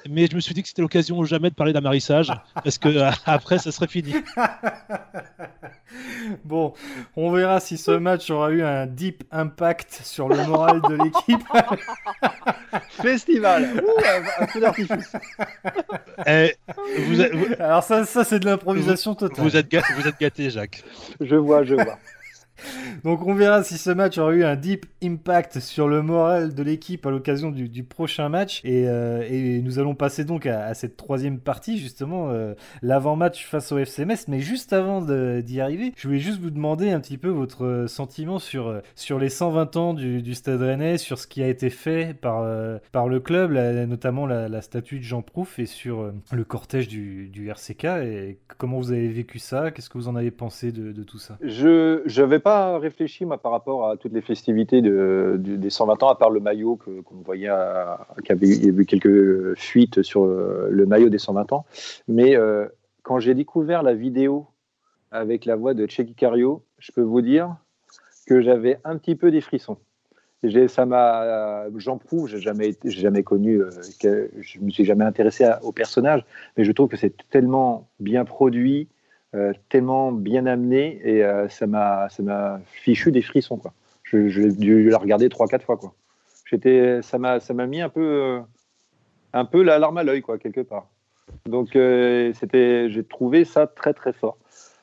mais 0.10 0.28
je 0.28 0.36
me 0.36 0.42
suis 0.42 0.54
dit 0.54 0.62
que 0.62 0.68
c'était 0.68 0.82
l'occasion 0.82 1.18
ou 1.18 1.26
jamais 1.26 1.50
de 1.50 1.56
parler 1.56 1.74
d'amarissage, 1.74 2.32
parce 2.64 2.78
que 2.78 3.10
après, 3.26 3.58
ça 3.58 3.72
serait 3.72 3.88
fini. 3.88 4.14
bon, 6.44 6.74
on 7.16 7.32
verra 7.32 7.60
si 7.60 7.78
ce 7.78 7.92
match 7.92 8.30
aura 8.30 8.52
eu 8.52 8.64
un 8.64 8.86
deep 8.86 9.24
impact 9.32 10.02
sur 10.04 10.28
le 10.28 10.46
moral 10.46 10.82
de 10.82 11.04
l'équipe. 11.04 11.44
Festival, 12.90 13.84
un, 14.40 14.46
coup 14.48 14.60
d'artifice. 14.60 15.16
Eh, 16.28 16.56
Alors 17.60 17.84
ça, 17.84 18.06
ça 18.06 18.24
c'est 18.24 18.40
de 18.40 18.46
l'improvisation 18.46 19.16
totale. 19.16 19.44
Vous 19.44 19.56
êtes, 19.56 19.74
vous 19.96 20.08
êtes 20.08 20.20
gâté, 20.20 20.50
Jacques. 20.50 20.84
Je 21.22 21.36
vois, 21.36 21.64
je 21.64 21.76
vois. 21.76 21.98
Donc 23.04 23.26
on 23.28 23.34
verra 23.34 23.64
si 23.64 23.78
ce 23.78 23.90
match 23.90 24.18
aura 24.18 24.34
eu 24.34 24.44
un 24.44 24.56
deep 24.56 24.86
impact 25.04 25.60
sur 25.60 25.88
le 25.88 26.02
moral 26.02 26.54
de 26.54 26.64
l'équipe 26.64 27.06
à 27.06 27.12
l'occasion 27.12 27.52
du, 27.52 27.84
prochain 27.84 28.30
match. 28.30 28.62
Euh, 28.66 29.26
et, 29.30 29.62
nous 29.62 29.80
allons 29.80 29.96
passer 29.96 30.24
donc 30.24 30.46
à, 30.46 30.74
cette 30.74 30.98
troisième 30.98 31.40
partie, 31.40 31.78
justement, 31.78 32.30
euh, 32.30 32.54
l'avant-match 32.82 33.46
face 33.46 33.72
au 33.72 33.78
FC 33.78 34.06
Metz. 34.06 34.28
Mais 34.28 34.40
juste 34.40 34.74
avant 34.74 35.02
d'y 35.02 35.62
arriver, 35.62 35.94
je 35.96 36.08
voulais 36.08 36.20
juste 36.20 36.40
vous 36.40 36.50
demander 36.50 36.92
un 36.92 37.00
petit 37.00 37.18
peu 37.18 37.30
votre 37.30 37.86
sentiment 37.88 38.40
sur, 38.40 38.82
sur 38.96 39.20
les 39.20 39.30
120 39.30 39.76
ans 39.76 39.94
du, 39.94 40.34
Stade 40.34 40.62
Rennais, 40.62 40.98
sur 40.98 41.20
ce 41.20 41.28
qui 41.28 41.44
a 41.44 41.48
été 41.48 41.70
fait 41.70 42.16
par, 42.20 42.42
euh, 42.42 42.78
par 42.92 43.08
le 43.08 43.20
club, 43.20 43.54
notamment 43.88 44.26
la, 44.26 44.62
statue 44.62 45.00
de 45.00 45.04
Jean 45.04 45.22
Prouf 45.22 45.60
et 45.60 45.66
sur 45.66 46.12
le 46.32 46.44
cortège 46.44 46.88
du, 46.88 47.50
RCK. 47.50 47.86
Et 47.86 48.40
comment 48.58 48.78
vous 48.78 48.92
avez 48.92 49.10
vécu 49.10 49.40
ça? 49.40 49.72
Qu'est-ce 49.72 49.90
que 49.90 49.98
vous 49.98 50.08
en 50.08 50.16
avez 50.16 50.32
pensé 50.32 50.72
de, 50.72 50.92
de 50.92 51.04
tout 51.04 51.20
ça? 51.20 51.38
Je 51.44 52.02
n'avais 52.20 52.40
pas 52.40 52.53
réfléchi 52.80 53.26
moi, 53.26 53.38
par 53.38 53.52
rapport 53.52 53.90
à 53.90 53.98
toutes 53.98 54.14
les 54.14 54.22
festivités 54.22 54.82
de, 54.82 55.36
des 55.40 55.70
120 55.70 56.04
ans, 56.04 56.10
à 56.10 56.16
part 56.16 56.30
le 56.30 56.40
maillot 56.40 56.78
qu'on 56.78 57.22
voyait, 57.24 57.50
qu'il 58.24 58.30
y 58.30 58.32
avait 58.32 58.82
eu 58.82 58.86
quelques 58.86 59.58
fuites 59.58 60.02
sur 60.02 60.24
euh, 60.24 60.68
le 60.70 60.86
maillot 60.86 61.10
des 61.10 61.18
120 61.18 61.54
ans. 61.54 61.66
Mais 62.08 62.36
euh, 62.36 62.68
quand 63.04 63.20
j'ai 63.20 63.34
découvert 63.34 63.84
la 63.84 63.94
vidéo 63.94 64.48
avec 65.12 65.46
la 65.46 65.56
voix 65.56 65.74
de 65.74 65.86
Checky 65.86 66.16
Cario, 66.16 66.64
je 66.80 66.92
peux 66.92 67.02
vous 67.02 67.22
dire 67.22 67.56
que 68.28 68.42
j'avais 68.42 68.80
un 68.84 68.98
petit 68.98 69.16
peu 69.16 69.32
des 69.32 69.42
frissons. 69.42 69.78
j'en 70.44 71.98
prouve, 71.98 72.28
j'ai 72.28 72.40
jamais, 72.40 72.74
jamais 72.86 73.24
connu, 73.24 73.62
que, 74.00 74.32
je 74.40 74.60
me 74.60 74.70
suis 74.70 74.86
jamais 74.86 75.06
intéressé 75.06 75.50
au 75.62 75.72
personnage, 75.72 76.26
mais 76.58 76.64
je 76.64 76.72
trouve 76.72 76.88
que 76.88 76.98
c'est 76.98 77.16
tellement 77.30 77.90
bien 78.00 78.26
produit, 78.26 78.88
tellement 79.70 80.12
bien 80.12 80.46
amené, 80.46 81.00
et 81.04 81.24
ça 81.50 81.66
m'a, 81.66 82.08
ça 82.10 82.22
m'a 82.22 82.60
fichu 82.66 83.12
des 83.12 83.22
frissons 83.22 83.58
quoi. 83.58 83.74
J'ai 84.04 84.52
dû 84.52 84.90
la 84.90 84.98
regarder 84.98 85.30
trois, 85.30 85.48
quatre 85.48 85.66
fois 85.66 85.78
quoi. 85.78 85.94
Ça 87.02 87.18
m'a, 87.18 87.68
mis 87.68 87.82
un 87.82 87.90
peu, 87.90 88.42
un 89.34 89.46
peu 89.46 89.64
la 89.64 89.80
larme 89.80 89.98
à 89.98 90.04
l'œil 90.04 90.24
quelque 90.40 90.62
part. 90.62 90.88
Donc 91.46 91.70
c'était, 91.70 92.90
j'ai 92.90 93.04
trouvé 93.04 93.44
ça 93.44 93.66
très 93.66 93.94
très 93.94 94.14
fort. 94.14 94.38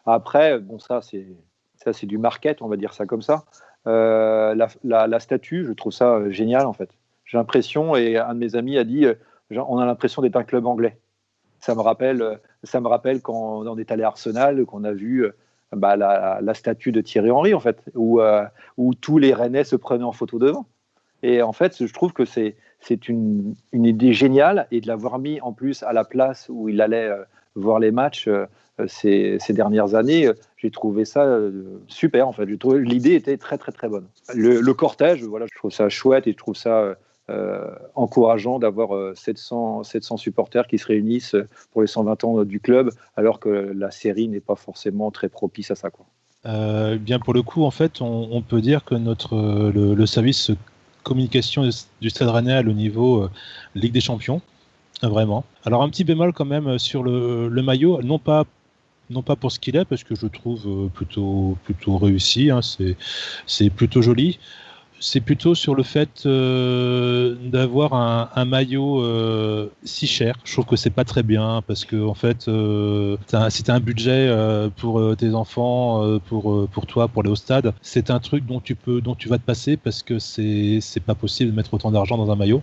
Après, 0.04 0.58
bon 0.58 0.78
ça 0.78 1.00
c'est 1.00 1.26
ça, 1.84 1.92
c'est 1.92 2.06
du 2.06 2.18
market, 2.18 2.62
on 2.62 2.68
va 2.68 2.76
dire 2.76 2.92
ça 2.92 3.06
comme 3.06 3.22
ça. 3.22 3.44
Euh, 3.86 4.54
la, 4.84 5.20
statue, 5.20 5.64
je 5.64 5.72
trouve 5.72 5.92
ça 5.92 6.14
euh, 6.16 6.30
génial 6.30 6.66
en 6.66 6.72
fait. 6.72 6.90
J'ai 7.24 7.38
l'impression, 7.38 7.96
et 7.96 8.18
un 8.18 8.34
de 8.34 8.38
mes 8.38 8.56
amis 8.56 8.76
a 8.76 8.84
dit, 8.84 9.06
euh, 9.06 9.14
on 9.50 9.78
a 9.78 9.86
l'impression 9.86 10.20
d'être 10.20 10.36
un 10.36 10.44
club 10.44 10.66
anglais. 10.66 10.98
Ça 11.60 11.74
me 11.74 11.80
rappelle, 11.80 12.40
ça 12.64 12.80
me 12.80 12.88
rappelle 12.88 13.20
quand 13.20 13.62
on 13.66 13.78
est 13.78 13.92
allé 13.92 14.02
à 14.02 14.08
Arsenal, 14.08 14.64
qu'on 14.64 14.84
a 14.84 14.92
vu 14.92 15.26
bah, 15.72 15.96
la, 15.96 16.54
statue 16.54 16.90
de 16.90 17.00
Thierry 17.00 17.30
Henry 17.30 17.54
en 17.54 17.60
fait, 17.60 17.82
où, 17.94 18.20
où 18.78 18.94
tous 18.94 19.18
les 19.18 19.34
Rennais 19.34 19.64
se 19.64 19.76
prenaient 19.76 20.04
en 20.04 20.12
photo 20.12 20.38
devant. 20.38 20.66
Et 21.22 21.42
en 21.42 21.52
fait, 21.52 21.84
je 21.86 21.92
trouve 21.92 22.12
que 22.12 22.24
c'est 22.24 22.56
une, 23.08 23.54
idée 23.72 24.14
géniale 24.14 24.66
et 24.70 24.80
de 24.80 24.88
l'avoir 24.88 25.18
mis 25.18 25.40
en 25.42 25.52
plus 25.52 25.82
à 25.82 25.92
la 25.92 26.04
place 26.04 26.46
où 26.48 26.68
il 26.70 26.80
allait 26.80 27.10
voir 27.54 27.78
les 27.78 27.90
matchs, 27.90 28.28
euh, 28.80 28.86
ces, 28.88 29.52
dernières 29.52 29.94
années, 29.94 30.26
euh, 30.26 30.34
j'ai 30.56 30.70
trouvé 30.70 31.04
ça 31.04 31.24
euh, 31.24 31.80
super 31.88 32.28
en 32.28 32.32
fait. 32.32 32.46
L'idée 32.46 33.14
était 33.14 33.36
très 33.36 33.58
très 33.58 33.72
très 33.72 33.88
bonne. 33.88 34.06
Le, 34.34 34.72
cortège, 34.72 35.22
voilà, 35.24 35.46
je 35.50 35.58
trouve 35.58 35.72
ça 35.72 35.88
chouette 35.88 36.26
et 36.26 36.32
je 36.32 36.36
trouve 36.36 36.56
ça 36.56 36.96
encourageant 37.94 38.58
d'avoir 38.58 39.16
700, 39.16 39.84
700 39.84 40.16
supporters 40.16 40.66
qui 40.66 40.78
se 40.78 40.86
réunissent 40.86 41.36
pour 41.72 41.82
les 41.82 41.86
120 41.86 42.24
ans 42.24 42.44
du 42.44 42.60
club, 42.60 42.90
alors 43.16 43.40
que 43.40 43.48
la 43.48 43.90
série 43.90 44.28
n'est 44.28 44.40
pas 44.40 44.56
forcément 44.56 45.10
très 45.10 45.28
propice 45.28 45.70
à 45.70 45.74
ça. 45.74 45.90
Quoi. 45.90 46.06
bien 46.96 47.18
pour 47.18 47.34
le 47.34 47.42
coup, 47.42 47.64
en 47.64 47.70
fait, 47.70 48.00
on, 48.00 48.42
peut 48.42 48.60
dire 48.60 48.84
que 48.84 48.94
notre 48.94 49.36
le, 49.70 50.06
service 50.06 50.50
communication 51.02 51.68
du 52.00 52.10
Stade 52.10 52.28
Rennais 52.28 52.60
au 52.60 52.72
niveau 52.72 53.28
Ligue 53.74 53.92
des 53.92 54.00
Champions, 54.00 54.40
vraiment. 55.02 55.44
Alors 55.64 55.82
un 55.82 55.88
petit 55.88 56.04
bémol 56.04 56.32
quand 56.32 56.44
même 56.44 56.78
sur 56.78 57.02
le, 57.02 57.48
le 57.48 57.62
maillot, 57.62 58.02
non 58.02 58.18
pas 58.18 58.44
non 59.10 59.22
pas 59.22 59.36
pour 59.36 59.52
ce 59.52 59.58
qu'il 59.58 59.76
est, 59.76 59.84
parce 59.84 60.04
que 60.04 60.14
je 60.14 60.26
trouve 60.26 60.62
euh, 60.66 60.88
plutôt, 60.88 61.58
plutôt 61.64 61.98
réussi, 61.98 62.50
hein, 62.50 62.60
c'est 63.46 63.70
plutôt 63.70 64.00
joli. 64.02 64.38
C'est 65.00 65.20
plutôt 65.20 65.54
sur 65.54 65.74
le 65.74 65.82
fait 65.82 66.24
euh, 66.26 67.34
d'avoir 67.42 67.94
un, 67.94 68.44
maillot 68.44 69.02
euh, 69.02 69.68
si 69.82 70.06
cher. 70.06 70.34
Je 70.44 70.52
trouve 70.52 70.66
que 70.66 70.76
c'est 70.76 70.90
pas 70.90 71.04
très 71.04 71.22
bien 71.22 71.62
parce 71.66 71.84
que 71.84 71.96
en 72.06 72.14
fait, 72.14 72.42
si 73.50 73.62
tu 73.62 73.70
as 73.70 73.74
un 73.74 73.80
budget 73.80 74.30
pour 74.76 75.16
tes 75.16 75.34
enfants, 75.34 76.18
pour 76.26 76.68
pour 76.68 76.86
toi, 76.86 77.08
pour 77.08 77.22
aller 77.22 77.30
au 77.30 77.36
stade, 77.36 77.72
c'est 77.82 78.10
un 78.10 78.18
truc 78.18 78.46
dont 78.46 78.60
tu 78.60 78.74
peux, 78.74 79.00
dont 79.00 79.14
tu 79.14 79.28
vas 79.28 79.38
te 79.38 79.44
passer 79.44 79.76
parce 79.76 80.02
que 80.02 80.18
c'est 80.18 80.78
c'est 80.80 81.00
pas 81.00 81.14
possible 81.14 81.50
de 81.50 81.56
mettre 81.56 81.74
autant 81.74 81.90
d'argent 81.90 82.18
dans 82.18 82.30
un 82.30 82.36
maillot. 82.36 82.62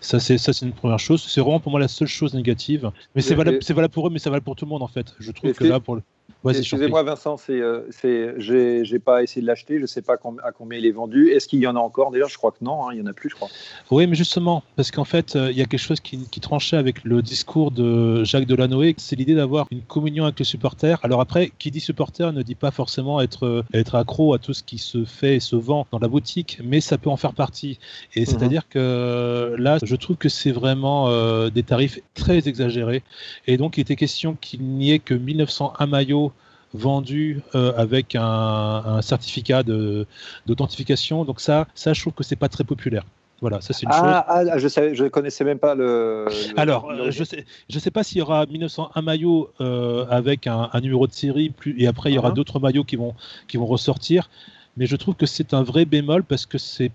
Ça, 0.00 0.20
c'est 0.20 0.38
ça, 0.38 0.52
c'est 0.52 0.66
une 0.66 0.72
première 0.72 0.98
chose. 0.98 1.22
C'est 1.22 1.40
vraiment 1.40 1.60
pour 1.60 1.70
moi 1.70 1.80
la 1.80 1.88
seule 1.88 2.08
chose 2.08 2.34
négative. 2.34 2.90
Mais 3.14 3.22
c'est 3.22 3.34
valable, 3.34 3.58
c'est 3.60 3.74
valable 3.74 3.92
pour 3.92 4.06
eux, 4.06 4.10
mais 4.10 4.18
ça 4.18 4.30
valable 4.30 4.44
pour 4.44 4.56
tout 4.56 4.64
le 4.64 4.70
monde 4.70 4.82
en 4.82 4.88
fait. 4.88 5.14
Je 5.18 5.30
trouve 5.32 5.52
que 5.52 5.64
là, 5.64 5.80
pour 5.80 5.96
le... 5.96 6.02
Excusez-moi, 6.46 7.02
Vincent, 7.02 7.38
c'est, 7.38 7.60
euh, 7.60 7.86
c'est, 7.90 8.34
j'ai, 8.38 8.98
pas 8.98 9.22
essayé 9.22 9.40
de 9.40 9.46
l'acheter, 9.46 9.76
je 9.76 9.82
ne 9.82 9.86
sais 9.86 10.02
pas 10.02 10.14
à 10.14 10.52
combien 10.52 10.78
il 10.78 10.84
est 10.84 10.92
vendu. 10.92 11.30
Est-ce 11.30 11.48
qu'il 11.48 11.58
y 11.60 11.66
en 11.66 11.74
a 11.74 11.78
encore? 11.78 12.10
D'ailleurs, 12.10 12.28
je 12.28 12.36
crois 12.36 12.50
que 12.50 12.62
non, 12.62 12.86
hein, 12.86 12.90
il 12.92 12.98
y 12.98 13.02
en 13.02 13.06
a 13.06 13.14
plus, 13.14 13.30
je 13.30 13.34
crois. 13.34 13.48
Oui, 13.90 14.06
mais 14.06 14.14
justement, 14.14 14.62
parce 14.76 14.90
qu'en 14.90 15.04
fait, 15.04 15.36
euh, 15.36 15.50
il 15.50 15.56
y 15.56 15.62
a 15.62 15.64
quelque 15.64 15.80
chose 15.80 16.00
qui, 16.00 16.18
tranchait 16.40 16.76
avec 16.76 17.04
le 17.04 17.22
discours 17.22 17.70
de 17.70 18.22
Jacques 18.24 18.44
Delanoë, 18.44 18.94
c'est 18.98 19.16
l'idée 19.16 19.34
d'avoir 19.34 19.66
une 19.70 19.80
communion 19.80 20.24
avec 20.24 20.38
le 20.38 20.44
supporter. 20.44 21.00
Alors 21.02 21.22
après, 21.22 21.50
qui 21.58 21.70
dit 21.70 21.80
supporter 21.80 22.32
ne 22.32 22.42
dit 22.42 22.54
pas 22.54 22.70
forcément 22.70 23.22
être, 23.22 23.46
euh, 23.46 23.62
être 23.72 23.94
accro 23.94 24.34
à 24.34 24.38
tout 24.38 24.52
ce 24.52 24.62
qui 24.62 24.76
se 24.76 25.06
fait 25.06 25.36
et 25.36 25.40
se 25.40 25.56
vend 25.56 25.86
dans 25.90 25.98
la 25.98 26.08
boutique, 26.08 26.60
mais 26.62 26.82
ça 26.82 26.98
peut 26.98 27.08
en 27.08 27.16
faire 27.16 27.32
partie. 27.32 27.78
Et 28.14 28.20
mhm. 28.20 28.26
c'est-à-dire 28.26 28.68
que 28.68 29.54
là, 29.56 29.78
je 29.84 29.96
trouve 29.96 30.16
que 30.16 30.28
c'est 30.28 30.52
vraiment 30.52 31.08
des 31.48 31.62
tarifs 31.62 32.00
très 32.14 32.48
exagérés. 32.48 33.02
Et 33.46 33.56
donc, 33.56 33.76
il 33.78 33.82
était 33.82 33.96
question 33.96 34.36
qu'il 34.40 34.62
n'y 34.62 34.92
ait 34.92 34.98
que 34.98 35.14
1901 35.14 35.86
maillots 35.86 36.32
vendu 36.74 37.40
euh, 37.54 37.72
avec 37.76 38.16
un, 38.16 39.00
certificat 39.00 39.62
d'authentification. 40.46 41.24
Donc 41.24 41.40
ça, 41.40 41.66
ça, 41.74 41.92
je 41.94 42.00
trouve 42.00 42.12
que 42.12 42.24
c'est 42.24 42.36
pas 42.36 42.48
très 42.48 42.64
populaire. 42.64 43.04
Voilà, 43.40 43.60
ça 43.60 43.72
c'est 43.72 43.82
une 43.82 43.90
ah, 43.92 44.24
chose. 44.34 44.50
Ah, 44.52 44.58
je 44.58 44.68
savais, 44.68 44.94
je 44.94 45.04
connaissais 45.04 45.44
même 45.44 45.58
pas 45.58 45.74
le. 45.74 46.26
Alors, 46.56 46.90
euh, 46.90 47.10
je 47.10 47.24
sais, 47.24 47.44
je 47.68 47.78
sais 47.78 47.90
pas 47.90 48.02
s'il 48.02 48.18
y 48.18 48.22
aura 48.22 48.46
1901 48.46 49.02
maillot 49.02 49.50
euh, 49.60 50.06
avec 50.08 50.46
un, 50.46 50.70
numéro 50.80 51.06
de 51.06 51.12
série, 51.12 51.50
plus, 51.50 51.74
et 51.78 51.86
après 51.86 52.10
il 52.10 52.14
y 52.14 52.18
aura 52.18 52.30
uh-huh. 52.30 52.34
d'autres 52.34 52.58
maillots 52.58 52.84
qui 52.84 52.96
vont, 52.96 53.14
qui 53.48 53.56
vont 53.56 53.66
ressortir. 53.66 54.30
Mais 54.76 54.86
je 54.86 54.96
trouve 54.96 55.14
que 55.14 55.26
c'est 55.26 55.52
un 55.52 55.62
vrai 55.62 55.84
bémol 55.84 56.24
parce 56.24 56.46
que 56.46 56.58
c'est 56.58 56.90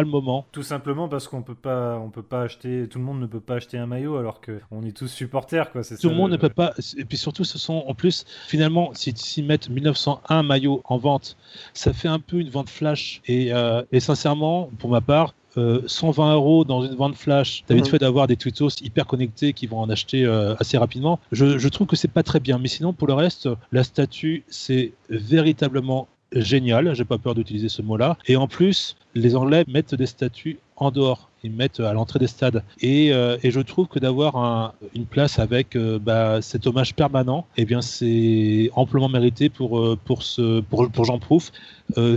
le 0.00 0.08
moment. 0.08 0.46
Tout 0.52 0.62
simplement 0.62 1.08
parce 1.08 1.28
qu'on 1.28 1.42
peut 1.42 1.54
pas, 1.54 1.98
on 1.98 2.10
peut 2.10 2.22
pas 2.22 2.42
acheter, 2.42 2.88
tout 2.88 2.98
le 2.98 3.04
monde 3.04 3.20
ne 3.20 3.26
peut 3.26 3.40
pas 3.40 3.56
acheter 3.56 3.76
un 3.76 3.86
maillot 3.86 4.16
alors 4.16 4.40
que 4.40 4.60
on 4.70 4.82
est 4.84 4.96
tous 4.96 5.08
supporters 5.08 5.70
quoi. 5.70 5.82
Tout 5.82 6.08
le 6.08 6.14
monde 6.14 6.30
ne 6.30 6.36
peut 6.36 6.48
pas. 6.48 6.72
Et 6.96 7.04
puis 7.04 7.18
surtout, 7.18 7.44
ce 7.44 7.58
sont 7.58 7.84
en 7.86 7.94
plus 7.94 8.24
finalement, 8.46 8.90
si 8.94 9.12
s'ils 9.16 9.44
mettent 9.44 9.68
1901 9.68 10.42
maillots 10.42 10.80
en 10.84 10.96
vente, 10.96 11.36
ça 11.74 11.92
fait 11.92 12.08
un 12.08 12.20
peu 12.20 12.38
une 12.38 12.50
vente 12.50 12.70
flash. 12.70 13.20
Et, 13.26 13.52
euh, 13.52 13.82
et 13.92 14.00
sincèrement, 14.00 14.70
pour 14.78 14.90
ma 14.90 15.00
part, 15.00 15.34
120 15.54 15.58
euh, 15.58 16.34
euros 16.34 16.64
dans 16.64 16.82
une 16.84 16.94
vente 16.94 17.14
flash, 17.14 17.64
t'as 17.66 17.74
vite 17.74 17.84
mhm. 17.84 17.90
fait 17.90 17.98
d'avoir 17.98 18.26
des 18.26 18.36
tweetos 18.36 18.70
hyper 18.80 19.06
connectés 19.06 19.52
qui 19.52 19.66
vont 19.66 19.80
en 19.80 19.90
acheter 19.90 20.24
euh, 20.24 20.54
assez 20.58 20.78
rapidement. 20.78 21.20
Je, 21.30 21.58
je 21.58 21.68
trouve 21.68 21.86
que 21.86 21.96
c'est 21.96 22.08
pas 22.08 22.22
très 22.22 22.40
bien. 22.40 22.58
Mais 22.58 22.68
sinon, 22.68 22.92
pour 22.92 23.06
le 23.06 23.14
reste, 23.14 23.48
la 23.70 23.84
statue, 23.84 24.44
c'est 24.48 24.92
véritablement 25.10 26.08
génial, 26.34 26.94
j'ai 26.94 27.04
pas 27.04 27.18
peur 27.18 27.34
d'utiliser 27.34 27.68
ce 27.68 27.82
mot-là. 27.82 28.16
Et 28.26 28.36
en 28.36 28.48
plus, 28.48 28.96
les 29.14 29.36
Anglais 29.36 29.64
mettent 29.68 29.94
des 29.94 30.06
statues 30.06 30.58
en 30.76 30.90
dehors, 30.90 31.30
ils 31.44 31.52
mettent 31.52 31.80
à 31.80 31.92
l'entrée 31.92 32.18
des 32.18 32.26
stades. 32.26 32.62
Et, 32.80 33.12
euh, 33.12 33.36
et, 33.42 33.50
je 33.50 33.60
trouve 33.60 33.86
que 33.86 33.98
d'avoir 33.98 34.74
une 34.94 35.06
place 35.06 35.38
avec 35.38 35.76
euh, 35.76 35.98
bah, 35.98 36.42
cet 36.42 36.66
hommage 36.66 36.94
permanent, 36.94 37.46
eh 37.56 37.64
bien 37.64 37.82
c'est 37.82 38.70
amplement 38.74 39.08
mérité 39.08 39.48
pour, 39.48 39.78
euh, 39.78 39.98
pour, 40.04 40.22
ce, 40.22 40.60
pour, 40.60 40.90
pour 40.90 41.04
Jean 41.04 41.18
Prouf. 41.18 41.52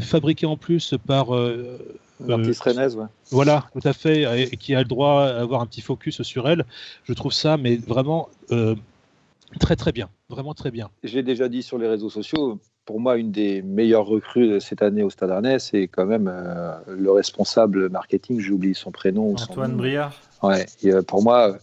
fabriqué 0.01 0.45
en 0.45 0.57
plus 0.57 0.95
par... 1.05 1.27
L'artiste 2.25 2.61
Rennes, 2.61 2.93
ouais. 2.95 3.07
Voilà, 3.29 3.65
tout 3.73 3.85
à 3.85 3.91
fait, 3.91 4.43
et, 4.43 4.55
qui 4.55 4.73
a 4.73 4.79
le 4.79 4.85
droit 4.85 5.33
d'avoir 5.33 5.61
un 5.61 5.65
petit 5.65 5.81
focus 5.81 6.21
sur 6.21 6.47
elle. 6.47 6.63
Je 7.03 7.11
trouve 7.11 7.33
ça, 7.33 7.57
mais 7.57 7.75
vraiment 7.75 8.29
très 9.59 9.75
très 9.75 9.91
bien, 9.91 10.09
vraiment 10.29 10.53
très 10.53 10.71
bien. 10.71 10.89
J'ai 11.03 11.23
déjà 11.23 11.49
dit 11.49 11.61
sur 11.61 11.77
les 11.77 11.89
réseaux 11.89 12.09
sociaux, 12.09 12.57
pour 12.85 12.99
moi, 12.99 13.17
une 13.17 13.31
des 13.31 13.61
meilleures 13.61 14.05
recrues 14.05 14.47
de 14.47 14.59
cette 14.59 14.81
année 14.81 15.03
au 15.03 15.09
Stade 15.09 15.31
Rennais, 15.31 15.59
c'est 15.59 15.87
quand 15.87 16.05
même 16.05 16.31
euh, 16.31 16.75
le 16.87 17.11
responsable 17.11 17.89
marketing, 17.89 18.39
j'ai 18.39 18.51
oublié 18.51 18.73
son 18.73 18.91
prénom. 18.91 19.33
Antoine 19.33 19.75
Briard 19.75 20.13
Ouais, 20.43 20.65
euh, 20.85 21.01
pour 21.01 21.23
moi, 21.23 21.57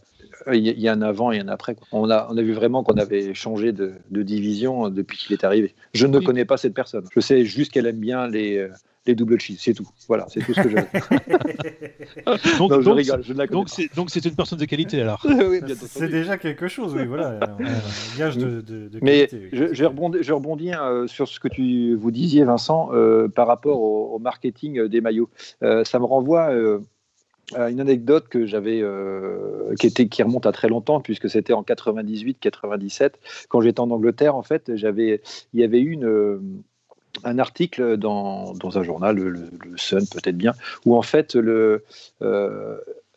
euh, 0.48 0.56
il 0.56 0.66
y, 0.66 0.88
a 0.88 0.92
un 0.92 1.02
avant 1.02 1.30
et 1.30 1.38
un 1.38 1.48
après. 1.48 1.76
On 1.92 2.10
a, 2.10 2.26
on 2.30 2.36
a 2.36 2.42
vu 2.42 2.52
vraiment 2.52 2.82
qu'on 2.82 2.96
avait 2.96 3.34
changé 3.34 3.70
de, 3.72 3.94
division 4.10 4.88
depuis 4.88 5.16
qu'il 5.16 5.32
est 5.32 5.44
arrivé. 5.44 5.74
Je 5.94 6.06
ne 6.06 6.18
connais 6.18 6.44
pas 6.44 6.56
cette 6.56 6.74
personne. 6.74 7.04
Je 7.12 7.20
sais 7.20 7.44
juste 7.44 7.70
qu'elle 7.70 7.86
aime 7.86 8.00
bien 8.00 8.26
les, 8.26 8.68
les 9.06 9.14
double 9.14 9.40
cheese, 9.40 9.58
c'est 9.58 9.74
tout. 9.74 9.88
Voilà, 10.06 10.26
c'est 10.28 10.40
tout 10.40 10.54
ce 10.54 10.60
que 10.60 10.68
je 10.70 10.76
veux. 10.76 12.58
donc, 12.58 12.80
je 12.82 12.90
rigole, 12.90 13.22
je 13.24 13.32
ne 13.32 13.38
la 13.38 13.46
donc, 13.46 13.68
c'est, 13.68 13.92
donc 13.96 14.10
c'est 14.10 14.24
une 14.24 14.36
personne 14.36 14.58
de 14.58 14.64
qualité 14.64 15.00
alors. 15.00 15.20
oui, 15.24 15.60
c'est 15.76 16.08
déjà 16.08 16.38
quelque 16.38 16.68
chose, 16.68 16.94
oui, 16.94 17.06
voilà. 17.06 17.38
Un 17.42 18.18
gage 18.18 18.36
de, 18.36 18.60
de, 18.60 18.88
de 18.88 18.98
Mais 19.02 19.28
je, 19.52 19.72
je, 19.72 19.84
rebondis, 19.84 20.18
je 20.22 20.32
rebondis 20.32 20.72
hein, 20.72 21.06
sur 21.08 21.28
ce 21.28 21.40
que 21.40 21.48
tu 21.48 21.94
vous 21.94 22.10
disiez, 22.10 22.44
Vincent, 22.44 22.90
euh, 22.92 23.28
par 23.28 23.46
rapport 23.46 23.80
au, 23.80 24.18
marketing 24.18 24.78
euh, 24.78 24.88
des 24.88 25.00
maillots. 25.00 25.30
Euh, 25.62 25.84
ça 25.84 25.98
me 25.98 26.04
renvoie. 26.04 26.52
à 27.54 27.70
une 27.70 27.80
anecdote 27.80 28.28
que 28.28 28.46
j'avais 28.46 28.82
qui 29.78 29.86
était 29.86 30.06
qui 30.06 30.22
remonte 30.22 30.46
à 30.46 30.52
très 30.52 30.68
longtemps 30.68 31.00
puisque 31.00 31.28
c'était 31.28 31.52
en 31.52 31.62
98 31.62 32.38
97 32.40 33.18
quand 33.48 33.60
j'étais 33.60 33.80
en 33.80 33.90
Angleterre 33.90 34.36
en 34.36 34.42
fait 34.42 34.74
j'avais 34.76 35.20
il 35.52 35.60
y 35.60 35.64
avait 35.64 35.80
eu 35.80 35.90
une 35.90 36.62
un 37.24 37.38
article 37.38 37.96
dans, 37.96 38.54
un 38.74 38.82
journal, 38.82 39.16
le, 39.16 39.50
Sun 39.76 40.04
peut-être 40.10 40.36
bien, 40.36 40.54
où 40.84 40.96
en 40.96 41.02
fait 41.02 41.36
euh, 41.36 41.78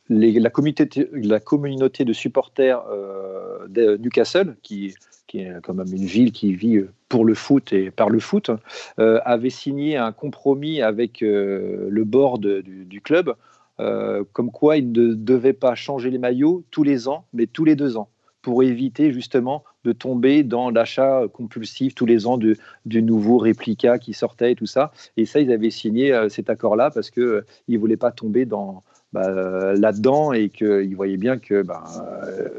la, 0.09 0.49
communauté, 0.49 2.05
de 2.05 2.13
supporters 2.13 2.83
euh, 2.91 3.67
de 3.67 3.97
Newcastle, 3.97 4.55
qui, 4.61 4.93
est 5.33 5.61
quand 5.63 5.73
même 5.73 5.93
une 5.93 6.05
ville 6.05 6.31
qui 6.31 6.55
vit 6.55 6.79
pour 7.09 7.25
le 7.25 7.33
foot 7.33 7.73
et 7.73 7.91
par 7.91 8.09
le 8.09 8.19
foot, 8.19 8.51
euh, 8.99 9.19
avait 9.25 9.49
signé 9.49 9.97
un 9.97 10.13
compromis 10.13 10.81
avec 10.81 11.19
le 11.21 12.03
board 12.03 12.41
du, 12.41 13.01
club, 13.01 13.33
comme 13.77 14.51
quoi 14.51 14.77
il 14.77 14.91
ne 14.91 15.13
devait 15.13 15.53
pas 15.53 15.75
changer 15.75 16.09
les 16.09 16.19
maillots 16.19 16.63
tous 16.71 16.83
les 16.83 17.07
ans, 17.07 17.25
mais 17.33 17.47
tous 17.47 17.65
les 17.65 17.75
deux 17.75 17.97
ans 17.97 18.09
pour 18.45 18.61
éviter 18.61 19.11
justement 19.11 19.63
de 19.85 19.91
tomber 19.91 20.43
dans 20.43 20.69
l'achat 20.69 21.23
compulsif 21.33 21.95
tous 21.95 22.05
les 22.05 22.27
ans 22.27 22.37
de, 22.37 22.55
du 22.85 23.01
nouveau 23.01 23.39
réplica 23.39 23.97
qui 23.97 24.13
sortait 24.13 24.51
et 24.51 24.55
tout 24.55 24.67
ça. 24.67 24.91
Et 25.17 25.25
ça, 25.25 25.39
ils 25.39 25.51
avaient 25.51 25.71
signé 25.71 26.13
euh, 26.13 26.29
cet 26.29 26.51
accord-là 26.51 26.91
parce 26.91 27.09
qu'ils 27.09 27.23
euh, 27.23 27.45
ne 27.67 27.77
voulaient 27.79 27.97
pas 27.97 28.11
tomber 28.11 28.45
dans, 28.45 28.83
bah, 29.13 29.73
là-dedans 29.73 30.31
et 30.31 30.49
qu'ils 30.49 30.95
voyaient 30.95 31.17
bien 31.17 31.39
que, 31.39 31.63
bah, 31.63 31.85
euh, 32.27 32.49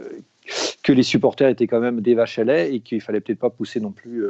que 0.82 0.93
les 0.93 1.05
supporters 1.05 1.51
étaient 1.51 1.68
quand 1.68 1.78
même 1.78 2.01
des 2.01 2.16
vaches 2.16 2.41
à 2.41 2.45
lait 2.45 2.74
et 2.74 2.80
qu'il 2.80 3.01
fallait 3.01 3.20
peut-être 3.20 3.39
pas 3.39 3.51
pousser 3.51 3.78
non 3.78 3.93
plus 3.93 4.24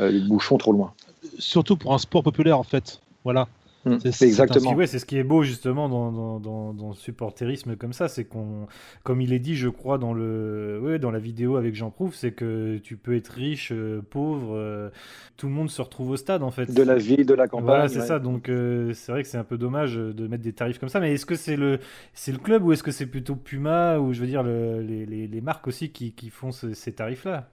les 0.00 0.20
bouchons 0.20 0.56
trop 0.56 0.72
loin. 0.72 0.94
Surtout 1.38 1.76
pour 1.76 1.92
un 1.92 1.98
sport 1.98 2.22
populaire, 2.22 2.58
en 2.58 2.62
fait. 2.62 3.02
Voilà. 3.24 3.46
Mm. 3.88 4.12
C'est 4.12 4.26
exactement. 4.26 4.74
C'est 4.86 4.98
ce 4.98 5.06
qui 5.06 5.18
est 5.18 5.24
beau 5.24 5.42
justement 5.42 5.88
dans, 5.88 6.12
dans, 6.40 6.72
dans, 6.72 6.88
le 6.88 6.94
supporterisme 6.94 7.76
comme 7.76 7.92
ça, 7.92 8.08
c'est 8.08 8.24
qu'on, 8.24 8.66
comme 9.02 9.20
il 9.20 9.32
est 9.32 9.38
dit, 9.38 9.56
je 9.56 9.68
crois 9.68 9.98
dans 9.98 10.12
le, 10.12 10.80
ouais, 10.82 10.98
dans 10.98 11.10
la 11.10 11.18
vidéo 11.18 11.56
avec 11.56 11.74
Jean 11.74 11.90
Prouve, 11.90 12.14
c'est 12.14 12.32
que 12.32 12.78
tu 12.78 12.96
peux 12.96 13.16
être 13.16 13.28
riche, 13.28 13.72
euh, 13.72 14.02
pauvre, 14.08 14.54
euh, 14.54 14.90
tout 15.36 15.46
le 15.46 15.52
monde 15.52 15.70
se 15.70 15.82
retrouve 15.82 16.10
au 16.10 16.16
stade 16.16 16.42
en 16.42 16.50
fait. 16.50 16.72
De 16.72 16.82
la 16.82 16.96
ville, 16.96 17.26
de 17.26 17.34
la 17.34 17.48
campagne. 17.48 17.66
Voilà, 17.66 17.88
c'est 17.88 18.00
ça. 18.00 18.18
Donc 18.18 18.48
euh, 18.48 18.92
c'est 18.94 19.12
vrai 19.12 19.22
que 19.22 19.28
c'est 19.28 19.38
un 19.38 19.44
peu 19.44 19.58
dommage 19.58 19.96
de 19.96 20.28
mettre 20.28 20.42
des 20.42 20.52
tarifs 20.52 20.78
comme 20.78 20.88
ça. 20.88 21.00
Mais 21.00 21.14
est-ce 21.14 21.26
que 21.26 21.36
c'est 21.36 21.56
le, 21.56 21.80
c'est 22.14 22.32
le 22.32 22.38
club 22.38 22.64
ou 22.64 22.72
est-ce 22.72 22.82
que 22.82 22.92
c'est 22.92 23.06
plutôt 23.06 23.36
Puma 23.36 23.98
ou 23.98 24.12
je 24.12 24.20
veux 24.20 24.26
dire 24.26 24.42
les, 24.42 25.06
les, 25.06 25.26
les, 25.26 25.40
marques 25.40 25.66
aussi 25.66 25.90
qui, 25.90 26.12
qui 26.12 26.30
font 26.30 26.52
ces 26.52 26.92
tarifs-là? 26.92 27.48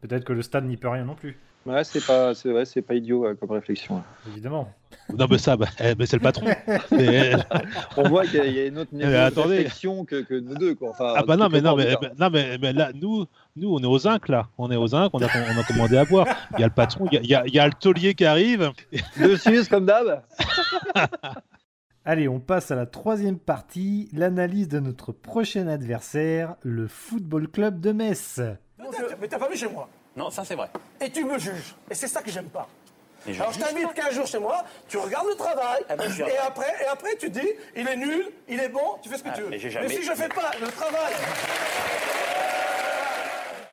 Peut-être 0.00 0.24
que 0.24 0.32
le 0.32 0.42
stade 0.42 0.66
n'y 0.66 0.76
peut 0.76 0.88
rien 0.88 1.04
non 1.04 1.14
plus. 1.14 1.38
Ouais, 1.66 1.84
c'est 1.84 2.04
pas, 2.04 2.34
c'est 2.34 2.50
vrai, 2.50 2.64
c'est 2.64 2.80
pas 2.80 2.94
idiot 2.94 3.26
comme 3.38 3.50
réflexion. 3.50 4.02
Évidemment. 4.28 4.72
Non, 5.18 5.26
mais 5.30 5.38
ça, 5.38 5.56
bah, 5.56 5.66
eh, 5.80 5.94
c'est 6.06 6.16
le 6.16 6.22
patron. 6.22 6.46
On 7.96 8.08
voit 8.08 8.26
qu'il 8.26 8.52
y, 8.52 8.60
a 8.60 8.66
une 8.66 8.78
autre 8.78 8.92
réflexion 9.48 10.04
que, 10.04 10.22
que, 10.22 10.34
nous 10.34 10.54
deux. 10.54 10.74
Quoi. 10.74 10.92
ah 10.98 11.22
bah 11.26 11.36
non, 11.36 11.48
mais 11.48 11.60
non, 11.60 11.76
mais, 11.76 11.94
non, 12.18 12.30
mais, 12.30 12.72
là, 12.72 12.90
nous, 12.94 13.26
nous, 13.56 13.74
on 13.74 13.80
est 13.80 13.86
aux 13.86 13.98
zinc 13.98 14.28
là. 14.28 14.48
On 14.58 14.70
est 14.70 14.76
aux 14.76 14.88
zinc. 14.88 15.10
On 15.12 15.22
a, 15.22 15.26
on 15.26 15.60
a 15.60 15.62
commandé 15.64 15.96
à 15.96 16.04
boire. 16.04 16.26
Il 16.54 16.60
y 16.60 16.64
a 16.64 16.66
le 16.66 16.72
patron, 16.72 17.06
il 17.10 17.26
y 17.26 17.34
a, 17.34 17.46
il 17.46 17.54
y 17.54 17.58
a, 17.58 17.66
le 17.66 17.72
taulier 17.72 18.14
qui 18.14 18.24
arrive. 18.24 18.70
Dessus, 19.18 19.68
comme 19.68 19.86
d'hab. 19.86 20.22
Allez, 22.04 22.28
on 22.28 22.40
passe 22.40 22.70
à 22.70 22.76
la 22.76 22.86
troisième 22.86 23.38
partie, 23.38 24.08
l'analyse 24.12 24.68
de 24.68 24.80
notre 24.80 25.12
prochain 25.12 25.68
adversaire, 25.68 26.56
le 26.62 26.88
Football 26.88 27.48
Club 27.48 27.80
de 27.80 27.92
Metz. 27.92 28.40
Mais 29.20 29.28
t'as 29.28 29.38
pas 29.38 29.48
vu 29.48 29.56
chez 29.56 29.68
moi 29.68 29.88
non, 30.16 30.28
ça 30.30 30.44
c'est 30.44 30.56
vrai. 30.56 30.68
Et 31.00 31.08
tu 31.10 31.24
me 31.24 31.38
juges. 31.38 31.74
Et 31.88 31.94
c'est 31.94 32.08
ça 32.08 32.20
que 32.20 32.30
j'aime 32.30 32.48
pas. 32.48 32.68
Alors 33.26 33.52
je 33.52 33.58
t'invite 33.58 33.92
15 33.94 34.14
jours 34.14 34.26
chez 34.26 34.38
moi, 34.38 34.64
tu 34.88 34.96
regardes 34.96 35.28
le 35.28 35.34
travail, 35.34 35.82
ah, 35.88 35.94
et, 35.94 36.38
après, 36.38 36.74
et 36.82 36.86
après 36.86 37.16
tu 37.16 37.28
dis, 37.30 37.48
il 37.76 37.86
est 37.86 37.96
nul, 37.96 38.30
il 38.48 38.60
est 38.60 38.68
bon, 38.68 38.96
tu 39.02 39.08
fais 39.08 39.18
ce 39.18 39.22
que 39.22 39.28
ah, 39.30 39.36
tu 39.36 39.42
veux. 39.42 39.50
Mais, 39.50 39.58
mais 39.58 39.88
si 39.88 40.02
je 40.02 40.12
fais 40.12 40.28
pas 40.28 40.50
le 40.60 40.68
travail... 40.68 41.12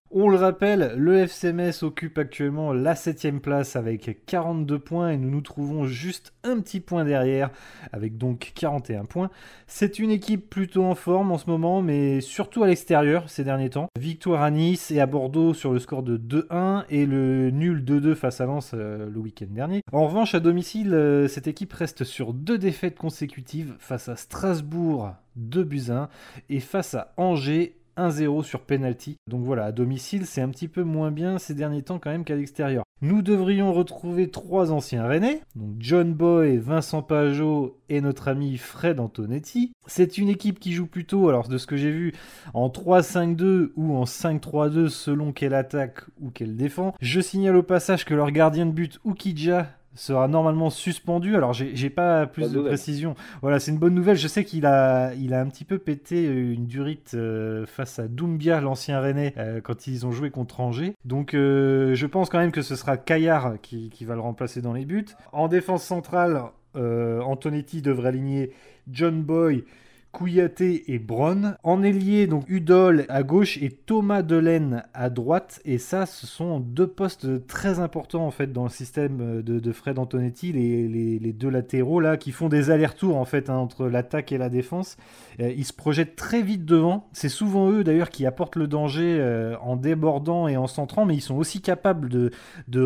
On 0.10 0.30
le 0.30 0.38
rappelle, 0.38 0.94
le 0.96 1.18
FCMS 1.18 1.84
occupe 1.84 2.18
actuellement 2.18 2.72
la 2.72 2.94
7ème 2.94 3.40
place 3.40 3.76
avec 3.76 4.26
42 4.26 4.80
points 4.80 5.10
et 5.10 5.18
nous 5.18 5.30
nous 5.30 5.42
trouvons 5.42 5.86
juste 5.86 6.32
un 6.46 6.62
petit 6.62 6.80
point 6.80 7.04
derrière 7.04 7.52
avec 7.92 8.18
donc 8.18 8.54
41 8.56 9.04
points. 9.04 9.30
C'est 9.68 10.00
une 10.00 10.10
équipe 10.10 10.50
plutôt 10.50 10.86
en 10.86 10.96
forme 10.96 11.34
en 11.34 11.38
ce 11.38 11.50
moment 11.50 11.82
mais 11.82 12.22
surtout 12.22 12.64
à 12.64 12.68
l'extérieur 12.68 13.30
ces 13.30 13.44
derniers 13.44 13.70
temps. 13.70 13.90
Victoire 14.00 14.44
à 14.44 14.50
Nice 14.50 14.92
et 14.92 15.02
à 15.02 15.08
Bordeaux 15.08 15.54
sur 15.54 15.74
le 15.74 15.80
score 15.80 16.04
de 16.04 16.18
2-1 16.18 16.86
et 16.90 17.06
le 17.06 17.52
nul 17.52 17.84
2-2 17.84 18.16
face 18.16 18.40
à 18.40 18.46
Lens 18.46 18.72
euh, 18.74 19.10
le 19.10 19.20
week-end 19.20 19.48
dernier. 19.50 19.82
En 19.92 20.08
revanche 20.08 20.34
à 20.36 20.40
domicile, 20.40 20.94
euh, 20.94 21.28
cette 21.28 21.48
équipe 21.48 21.74
reste 21.74 22.06
sur 22.06 22.34
deux 22.34 22.58
défaites 22.58 22.98
consécutives 22.98 23.76
face 23.80 24.08
à 24.08 24.16
Strasbourg 24.16 25.12
2 25.38 25.64
buts 25.64 25.90
1 25.90 26.10
et 26.50 26.60
face 26.60 26.96
à 26.96 27.14
Angers 27.18 27.77
1-0 27.98 28.44
sur 28.44 28.62
penalty. 28.62 29.18
Donc 29.28 29.44
voilà, 29.44 29.66
à 29.66 29.72
domicile, 29.72 30.26
c'est 30.26 30.42
un 30.42 30.50
petit 30.50 30.68
peu 30.68 30.84
moins 30.84 31.12
bien 31.12 31.38
ces 31.38 31.54
derniers 31.54 31.82
temps 31.82 32.00
quand 32.00 32.12
même 32.12 32.24
qu'à 32.24 32.36
l'extérieur. 32.36 32.84
Nous 33.02 33.22
devrions 33.22 33.74
retrouver 33.74 34.32
trois 34.32 34.72
anciens 34.72 35.06
Rennais, 35.06 35.42
donc 35.56 35.76
John 35.78 36.14
Boy, 36.14 36.58
Vincent 36.58 37.04
Pajot 37.04 37.78
et 37.90 38.02
notre 38.02 38.28
ami 38.28 38.58
Fred 38.58 39.00
Antonetti. 39.00 39.72
C'est 39.86 40.18
une 40.18 40.30
équipe 40.30 40.60
qui 40.60 40.72
joue 40.72 40.88
plutôt, 40.88 41.30
alors 41.30 41.48
de 41.48 41.60
ce 41.60 41.68
que 41.68 41.78
j'ai 41.78 41.92
vu, 41.92 42.14
en 42.56 42.70
3-5-2 42.70 43.72
ou 43.76 43.96
en 43.96 44.06
5-3-2 44.06 44.90
selon 44.90 45.32
quelle 45.32 45.54
attaque 45.54 46.02
ou 46.20 46.32
qu'elle 46.32 46.56
défend. 46.56 46.96
Je 47.00 47.22
signale 47.22 47.56
au 47.56 47.64
passage 47.64 48.04
que 48.04 48.16
leur 48.16 48.32
gardien 48.32 48.66
de 48.66 48.72
but, 48.72 49.00
Ukija, 49.06 49.68
sera 49.98 50.28
normalement 50.28 50.70
suspendu. 50.70 51.36
Alors, 51.36 51.54
j'ai 51.54 51.90
pas 51.90 52.28
plus 52.28 52.52
de 52.52 52.62
précision. 52.62 53.16
Voilà, 53.42 53.60
c'est 53.60 53.72
une 53.72 53.78
bonne 53.78 53.94
nouvelle. 53.94 54.16
Je 54.16 54.28
sais 54.28 54.46
qu'il 54.46 54.66
a, 54.66 55.14
il 55.16 55.34
a 55.34 55.42
un 55.42 55.48
petit 55.48 55.66
peu 55.66 55.78
pété 55.78 56.24
une 56.24 56.66
durite 56.66 57.12
euh, 57.16 57.66
face 57.66 58.00
à 58.00 58.08
Doumbia, 58.08 58.62
l'ancien 58.62 59.00
Rennais, 59.00 59.34
euh, 59.38 59.60
quand 59.62 59.88
ils 59.88 60.06
ont 60.06 60.12
joué 60.12 60.30
contre 60.30 60.62
Angers. 60.62 60.94
Donc, 61.06 61.34
euh, 61.34 61.96
je 61.96 62.06
pense 62.06 62.30
quand 62.30 62.40
même 62.40 62.52
que 62.52 62.62
ce 62.62 62.76
sera 62.76 62.98
Caillard 62.98 63.56
qui, 63.62 63.90
qui, 63.90 64.06
va 64.06 64.16
le 64.16 64.22
remplacer 64.22 64.62
dans 64.62 64.74
les 64.74 64.86
buts. 64.86 65.06
En 65.32 65.48
défense 65.48 65.84
centrale, 65.84 66.44
Antonetti 66.76 67.82
devrait 67.82 68.10
aligner 68.10 68.52
John 68.88 69.24
Boy. 69.24 69.64
Kouyaté 70.12 70.92
et 70.92 71.00
Bron. 71.00 71.54
En 71.64 71.84
ailier, 71.84 72.28
donc 72.28 72.46
Udol 72.50 73.06
à 73.10 73.24
gauche 73.24 73.58
et 73.62 73.70
Thomas 73.70 74.22
Delaine 74.22 74.84
à 74.94 75.10
droite. 75.10 75.62
Et 75.66 75.78
ça, 75.78 76.06
ce 76.06 76.26
sont 76.26 76.60
deux 76.60 76.88
postes 76.88 77.46
très 77.48 77.80
importants 77.80 78.26
en 78.26 78.32
fait 78.32 78.52
dans 78.52 78.64
le 78.64 78.70
système 78.70 79.42
de, 79.42 79.72
Fred 79.72 80.00
Antonetti, 80.00 80.52
les, 80.52 81.34
deux 81.34 81.50
latéraux 81.50 82.00
là 82.00 82.18
qui 82.18 82.32
font 82.32 82.50
des 82.50 82.72
allers-retours 82.72 83.18
en 83.18 83.26
fait 83.26 83.50
hein, 83.50 83.58
entre 83.58 83.88
l'attaque 83.88 84.32
et 84.32 84.38
la 84.38 84.50
défense. 84.50 84.98
Euh, 85.40 85.52
ils 85.56 85.66
se 85.66 85.74
projettent 85.74 86.16
très 86.16 86.42
vite 86.42 86.66
devant. 86.66 87.08
C'est 87.14 87.30
souvent 87.30 87.70
eux 87.70 87.84
d'ailleurs 87.84 88.10
qui 88.10 88.26
apportent 88.26 88.56
le 88.56 88.68
danger 88.68 89.18
euh, 89.20 89.56
en 89.62 89.76
débordant 89.76 90.48
et 90.48 90.58
en 90.58 90.68
centrant, 90.68 91.06
mais 91.06 91.16
ils 91.16 91.22
sont 91.22 91.36
aussi 91.36 91.62
capables 91.62 92.10
de, 92.10 92.32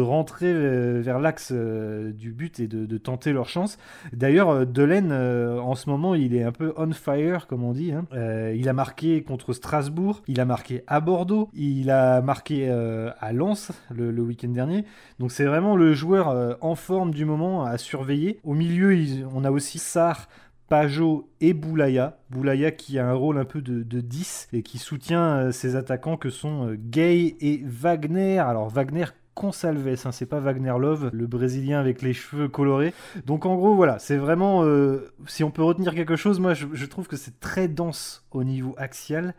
rentrer 0.02 0.52
euh, 0.52 1.02
vers 1.02 1.20
l'axe 1.20 1.52
du 1.52 2.32
but 2.32 2.60
et 2.60 2.68
de, 2.68 2.86
de, 2.86 2.98
tenter 2.98 3.32
leur 3.32 3.48
chance. 3.48 3.78
D'ailleurs, 4.14 4.66
Delaine 4.66 5.12
en 5.12 5.76
ce 5.76 5.90
moment, 5.90 6.16
il 6.16 6.36
est 6.36 6.44
un 6.44 6.52
peu 6.52 6.74
on 6.78 6.92
fire 6.92 7.21
comme 7.48 7.64
on 7.64 7.72
dit. 7.72 7.92
Hein. 7.92 8.06
Euh, 8.14 8.56
il 8.58 8.70
a 8.70 8.74
marqué 8.74 9.24
contre 9.24 9.54
Strasbourg, 9.54 10.22
il 10.28 10.40
a 10.40 10.46
marqué 10.46 10.84
à 10.88 11.00
Bordeaux, 11.00 11.50
il 11.54 11.90
a 11.90 12.22
marqué 12.22 12.68
euh, 12.70 13.12
à 13.20 13.34
Lens 13.34 13.72
le, 13.94 14.22
week-end 14.22 14.50
dernier. 14.50 14.86
Donc 15.20 15.32
c'est 15.32 15.46
vraiment 15.46 15.76
le 15.76 15.94
joueur 15.94 16.30
euh, 16.30 16.54
en 16.62 16.76
forme 16.76 17.12
du 17.12 17.26
moment 17.26 17.64
à 17.64 17.78
surveiller. 17.78 18.40
Au 18.44 18.54
milieu, 18.54 18.96
on 19.34 19.44
a 19.44 19.52
aussi 19.52 19.80
Sarr, 19.80 20.28
Pajot 20.70 21.30
et 21.42 21.54
Boulaya. 21.54 22.20
Boulaya 22.30 22.72
qui 22.72 22.98
a 22.98 23.08
un 23.08 23.14
rôle 23.14 23.38
un 23.38 23.46
peu 23.46 23.62
de, 23.62 24.02
10 24.02 24.50
et 24.54 24.64
qui 24.64 24.78
soutient 24.78 25.52
ses 25.52 25.76
attaquants 25.76 26.18
que 26.18 26.30
sont 26.30 26.76
Gay 26.78 27.36
et 27.42 27.62
Wagner. 27.66 28.40
Alors 28.40 28.70
Wagner 28.70 29.06
Consalves, 29.34 29.88
hein, 30.06 30.12
c'est 30.12 30.26
pas 30.26 30.40
Wagner 30.40 30.74
Love, 30.78 31.10
le 31.14 31.26
Brésilien 31.26 31.80
avec 31.80 32.02
les 32.02 32.14
cheveux 32.14 32.50
colorés. 32.50 32.94
Donc 33.26 33.46
en 33.46 33.56
gros, 33.56 33.76
voilà, 33.76 33.98
c'est 33.98 34.18
vraiment, 34.18 34.64
euh, 34.66 35.12
si 35.26 35.44
on 35.44 35.52
peut 35.52 35.64
retenir 35.64 35.96
quelque 35.96 36.18
chose, 36.18 36.40
moi 36.40 36.54
je 36.54 36.86
trouve 36.86 37.08
que 37.08 37.16
c'est 37.16 37.40
très 37.40 37.68
dense 37.68 38.26
au 38.32 38.44
niveau 38.44 38.76
axial. 38.78 39.34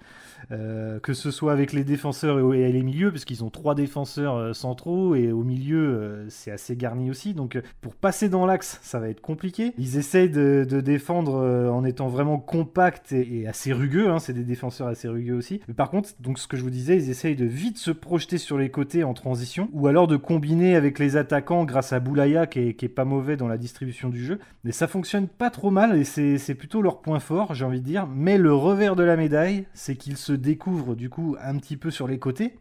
Euh, 0.51 0.99
que 0.99 1.13
ce 1.13 1.31
soit 1.31 1.53
avec 1.53 1.73
les 1.73 1.85
défenseurs 1.85 2.53
et, 2.53 2.73
les 2.73 2.83
milieux, 2.83 3.13
parce 3.13 3.25
qu'ils 3.25 3.45
ont 3.45 3.51
trois 3.51 3.77
défenseurs 3.77 4.35
euh, 4.35 4.53
centraux 4.53 5.15
et 5.15 5.31
au 5.31 5.45
milieu 5.45 6.27
c'est 6.31 6.51
assez 6.51 6.75
garni 6.75 7.11
aussi. 7.11 7.33
Donc 7.33 7.61
pour 7.81 7.95
passer 7.95 8.29
dans 8.29 8.45
l'axe, 8.45 8.81
ça 8.83 8.99
va 8.99 9.09
être 9.09 9.21
compliqué. 9.21 9.73
Ils 9.79 9.99
essayent 9.99 10.31
de, 10.31 10.65
défendre 10.65 11.35
en 11.71 11.85
étant 11.85 12.09
vraiment 12.09 12.39
compact 12.39 13.13
et, 13.13 13.47
assez 13.47 13.73
rugueux. 13.73 14.11
Hein. 14.11 14.19
c'est 14.19 14.33
des 14.33 14.43
défenseurs 14.43 14.89
assez 14.89 15.07
rugueux 15.07 15.35
aussi. 15.35 15.61
Mais 15.69 15.75
par 15.75 15.91
contre, 15.91 16.11
donc 16.19 16.39
ce 16.39 16.49
que 16.49 16.57
je 16.57 16.63
vous 16.63 16.71
disais, 16.71 16.97
ils 16.97 17.09
essayent 17.09 17.37
de 17.37 17.47
vite 17.47 17.79
se 17.79 17.93
projeter 17.93 18.39
sur 18.39 18.59
les 18.59 18.71
côtés 18.71 19.05
en 19.05 19.15
transition, 19.15 19.69
ou 19.83 19.89
alors 19.89 20.07
de 20.07 20.17
combiner 20.17 20.77
avec 20.77 21.01
les 21.01 21.17
attaquants 21.17 21.65
grâce 21.65 21.93
à 21.93 21.99
Boulaya 21.99 22.47
qui 22.47 22.61
est, 22.61 22.89
pas 22.89 23.05
mauvais 23.05 23.37
dans 23.37 23.49
la 23.49 23.59
distribution 23.59 24.11
du 24.11 24.25
jeu. 24.25 24.39
Mais 24.63 24.71
ça 24.71 24.87
fonctionne 24.87 25.27
pas 25.27 25.51
trop 25.51 25.73
mal 25.73 25.97
et 25.97 26.05
c'est 26.05 26.55
plutôt 26.55 26.83
leur 26.83 27.01
point 27.01 27.19
fort, 27.19 27.53
j'ai 27.53 27.65
envie 27.65 27.81
de 27.81 27.85
dire. 27.85 28.07
Mais 28.07 28.39
le 28.39 28.55
revers 28.55 28.95
de 28.95 29.03
la 29.03 29.17
médaille, 29.17 29.67
c'est 29.75 29.97
qu'ils 29.97 30.19
se 30.19 30.33
découvre 30.33 30.95
du 30.95 31.11
coup 31.11 31.35
un 31.43 31.59
petit 31.59 31.77
peu 31.77 31.91
sur 31.91 32.07
les 32.07 32.21
côtés, 32.21 32.55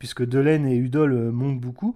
puisque 0.00 0.26
Delaine 0.26 0.66
et 0.66 0.74
Udol 0.74 1.12
euh, 1.12 1.30
montent 1.30 1.60
beaucoup. 1.60 1.94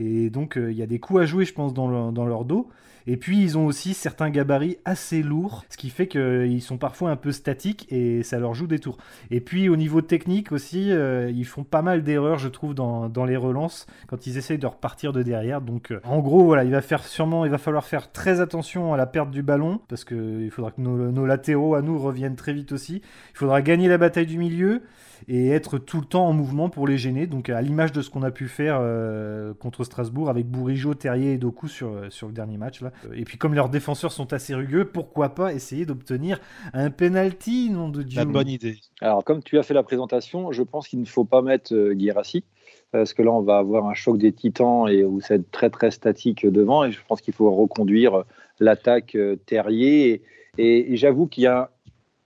Et 0.00 0.30
donc 0.30 0.58
euh, 0.58 0.72
il 0.72 0.76
y 0.76 0.82
a 0.82 0.88
des 0.88 0.98
coups 0.98 1.20
à 1.20 1.24
jouer, 1.24 1.44
je 1.44 1.54
pense, 1.54 1.72
dans 1.72 1.88
leur 1.88 2.44
dos. 2.44 2.68
Et 3.10 3.16
puis 3.16 3.42
ils 3.42 3.56
ont 3.56 3.64
aussi 3.64 3.94
certains 3.94 4.28
gabarits 4.28 4.76
assez 4.84 5.22
lourds, 5.22 5.64
ce 5.70 5.78
qui 5.78 5.88
fait 5.88 6.06
qu'ils 6.08 6.60
sont 6.60 6.76
parfois 6.76 7.10
un 7.10 7.16
peu 7.16 7.32
statiques 7.32 7.86
et 7.90 8.22
ça 8.22 8.38
leur 8.38 8.52
joue 8.52 8.66
des 8.66 8.78
tours. 8.78 8.98
Et 9.30 9.40
puis 9.40 9.70
au 9.70 9.76
niveau 9.76 10.02
technique 10.02 10.52
aussi, 10.52 10.92
euh, 10.92 11.32
ils 11.34 11.46
font 11.46 11.64
pas 11.64 11.80
mal 11.80 12.02
d'erreurs, 12.02 12.38
je 12.38 12.48
trouve, 12.48 12.74
dans, 12.74 13.08
les 13.24 13.36
relances 13.36 13.86
quand 14.08 14.26
ils 14.26 14.36
essayent 14.36 14.58
de 14.58 14.66
repartir 14.66 15.14
de 15.14 15.22
derrière. 15.22 15.62
Donc 15.62 15.94
en 16.04 16.18
gros, 16.18 16.44
voilà, 16.44 16.64
il 16.64 16.70
va 16.70 16.82
faire 16.82 17.02
sûrement, 17.02 17.46
il 17.46 17.50
va 17.50 17.56
falloir 17.56 17.86
faire 17.86 18.12
très 18.12 18.40
attention 18.40 18.92
à 18.92 18.98
la 18.98 19.06
perte 19.06 19.30
du 19.30 19.42
ballon 19.42 19.80
parce 19.88 20.04
qu'il 20.04 20.50
faudra 20.50 20.70
que 20.70 20.80
nos 20.82 21.26
latéraux 21.26 21.74
à 21.76 21.80
nous 21.80 21.98
reviennent 21.98 22.36
très 22.36 22.52
vite 22.52 22.72
aussi. 22.72 23.00
Il 23.30 23.38
faudra 23.38 23.62
gagner 23.62 23.88
la 23.88 23.96
bataille 23.96 24.26
du 24.26 24.36
milieu 24.36 24.82
et 25.26 25.48
être 25.48 25.78
tout 25.78 26.00
le 26.00 26.06
temps 26.06 26.26
en 26.26 26.32
mouvement 26.32 26.68
pour 26.68 26.86
les 26.86 26.98
gêner. 26.98 27.26
Donc 27.26 27.48
à 27.48 27.60
l'image 27.60 27.92
de 27.92 28.02
ce 28.02 28.10
qu'on 28.10 28.22
a 28.22 28.30
pu 28.30 28.48
faire 28.48 28.78
euh, 28.80 29.54
contre 29.54 29.84
Strasbourg 29.84 30.28
avec 30.28 30.46
Bourigeau, 30.46 30.94
Terrier 30.94 31.32
et 31.32 31.38
Doku 31.38 31.68
sur, 31.68 31.88
euh, 31.88 32.10
sur 32.10 32.28
le 32.28 32.32
dernier 32.32 32.56
match. 32.56 32.80
Là. 32.80 32.92
Et 33.14 33.24
puis 33.24 33.38
comme 33.38 33.54
leurs 33.54 33.68
défenseurs 33.68 34.12
sont 34.12 34.32
assez 34.32 34.54
rugueux, 34.54 34.84
pourquoi 34.84 35.30
pas 35.30 35.52
essayer 35.52 35.86
d'obtenir 35.86 36.40
un 36.72 36.90
penalty, 36.90 37.70
nom 37.70 37.88
de 37.88 38.02
Dieu. 38.02 38.18
La 38.18 38.24
bonne 38.24 38.48
idée. 38.48 38.78
Alors 39.00 39.24
comme 39.24 39.42
tu 39.42 39.58
as 39.58 39.62
fait 39.62 39.74
la 39.74 39.82
présentation, 39.82 40.52
je 40.52 40.62
pense 40.62 40.88
qu'il 40.88 41.00
ne 41.00 41.06
faut 41.06 41.24
pas 41.24 41.42
mettre 41.42 41.74
euh, 41.74 41.94
Guirassi 41.94 42.44
parce 42.90 43.12
que 43.12 43.22
là 43.22 43.32
on 43.32 43.42
va 43.42 43.58
avoir 43.58 43.86
un 43.86 43.94
choc 43.94 44.18
des 44.18 44.32
titans 44.32 44.88
et 44.88 45.04
où 45.04 45.20
c'est 45.20 45.50
très 45.50 45.70
très 45.70 45.90
statique 45.90 46.46
devant 46.46 46.84
et 46.84 46.92
je 46.92 47.00
pense 47.06 47.20
qu'il 47.20 47.34
faut 47.34 47.50
reconduire 47.50 48.24
l'attaque 48.60 49.14
euh, 49.14 49.36
Terrier 49.46 50.22
et, 50.58 50.96
j'avoue 50.96 51.26
qu'il 51.26 51.44
y 51.44 51.46
a 51.46 51.70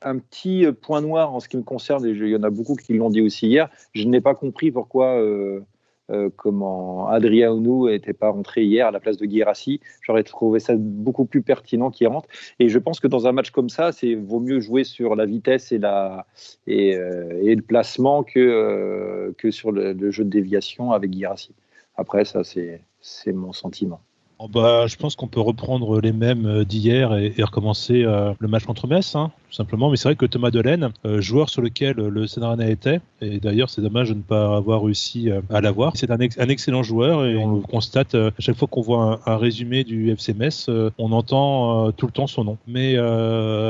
un 0.05 0.19
petit 0.19 0.67
point 0.81 1.01
noir 1.01 1.35
en 1.35 1.41
ce 1.41 1.49
qui 1.49 1.57
me 1.57 1.63
concerne, 1.63 2.07
et 2.07 2.11
il 2.11 2.29
y 2.29 2.37
en 2.37 2.43
a 2.43 2.51
beaucoup 2.51 2.75
qui 2.75 2.95
l'ont 2.95 3.11
dit 3.11 3.21
aussi 3.21 3.49
hier, 3.49 3.69
je 3.93 4.07
n'ai 4.07 4.21
pas 4.21 4.35
compris 4.35 4.71
pourquoi 4.71 5.19
euh, 5.21 5.61
euh, 6.11 6.31
comment 6.37 7.09
Adrien 7.09 7.53
Ounou 7.53 7.89
n'était 7.89 8.13
pas 8.13 8.31
rentré 8.31 8.65
hier 8.65 8.87
à 8.87 8.91
la 8.91 9.01
place 9.01 9.17
de 9.17 9.25
Guirassi. 9.27 9.81
J'aurais 10.03 10.25
trouvé 10.25 10.61
ça 10.61 10.75
beaucoup 10.77 11.25
plus 11.25 11.43
pertinent 11.43 11.91
qu'il 11.91 12.09
rentre. 12.09 12.29
Et 12.59 12.69
je 12.69 12.79
pense 12.79 13.01
que 13.01 13.09
dans 13.09 13.27
un 13.27 13.33
match 13.33 13.51
comme 13.51 13.69
ça, 13.69 13.93
c'est 13.93 14.15
vaut 14.15 14.41
mieux 14.41 14.61
jouer 14.61 14.85
sur 14.85 15.17
la 15.17 15.27
vitesse 15.27 15.73
et, 15.73 15.81
euh, 15.85 16.35
le 16.67 17.61
placement 17.63 18.23
que, 18.25 18.39
euh, 18.39 19.33
que 19.39 19.51
sur 19.51 19.73
le, 19.73 19.93
le, 19.93 20.11
jeu 20.11 20.25
de 20.25 20.31
déviation 20.31 20.93
avec 20.93 21.11
Guirassi. 21.11 21.55
Après, 21.97 22.25
ça, 22.25 22.43
c'est 22.45 23.33
mon 23.33 23.53
sentiment. 23.53 24.01
Oh, 24.39 24.49
bah, 24.49 24.87
je 24.89 24.97
pense 24.97 25.15
qu'on 25.15 25.29
peut 25.29 25.41
reprendre 25.41 26.01
les 26.01 26.13
mêmes 26.13 26.47
euh, 26.47 26.65
d'hier 26.65 27.15
et, 27.15 27.33
recommencer 27.43 28.03
euh, 28.03 28.33
le 28.41 28.49
match 28.49 28.65
contre 28.65 28.89
Metz, 28.89 29.15
hein, 29.15 29.31
tout 29.49 29.55
simplement. 29.55 29.89
Mais 29.89 29.97
c'est 29.97 30.09
vrai 30.09 30.17
que 30.17 30.27
Thomas 30.27 30.51
Delaine, 30.51 30.91
euh, 31.05 31.21
joueur 31.21 31.49
sur 31.49 31.63
lequel 31.63 31.95
le 31.95 32.27
Sénarana 32.27 32.69
était, 32.69 33.01
et 33.21 33.39
d'ailleurs 33.39 33.71
c'est 33.71 33.83
dommage 33.83 34.09
de 34.09 34.15
ne 34.15 34.23
pas 34.23 34.57
avoir 34.57 34.83
réussi 34.83 35.31
à 35.51 35.61
l'avoir, 35.61 35.97
c'est 35.97 36.11
un, 36.11 36.19
un, 36.19 36.49
excellent 36.49 36.83
joueur 36.83 37.25
et 37.25 37.37
on 37.37 37.55
le 37.55 37.61
constate 37.61 38.17
à 38.17 38.33
chaque 38.41 38.57
fois 38.57 38.67
qu'on 38.67 38.81
voit 38.81 39.21
un, 39.25 39.37
résumé 39.37 39.85
du 39.85 40.11
FC 40.11 40.35
Metz, 40.35 40.69
on 40.99 41.13
entend 41.13 41.93
tout 41.93 42.07
le 42.07 42.13
temps 42.13 42.27
son 42.27 42.45
nom. 42.45 42.59
Mais 42.67 42.97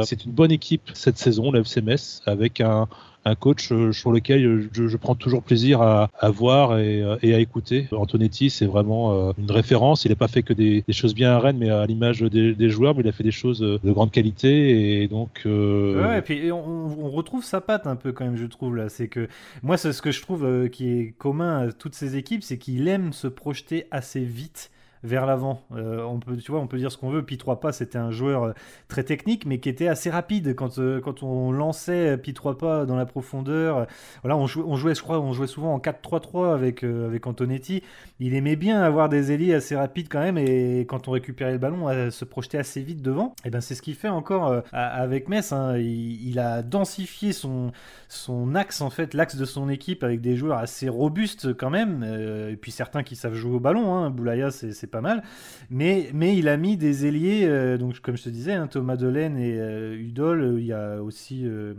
c'est 0.05 0.25
une 0.25 0.33
bonne 0.33 0.53
équipe 0.53 0.91
cette 0.95 1.19
saison, 1.19 1.51
le 1.51 1.61
FC 1.61 1.83
Metz, 1.83 2.23
avec 2.25 2.61
un, 2.61 2.89
un 3.25 3.35
coach 3.35 3.71
euh, 3.71 3.93
sur 3.93 4.13
lequel 4.13 4.45
euh, 4.45 4.69
je, 4.73 4.97
prends 4.97 5.15
toujours 5.15 5.43
plaisir 5.43 5.81
à, 5.81 6.09
voir 6.31 6.73
euh, 6.73 7.17
et, 7.23 7.35
à 7.35 7.39
écouter. 7.39 7.89
Antonetti, 7.93 8.51
c'est 8.51 8.67
vraiment 8.67 9.33
une 9.39 9.51
référence. 9.51 10.05
Il 10.05 10.11
n'a 10.11 10.17
pas 10.17 10.29
fait 10.29 10.43
que 10.43 10.53
des, 10.53 10.85
choses 10.91 11.15
bien 11.15 11.33
à 11.33 11.39
Rennes, 11.39 11.59
mais 11.59 11.71
à 11.71 11.87
l'image 11.87 12.21
des, 12.21 12.69
joueurs, 12.69 12.95
mais 12.95 13.03
il 13.03 13.09
a 13.09 13.13
fait 13.13 13.25
des 13.25 13.31
choses 13.31 13.61
de 13.61 13.93
grande 13.93 14.11
qualité. 14.11 15.03
Et 15.03 15.09
donc. 15.09 15.43
Ouais, 15.45 16.19
et 16.19 16.23
puis 16.23 16.53
on, 16.53 17.11
retrouve 17.11 17.45
sa 17.45 17.61
patte 17.61 17.87
un 17.87 17.97
peu 17.97 18.13
quand 18.13 18.25
même, 18.25 18.37
je 18.37 18.47
trouve 18.47 18.77
là. 18.77 18.89
C'est 18.89 19.09
que 19.09 19.29
moi, 19.63 19.77
ce 19.77 20.01
que 20.01 20.11
je 20.11 20.21
trouve 20.23 20.69
qui 20.71 20.89
est 20.89 21.15
commun 21.19 21.69
à 21.69 21.73
toutes 21.73 21.95
ces 21.95 22.17
équipes, 22.17 22.43
c'est 22.43 22.59
qu'il 22.59 22.89
aime 22.89 23.13
se 23.13 23.29
projeter 23.29 23.87
assez 23.91 24.21
vite 24.21 24.71
vers 25.05 25.27
l'avant. 25.27 25.63
Euh, 25.75 26.03
on 26.03 26.19
peut, 26.21 26.37
tu 26.37 26.51
vois, 26.51 26.61
on 26.61 26.67
peut 26.67 26.79
dire 26.79 26.93
ce 26.93 26.99
qu'on 26.99 27.11
veut. 27.11 27.25
Pi 27.25 27.39
3 27.39 27.61
pas, 27.61 27.73
c'était 27.73 27.99
un 27.99 28.11
joueur 28.11 28.45
euh, 28.45 28.53
très 28.89 29.03
technique, 29.03 29.47
mais 29.47 29.59
qui 29.59 29.69
était 29.69 29.89
assez 29.89 30.11
rapide 30.11 30.55
quand, 30.55 30.79
euh, 30.79 31.01
quand 31.01 31.23
on 31.23 31.51
lançait 31.51 32.17
Pi 32.19 32.35
3 32.35 32.59
pas 32.59 32.87
dans 32.87 32.97
la 32.97 33.07
profondeur. 33.07 33.87
Voilà, 34.23 34.37
on 34.37 34.47
jouait, 34.47 34.65
on 34.65 34.77
jouait, 34.77 34.95
souvent 34.95 35.75
en 35.75 35.79
4-3-3 35.79 36.55
avec, 36.55 36.85
avec 36.85 37.27
Antonetti. 37.27 37.83
Il 38.21 38.35
aimait 38.35 38.57
bien 38.57 38.81
avoir 38.81 39.09
des 39.09 39.33
ailiers 39.33 39.55
assez 39.55 39.75
rapides 39.75 40.09
quand 40.09 40.21
même, 40.21 40.39
et 40.39 40.81
quand 40.89 41.09
on 41.09 41.13
récupérait 41.13 41.53
le 41.53 41.59
ballon, 41.59 42.11
se 42.11 42.25
projeter 42.25 42.59
assez 42.59 42.83
vite 42.83 43.03
devant. 43.03 43.35
Et 43.45 43.51
ben 43.51 43.61
c'est 43.61 43.75
ce 43.75 43.83
qu'il 43.83 43.95
fait 43.95 44.09
encore 44.09 44.63
avec 44.73 45.29
Metz. 45.29 45.53
Hein. 45.53 45.77
Il, 45.79 46.39
a 46.39 46.63
densifié 46.63 47.33
son, 47.33 47.73
son 48.09 48.55
axe 48.55 48.81
en 48.81 48.91
fait, 48.91 49.15
l'axe 49.15 49.37
de 49.37 49.45
son 49.45 49.69
équipe 49.69 50.03
avec 50.05 50.21
des 50.21 50.37
joueurs 50.37 50.59
assez 50.59 50.89
robustes 50.89 51.53
quand 51.55 51.71
même, 51.71 52.05
et 52.51 52.57
puis 52.57 52.71
certains 52.71 53.03
qui 53.03 53.17
savent 53.17 53.35
jouer 53.35 53.57
au 53.57 53.61
ballon. 53.61 53.95
Hein. 53.95 54.11
Boulaya, 54.11 54.51
c'est 54.51 54.92
pas 54.93 55.01
mal. 55.01 55.25
Mais, 55.71 56.11
mais 56.15 56.37
il 56.37 56.49
a 56.49 56.57
mis 56.57 56.77
des 56.77 57.07
ailiers, 57.07 57.47
euh, 57.47 57.77
donc 57.79 57.99
comme 57.99 58.17
je 58.17 58.23
te 58.23 58.29
disais, 58.29 58.53
hein, 58.53 58.69
Thomas 58.69 58.95
Delaine 58.95 59.37
et 59.37 59.59
euh, 59.59 59.97
Udol. 59.97 60.59
Il 60.61 60.67
y 60.67 60.73
a 60.73 61.03
aussi, 61.03 61.45
euh, 61.45 61.75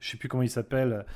je 0.00 0.10
sais 0.10 0.18
plus 0.18 0.28
comment 0.28 0.42
il 0.42 0.50
s'appelle. 0.50 1.06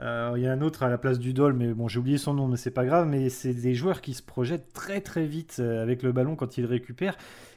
il 0.00 0.40
y 0.40 0.46
a 0.46 0.52
un 0.52 0.60
autre 0.60 0.84
à 0.84 0.88
la 0.88 0.98
place 0.98 1.18
d'Udol, 1.18 1.54
mais 1.54 1.74
bon, 1.74 1.88
j'ai 1.88 1.98
oublié 1.98 2.18
son 2.18 2.34
nom, 2.34 2.46
mais 2.46 2.56
c'est 2.56 2.70
pas 2.70 2.84
grave. 2.84 3.08
Mais 3.08 3.28
c'est 3.30 3.54
des 3.54 3.74
joueurs 3.74 4.00
qui 4.00 4.14
se 4.14 4.22
projettent 4.22 4.72
très 4.72 5.00
très 5.00 5.26
vite 5.26 5.58
avec 5.58 6.04
le 6.04 6.12
ballon 6.12 6.36
quand 6.36 6.56
ils 6.58 6.66
récupèrent. 6.66 7.16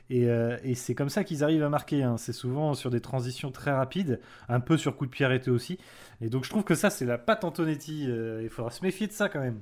Et, 0.10 0.28
et 0.64 0.76
c'est 0.76 0.96
comme 0.96 1.10
ça 1.10 1.26
qu'ils 1.26 1.44
arrivent 1.44 1.64
à 1.64 1.70
marquer. 1.70 2.04
Hein. 2.04 2.16
C'est 2.18 2.34
souvent 2.34 2.74
sur 2.74 2.90
des 2.90 3.02
transitions 3.02 3.52
très 3.52 3.72
rapides, 3.72 4.22
un 4.48 4.62
peu 4.62 4.78
sur 4.78 4.96
coup 4.96 5.06
de 5.06 5.12
pied 5.12 5.26
arrêté 5.26 5.52
aussi. 5.52 5.78
Et 6.22 6.30
donc 6.30 6.46
je 6.46 6.50
trouve 6.50 6.64
que 6.64 6.76
ça, 6.76 6.90
c'est 6.90 7.06
la 7.06 7.18
patte 7.18 7.44
Antonetti. 7.44 8.08
il 8.42 8.50
faudra 8.50 8.72
se 8.72 8.84
méfier 8.84 9.08
de 9.08 9.12
ça 9.12 9.28
quand 9.28 9.42
même. 9.42 9.60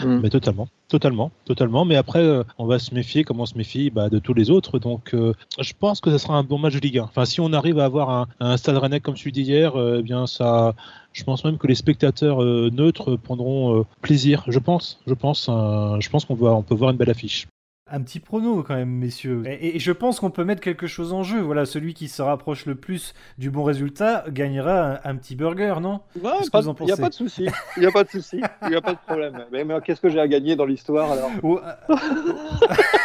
Mm. 0.00 0.20
Mais 0.22 0.30
totalement, 0.30 0.68
totalement, 0.88 1.30
totalement. 1.44 1.84
Mais 1.84 1.96
après, 1.96 2.20
euh, 2.20 2.44
on 2.58 2.66
va 2.66 2.78
se 2.78 2.94
méfier, 2.94 3.24
comme 3.24 3.40
on 3.40 3.46
se 3.46 3.56
méfie 3.56 3.90
bah, 3.90 4.08
de 4.08 4.18
tous 4.18 4.34
les 4.34 4.50
autres. 4.50 4.78
Donc, 4.78 5.14
euh, 5.14 5.34
je 5.60 5.72
pense 5.78 6.00
que 6.00 6.10
ce 6.10 6.18
sera 6.18 6.36
un 6.36 6.42
bon 6.42 6.58
match 6.58 6.74
de 6.74 6.80
Ligue 6.80 6.98
1. 6.98 7.04
Enfin, 7.04 7.24
si 7.24 7.40
on 7.40 7.52
arrive 7.52 7.78
à 7.78 7.84
avoir 7.84 8.28
un, 8.40 8.56
stade 8.56 8.76
rennais 8.76 9.00
comme 9.00 9.16
celui 9.16 9.32
d'hier, 9.32 9.76
euh, 9.76 9.98
eh 10.00 10.02
bien, 10.02 10.26
ça, 10.26 10.74
je 11.12 11.24
pense 11.24 11.44
même 11.44 11.58
que 11.58 11.66
les 11.66 11.74
spectateurs 11.74 12.42
neutres 12.42 13.16
prendront 13.16 13.84
plaisir. 14.00 14.44
Je 14.48 14.58
pense, 14.58 15.00
je 15.06 15.14
pense, 15.14 15.46
je 15.46 16.08
pense 16.08 16.24
qu'on 16.24 16.36
on 16.40 16.62
peut 16.62 16.74
voir 16.74 16.90
une 16.90 16.96
belle 16.96 17.10
affiche 17.10 17.46
un 17.90 18.00
petit 18.00 18.18
prono 18.18 18.62
quand 18.62 18.74
même, 18.74 18.88
messieurs. 18.90 19.42
Et, 19.46 19.78
je 19.78 19.92
pense 19.92 20.18
qu'on 20.18 20.30
peut 20.30 20.44
mettre 20.44 20.62
quelque 20.62 20.86
chose 20.86 21.12
en 21.12 21.22
jeu. 21.22 21.40
Voilà, 21.40 21.66
celui 21.66 21.92
qui 21.92 22.08
se 22.08 22.22
rapproche 22.22 22.64
le 22.64 22.74
plus 22.74 23.12
du 23.36 23.50
bon 23.50 23.62
résultat 23.62 24.24
gagnera 24.28 25.00
un, 25.04 25.16
petit 25.16 25.36
burger, 25.36 25.76
non? 25.82 26.00
Il 26.16 26.22
n'y 26.22 26.92
a 26.92 26.96
pas 26.96 27.10
de 27.10 27.14
souci. 27.14 27.46
Il 27.76 27.80
n'y 27.80 27.86
a 27.86 27.92
pas 27.92 28.04
de 28.04 28.08
souci. 28.08 28.40
Il 28.62 28.68
n'y 28.70 28.76
a 28.76 28.80
pas 28.80 28.92
de 28.92 28.98
problème. 29.06 29.44
Mais, 29.52 29.64
qu'est-ce 29.84 30.00
que 30.00 30.08
j'ai 30.08 30.20
à 30.20 30.28
gagner 30.28 30.56
dans 30.56 30.64
l'histoire 30.64 31.12
alors? 31.12 31.30
Euh, 31.44 31.94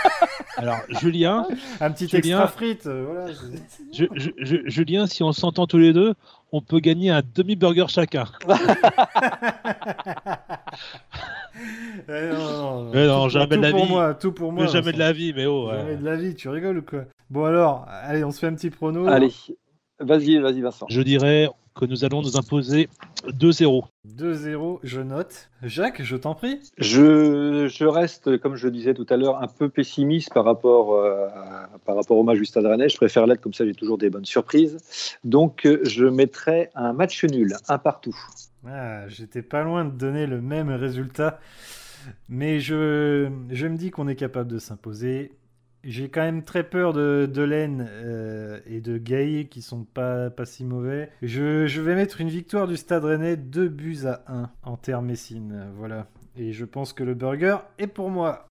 Alors, 0.60 0.80
Julien. 1.02 1.48
Un 1.80 1.92
petit 1.92 2.08
Julien, 2.08 2.42
extra 2.42 2.48
frites. 2.48 2.86
Euh, 2.86 3.06
voilà, 3.08 3.34
Julien, 4.66 5.08
si 5.08 5.24
on 5.24 5.32
s'entend 5.32 5.68
tous 5.68 5.78
les 5.78 5.94
deux, 5.94 6.14
on 6.52 6.62
peut 6.62 6.80
gagner 6.80 7.12
un 7.12 7.22
demi-burger 7.36 7.86
chacun. 7.88 8.26
Eh 12.08 12.30
non, 12.32 12.86
non, 12.94 13.28
jamais 13.28 13.58
de 13.58 13.62
la 13.62 13.72
pour 13.72 13.86
vie. 13.86 13.92
Moi, 13.92 14.14
tout 14.14 14.32
pour 14.32 14.54
moi. 14.54 14.66
jamais 14.68 14.94
de 14.94 15.00
la 15.00 15.12
vie, 15.12 15.34
mais 15.36 15.46
oh. 15.46 15.70
Jamais 15.70 15.98
de 15.98 16.06
la 16.06 16.16
vie, 16.16 16.34
tu 16.34 16.48
rigoles 16.48 16.78
ou 16.78 16.82
quoi? 16.82 17.02
Bon 17.30 17.44
alors, 17.44 17.86
allez, 17.90 18.24
on 18.24 18.32
se 18.32 18.40
fait 18.40 18.48
un 18.48 18.56
petit 18.56 18.70
prono. 18.70 19.08
Allez, 19.08 19.32
vas-y, 20.00 20.38
vas-y 20.38 20.62
Vincent. 20.62 20.86
Je 20.90 21.02
dirais 21.02 21.50
que 21.80 21.86
nous 21.86 22.04
allons 22.04 22.22
nous 22.22 22.36
imposer 22.36 22.90
2-0. 23.28 23.86
2-0, 24.06 24.80
je 24.84 25.00
note. 25.00 25.50
Jacques, 25.64 26.02
je 26.04 26.18
t'en 26.18 26.36
prie. 26.36 26.60
Je, 26.78 27.68
je, 27.74 27.86
reste, 27.86 28.38
comme 28.40 28.58
je 28.58 28.68
disais 28.68 28.94
tout 28.94 29.06
à 29.10 29.16
l'heure, 29.16 29.42
un 29.42 29.48
peu 29.48 29.70
pessimiste 29.70 30.34
par 30.34 30.44
rapport, 30.44 30.94
euh, 30.96 31.30
par 31.86 31.96
rapport 31.96 32.18
au 32.18 32.24
match 32.24 32.38
du 32.38 32.46
Stade 32.46 32.66
Rennais. 32.66 32.90
Je 32.90 32.98
préfère 32.98 33.26
l'être, 33.28 33.40
comme 33.40 33.54
ça 33.54 33.66
j'ai 33.66 33.74
toujours 33.74 33.98
des 33.98 34.10
bonnes 34.10 34.26
surprises. 34.26 34.78
Donc 35.24 35.66
je 35.84 36.06
mettrai 36.06 36.70
un 36.76 36.92
match 36.92 37.24
nul, 37.24 37.56
un 37.70 37.78
partout. 37.78 38.18
Ah, 38.68 39.08
j'étais 39.08 39.42
pas 39.42 39.64
loin 39.64 39.86
de 39.86 39.92
donner 39.92 40.28
le 40.28 40.42
même 40.42 40.70
résultat. 40.70 41.40
Mais 42.28 42.60
je, 42.60 43.30
je 43.52 43.68
me 43.68 43.78
dis 43.78 43.90
qu'on 43.90 44.08
est 44.10 44.16
capable 44.16 44.50
de 44.50 44.60
s'imposer. 44.60 45.32
J'ai 45.84 46.10
quand 46.10 46.22
même 46.22 46.44
très 46.44 46.64
peur 46.64 46.92
de, 46.92 47.30
de 47.32 47.42
Laine 47.42 47.88
euh, 47.90 48.60
et 48.66 48.82
de 48.82 48.98
Gay 48.98 49.48
qui 49.50 49.62
sont 49.62 49.86
pas, 49.86 50.30
pas 50.30 50.46
si 50.46 50.66
mauvais. 50.66 51.10
Je, 51.22 51.68
je, 51.68 51.82
vais 51.82 51.96
mettre 51.96 52.20
une 52.20 52.28
victoire 52.28 52.68
du 52.68 52.76
Stade 52.76 53.06
Rennais 53.06 53.38
2 53.38 53.70
buts 53.70 54.06
à 54.06 54.24
1 54.28 54.50
en 54.64 54.78
terre 54.78 55.02
Messine. 55.02 55.68
Voilà. 55.78 56.08
Et 56.36 56.52
je 56.52 56.66
pense 56.66 56.92
que 56.92 57.04
le 57.04 57.14
burger 57.14 57.58
est 57.78 57.88
pour 57.88 58.10
moi. 58.10 58.48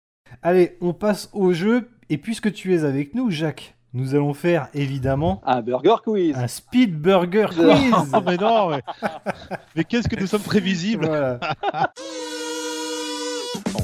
Allez, 0.43 0.77
on 0.81 0.93
passe 0.93 1.29
au 1.33 1.51
jeu. 1.51 1.89
Et 2.09 2.17
puisque 2.19 2.53
tu 2.53 2.75
es 2.75 2.83
avec 2.83 3.15
nous, 3.15 3.31
Jacques, 3.31 3.75
nous 3.93 4.13
allons 4.13 4.35
faire 4.35 4.67
évidemment 4.75 5.41
un 5.45 5.61
burger 5.61 5.95
quiz. 6.03 6.35
Un 6.37 6.47
speed 6.47 6.99
burger 6.99 7.47
quiz. 7.49 8.11
mais 8.25 8.37
non, 8.37 8.69
mais, 8.69 8.81
mais 9.75 9.83
qu'est-ce 9.83 10.07
que 10.07 10.19
nous 10.19 10.27
sommes 10.27 10.41
prévisibles? 10.41 11.09
en 11.09 11.39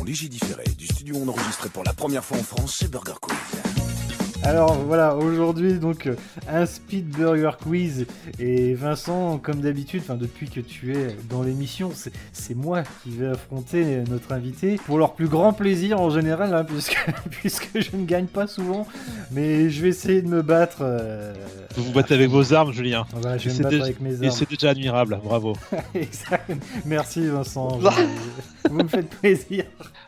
léger 0.04 0.28
différé 0.30 0.64
du 0.78 0.88
studio 0.88 1.16
enregistré 1.28 1.70
pour 1.70 1.84
la 1.84 1.94
première 1.94 2.24
fois 2.24 2.38
en 2.38 2.44
France 2.44 2.78
chez 2.78 2.88
Burger 2.88 3.14
Quiz. 3.22 3.71
Alors 4.44 4.74
voilà, 4.74 5.16
aujourd'hui 5.16 5.78
donc 5.78 6.10
un 6.50 6.66
speed 6.66 7.10
burger 7.10 7.52
quiz 7.62 8.08
et 8.40 8.74
Vincent, 8.74 9.38
comme 9.38 9.62
d'habitude, 9.62 10.02
enfin 10.04 10.16
depuis 10.16 10.50
que 10.50 10.60
tu 10.60 10.96
es 10.96 11.16
dans 11.30 11.44
l'émission, 11.44 11.92
c'est 12.34 12.56
moi 12.56 12.82
qui 13.04 13.12
vais 13.12 13.28
affronter 13.28 14.04
notre 14.10 14.32
invité 14.32 14.78
pour 14.86 14.98
leur 14.98 15.14
plus 15.14 15.28
grand 15.28 15.54
plaisir 15.54 16.02
en 16.02 16.10
général, 16.10 16.56
hein, 16.56 16.64
puisque, 16.64 16.98
puisque 17.30 17.70
je 17.80 17.96
ne 17.96 18.06
gagne 18.06 18.26
pas 18.26 18.48
souvent, 18.48 18.88
mais 19.32 19.70
je 19.70 19.82
vais 19.84 19.90
essayer 19.90 20.24
de 20.24 20.28
me 20.28 20.42
battre. 20.42 20.78
Euh, 20.82 21.34
vous 21.78 21.84
vous 21.84 21.92
battez 21.92 22.16
avec 22.16 22.30
vos 22.30 22.54
armes, 22.54 22.74
Julien. 22.74 23.06
Voilà, 23.14 23.38
je 23.38 23.50
vais 23.50 23.56
me 23.56 23.60
battre 23.60 23.70
déjà, 23.70 23.84
avec 23.84 24.02
mes 24.02 24.16
armes. 24.16 24.24
Et 24.24 24.32
c'est 24.32 24.50
déjà 24.50 24.72
admirable, 24.72 25.20
bravo. 25.24 25.54
Merci 26.86 27.28
Vincent, 27.28 27.80
vous 28.70 28.78
me 28.78 28.88
faites 28.88 29.10
plaisir. 29.10 29.66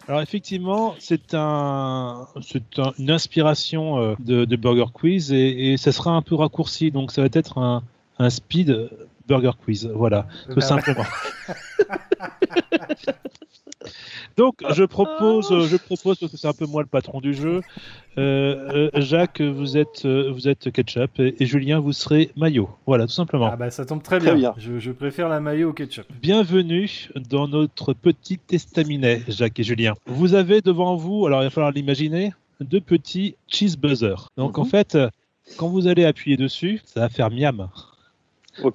Alors 0.08 0.22
effectivement, 0.22 0.96
c'est 1.00 1.34
un, 1.34 2.28
c'est 2.42 2.78
une 3.00 3.10
inspiration 3.10 4.00
euh, 4.00 4.16
de, 4.20 4.56
Burger 4.56 4.92
Quiz 4.94 5.32
et, 5.32 5.76
ça 5.78 5.92
sera 5.92 6.12
un 6.12 6.22
peu 6.22 6.36
raccourci, 6.36 6.92
donc 6.92 7.12
ça 7.12 7.22
va 7.22 7.30
être 7.32 7.58
un, 7.58 7.84
un 8.20 8.30
speed 8.30 8.90
Burger 9.28 9.52
Quiz, 9.64 9.90
voilà, 9.94 10.28
tout 10.50 10.56
bah 10.56 10.62
simplement. 10.62 11.06
Donc, 14.38 14.56
je 14.72 14.84
propose, 14.84 15.48
je 15.68 15.78
propose 15.78 16.18
parce 16.20 16.32
que 16.32 16.38
c'est 16.38 16.48
un 16.48 16.54
peu 16.54 16.66
moi 16.66 16.82
le 16.82 16.88
patron 16.88 17.22
du 17.22 17.34
jeu. 17.34 17.62
Euh, 18.18 18.90
euh, 18.94 19.02
Jacques, 19.02 19.42
vous 19.42 19.78
êtes, 19.78 20.06
euh, 20.06 20.32
vous 20.32 20.48
êtes 20.48 20.72
ketchup 20.72 21.20
et, 21.20 21.46
Julien, 21.46 21.80
vous 21.80 21.94
serez 21.94 22.32
maillot. 22.36 22.70
Voilà, 22.86 23.08
tout 23.08 23.14
simplement. 23.14 23.50
Ah 23.52 23.56
bah 23.56 23.72
ça 23.72 23.86
tombe 23.86 24.04
très, 24.04 24.20
bien. 24.20 24.54
Je, 24.58 24.92
préfère 24.92 25.30
la 25.30 25.40
maillot 25.40 25.70
au 25.70 25.74
ketchup. 25.74 26.06
Bienvenue 26.22 27.10
dans 27.30 27.48
notre 27.48 27.94
petit 27.94 28.40
estaminet, 28.52 29.24
Jacques 29.28 29.60
et 29.60 29.64
Julien. 29.64 29.94
Vous 30.06 30.36
avez 30.36 30.62
devant 30.62 30.96
vous, 30.96 31.26
alors 31.26 31.42
il 31.42 31.46
va 31.46 31.50
falloir 31.50 31.72
l'imaginer, 31.72 32.34
deux 32.62 32.82
petits 32.82 33.36
cheese 33.48 33.76
buzzers. 33.78 34.30
Donc 34.38 34.60
en 34.60 34.64
mhm. 34.64 34.70
fait, 34.70 34.98
quand 35.58 35.70
vous 35.70 35.88
allez 35.88 36.06
appuyer 36.06 36.38
dessus, 36.38 36.82
ça 36.86 37.02
va 37.02 37.10
faire 37.10 37.32
miam. 37.32 37.68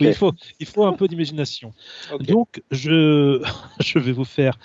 il, 0.01 0.15
faut, 0.15 0.33
il 0.59 0.67
faut 0.67 0.85
un 0.85 0.93
peu 0.93 1.07
d'imagination. 1.07 1.73
Donc, 2.21 2.61
je, 2.73 3.41
je 3.81 3.99
vais 3.99 4.13
vous 4.13 4.25
faire 4.25 4.59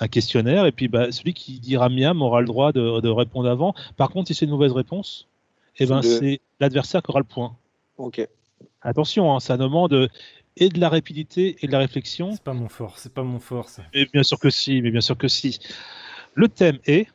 un 0.00 0.08
questionnaire 0.08 0.66
et 0.66 0.72
puis 0.72 0.88
bah, 0.88 1.12
celui 1.12 1.34
qui 1.34 1.60
dira 1.60 1.88
miam 1.88 2.22
aura 2.22 2.40
le 2.40 2.46
droit 2.46 2.72
de, 2.72 3.08
répondre 3.08 3.48
avant. 3.48 3.74
Par 3.96 4.10
contre, 4.10 4.28
si 4.28 4.34
c'est 4.34 4.46
une 4.46 4.50
mauvaise 4.50 4.72
réponse, 4.72 5.28
eh 5.78 5.86
ben, 5.86 6.02
c'est 6.02 6.40
l'adversaire 6.58 7.02
qui 7.02 7.10
aura 7.10 7.20
le 7.20 7.24
point. 7.24 7.56
Ok. 7.98 8.26
Attention, 8.82 9.34
hein, 9.34 9.40
ça 9.40 9.56
demande 9.56 10.08
et 10.56 10.68
de 10.68 10.80
la 10.80 10.88
rapidité 10.88 11.56
et 11.60 11.66
de 11.66 11.72
la 11.72 11.78
réflexion. 11.78 12.32
C'est 12.32 12.42
pas 12.42 12.52
mon 12.52 12.68
fort, 12.68 12.98
c'est 12.98 13.12
pas 13.12 13.22
mon 13.22 13.38
fort. 13.38 13.68
Ça. 13.68 13.82
Et 13.92 14.06
bien 14.06 14.22
sûr 14.22 14.38
que 14.38 14.50
si, 14.50 14.82
mais 14.82 14.90
bien 14.90 15.00
sûr 15.00 15.16
que 15.16 15.28
si. 15.28 15.58
Le 16.34 16.48
thème 16.48 16.78
est 16.86 17.08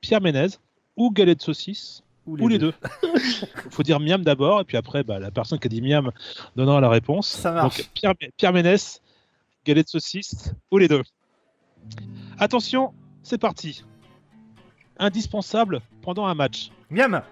Pierre 0.00 0.20
Ménez 0.20 0.48
ou 0.96 1.10
galette 1.10 1.38
de 1.38 1.42
saucisse 1.42 2.02
ou 2.26 2.48
les, 2.48 2.58
deux. 2.58 2.72
Il 3.02 3.10
faut 3.70 3.82
dire 3.82 3.98
miam 3.98 4.22
d'abord 4.22 4.60
et 4.60 4.64
puis 4.64 4.76
après 4.76 5.02
bah, 5.02 5.18
la 5.18 5.32
personne 5.32 5.58
qui 5.58 5.66
a 5.66 5.70
dit 5.70 5.82
miam 5.82 6.12
donnera 6.54 6.80
la 6.80 6.88
réponse. 6.88 7.28
Ça 7.28 7.52
marche. 7.52 7.78
Donc 7.78 7.90
Pierre, 7.94 8.14
Pierre 8.36 8.52
Ménès, 8.52 9.00
galette 9.64 9.86
de 9.86 9.90
saucisse 9.90 10.52
ou 10.70 10.78
les 10.78 10.88
deux. 10.88 11.02
Attention, 12.38 12.92
c'est 13.22 13.38
parti. 13.38 13.84
Indispensable 14.98 15.80
pendant 16.02 16.26
un 16.26 16.34
match. 16.34 16.70
Miam 16.90 17.22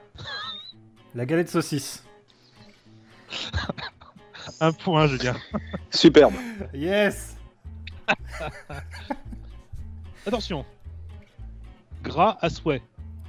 La 1.14 1.26
galette 1.26 1.50
saucisse. 1.50 2.04
un 4.60 4.72
point, 4.72 5.06
Julien. 5.06 5.36
Superbe. 5.90 6.34
Yes 6.74 7.36
Attention. 10.26 10.64
Gras 12.02 12.38
à 12.40 12.50
souhait. 12.50 12.82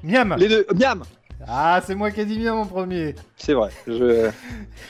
Miam 0.03 0.35
Les 0.37 0.47
deux. 0.47 0.65
Miam 0.75 1.03
Ah, 1.47 1.81
c'est 1.85 1.95
moi 1.95 2.11
qui 2.11 2.21
ai 2.21 2.25
dit 2.25 2.39
miam 2.39 2.57
en 2.57 2.65
premier. 2.65 3.15
C'est 3.37 3.53
vrai. 3.53 3.71
Je... 3.87 4.29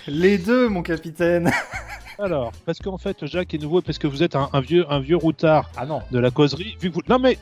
Les 0.07 0.38
deux, 0.38 0.67
mon 0.69 0.82
capitaine. 0.82 1.51
Alors, 2.22 2.51
parce 2.65 2.78
qu'en 2.78 2.99
fait, 2.99 3.26
Jacques 3.26 3.55
est 3.55 3.57
nouveau, 3.57 3.82
parce 3.82 3.97
que 3.97 4.05
vous 4.05 4.22
êtes 4.22 4.36
un, 4.36 4.47
vieux, 4.61 4.86
un 4.91 4.99
vieux 4.99 5.17
routard 5.17 5.72
ah 5.76 5.88
non. 5.88 6.03
de 6.11 6.19
la 6.19 6.30
causerie. 6.30 6.78
Vu 6.80 6.91
que 6.91 6.95
vous... 6.95 7.01
Non 7.09 7.17
mais 7.17 7.39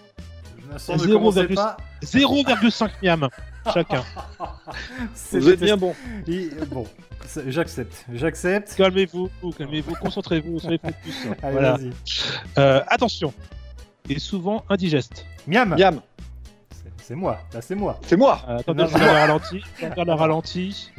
0,5 0.78 2.90
miam 3.04 3.28
chacun. 3.74 4.04
Vous 5.32 5.50
êtes 5.50 5.60
bien 5.60 5.76
bon. 5.76 5.94
Bon, 6.70 6.88
j'accepte. 7.48 8.06
J'accepte. 8.14 8.74
Calmez-vous, 8.76 9.30
calmez-vous, 9.58 9.96
concentrez-vous, 9.96 10.60
soyez 10.60 10.78
focus. 10.78 11.28
Allez, 11.44 11.54
voilà. 11.54 11.74
vas-y. 11.74 11.92
Euh, 12.58 12.82
attention, 12.88 13.34
il 14.08 14.18
est 14.18 14.20
souvent 14.20 14.64
indigeste. 14.70 15.26
Miam. 15.46 15.76
Miam. 15.76 16.02
C'est 17.02 17.16
moi, 17.16 17.40
là 17.54 17.62
c'est 17.62 17.76
moi. 17.76 18.00
C'est 18.06 18.18
moi. 18.18 18.42
Euh, 18.48 18.60
attendez, 18.60 18.86
je 18.88 18.96
ralenti. 18.96 19.62
La 19.98 20.16
ralenti. 20.16 20.92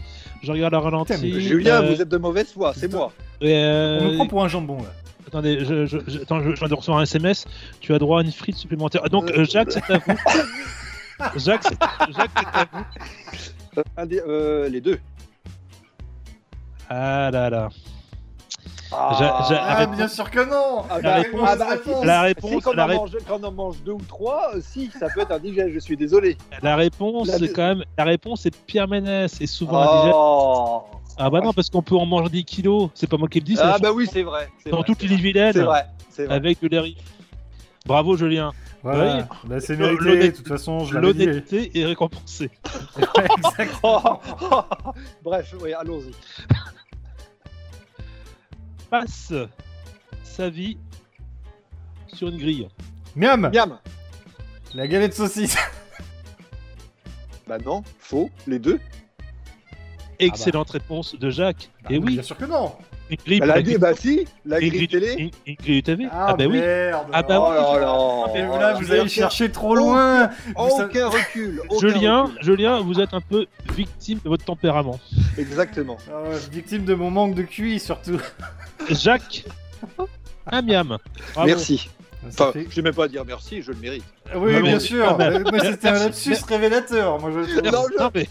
Je 0.43 0.53
regarde 0.53 0.73
la 0.73 0.81
ralenti. 0.81 1.41
Julien, 1.41 1.83
euh, 1.83 1.95
vous 1.95 2.03
êtes 2.03 2.09
de 2.09 2.17
mauvaise 2.17 2.53
foi, 2.53 2.73
c'est 2.75 2.91
moi. 2.91 3.13
Euh... 3.43 4.01
On 4.01 4.11
me 4.11 4.17
prend 4.17 4.27
pour 4.27 4.45
un 4.45 4.49
jambon 4.49 4.79
là. 4.79 4.91
Attendez, 5.27 5.65
je, 5.65 5.87
je, 5.87 5.99
je, 6.09 6.19
attends, 6.23 6.41
je, 6.41 6.51
viens 6.51 6.69
de 6.69 6.75
recevoir 6.75 6.99
un 6.99 7.03
SMS. 7.03 7.47
Tu 7.81 7.95
as 7.95 7.99
droit 7.99 8.21
à 8.21 8.23
une 8.25 8.33
frite 8.33 8.57
supplémentaire. 8.57 9.03
Donc, 9.11 9.31
euh, 9.31 9.45
Jacques, 9.45 9.71
c'est 9.73 9.91
à 9.91 9.99
vous. 9.99 10.17
Jacques, 11.39 11.63
c'est 11.63 11.79
à 11.81 12.67
vous. 12.73 12.85
Euh, 14.27 14.69
les 14.69 14.81
deux. 14.81 14.99
Ah 16.89 17.31
là 17.33 17.49
là. 17.49 17.69
Ah, 18.93 19.49
ah 19.51 19.87
bien 19.87 20.09
sûr 20.09 20.31
que 20.31 20.41
non 20.41 20.85
ah, 20.91 21.01
la, 21.01 21.15
réponse, 21.17 21.49
ah, 21.49 21.57
bah, 21.57 21.67
la 22.05 22.23
réponse, 22.23 22.51
si, 22.51 22.61
quand, 22.61 22.73
on 22.73 22.87
mange, 22.89 23.17
quand, 23.27 23.45
on 23.45 23.53
mange, 23.53 23.83
deux 23.85 23.93
ou 23.93 24.03
trois, 24.09 24.51
euh, 24.55 24.61
si, 24.61 24.91
ça 24.99 25.07
peut 25.15 25.21
être 25.21 25.33
indigeste, 25.33 25.71
je 25.73 25.79
suis 25.79 25.97
désolé. 25.97 26.37
La 26.63 26.77
réponse, 26.77 27.31
c'est 27.31 27.53
quand 27.53 27.69
même, 27.69 27.85
la 27.97 28.05
réponse 28.05 28.47
est 28.47 28.57
Pierre 28.67 28.89
Ménès, 28.89 29.41
et 29.41 29.47
souvent 29.47 29.85
oh. 29.85 29.91
indigeste. 29.93 31.01
Ah 31.23 31.29
bah 31.29 31.41
non, 31.41 31.53
parce 31.53 31.69
qu'on 31.69 31.83
peut 31.83 31.97
en 31.97 32.07
manger 32.07 32.31
des 32.31 32.43
kilos. 32.45 32.89
C'est 32.95 33.07
pas 33.07 33.19
moi 33.19 33.29
qui 33.29 33.41
le 33.41 33.45
dis. 33.45 33.57
Ah 33.61 33.77
bah 33.81 33.93
oui, 33.93 34.09
c'est 34.11 34.23
vrai. 34.23 34.49
Dans 34.71 34.83
toutes 34.83 35.03
les. 35.03 35.19
C'est 35.19 35.53
vrai, 35.61 35.87
vrai. 36.17 36.27
Avec 36.29 36.59
le 36.63 36.81
riz. 36.81 36.97
Bravo 37.85 38.17
Julien. 38.17 38.53
Voilà. 38.83 39.29
Bah, 39.45 39.61
c'est 39.61 39.77
mérité. 39.77 40.31
De 40.31 40.37
toute 40.37 40.49
façon, 40.49 40.91
l'honnêteté 40.91 41.79
est 41.79 41.85
récompensée. 41.85 42.51
Exactement. 43.37 44.21
Bref, 45.23 45.55
oui, 45.61 45.75
allons-y. 45.75 46.13
Passe 48.91 49.33
sa 50.25 50.51
vie 50.51 50.77
sur 52.09 52.29
une 52.29 52.39
grille. 52.39 52.69
Miam. 53.15 53.51
Miam. 53.53 53.79
La 54.75 54.89
galette 54.89 55.15
saucisse. 55.15 55.57
bah 57.47 57.59
non, 57.59 57.83
faux, 57.99 58.31
les 58.47 58.59
deux. 58.59 58.81
Excellente 60.19 60.69
ah 60.71 60.73
bah. 60.73 60.79
réponse 60.83 61.15
de 61.15 61.31
Jacques. 61.31 61.71
Bah, 61.83 61.91
Et 61.93 61.99
oui. 61.99 62.15
Bien 62.15 62.23
sûr 62.23 62.37
que 62.37 62.45
non. 62.45 62.73
Grille, 63.25 63.41
bah, 63.41 63.47
la 63.47 63.63
grille, 63.63 63.79
bah 63.79 63.95
si, 63.95 64.27
la 64.45 64.61
grille 64.61 64.89
télé. 64.89 65.33
Une, 65.47 65.55
grille 65.57 65.83
TV. 65.83 66.07
Ah, 66.11 66.29
ah 66.29 66.35
bah 66.35 66.45
oui. 66.49 66.61
Ah 67.13 67.23
bah 67.23 67.39
oh 67.41 67.53
là 67.53 67.81
là. 67.81 68.35
Et 68.35 68.43
là, 68.43 68.75
vous 68.75 68.93
allez 68.93 69.09
chercher 69.09 69.51
trop 69.51 69.75
loin. 69.75 70.31
Aucun, 70.57 71.09
recul. 71.09 71.61
Aucun 71.69 71.89
Julien, 71.89 72.23
recul. 72.23 72.39
Julien, 72.43 72.81
vous 72.81 73.01
êtes 73.01 73.15
un 73.15 73.21
peu 73.21 73.47
victime 73.75 74.21
de 74.25 74.29
votre 74.29 74.45
tempérament. 74.45 75.01
Exactement. 75.39 75.97
Ah 76.13 76.37
victime 76.53 76.85
de 76.85 76.95
mon 76.95 77.11
manque 77.11 77.35
de 77.35 77.43
QI 77.43 77.81
surtout. 77.81 78.21
Jacques, 78.91 79.45
un 80.47 80.63
miam. 80.63 80.99
Merci. 81.45 81.91
Enfin, 82.27 82.53
fait... 82.53 82.67
je 82.69 82.77
n'ai 82.77 82.83
même 82.83 82.95
pas 82.95 83.05
à 83.05 83.09
dire 83.09 83.25
merci, 83.25 83.63
je 83.63 83.73
le 83.73 83.79
mérite. 83.79 84.05
Oui, 84.35 84.53
ah 84.55 84.61
bien 84.61 84.79
sûr. 84.79 85.17
Moi, 85.17 85.61
c'était 85.63 85.89
un 85.89 85.99
lapsus 85.99 86.37
révélateur. 86.47 87.19
Moi, 87.19 87.31
je... 87.33 87.61
Non, 87.61 87.87
non, 87.99 88.11
mais 88.15 88.29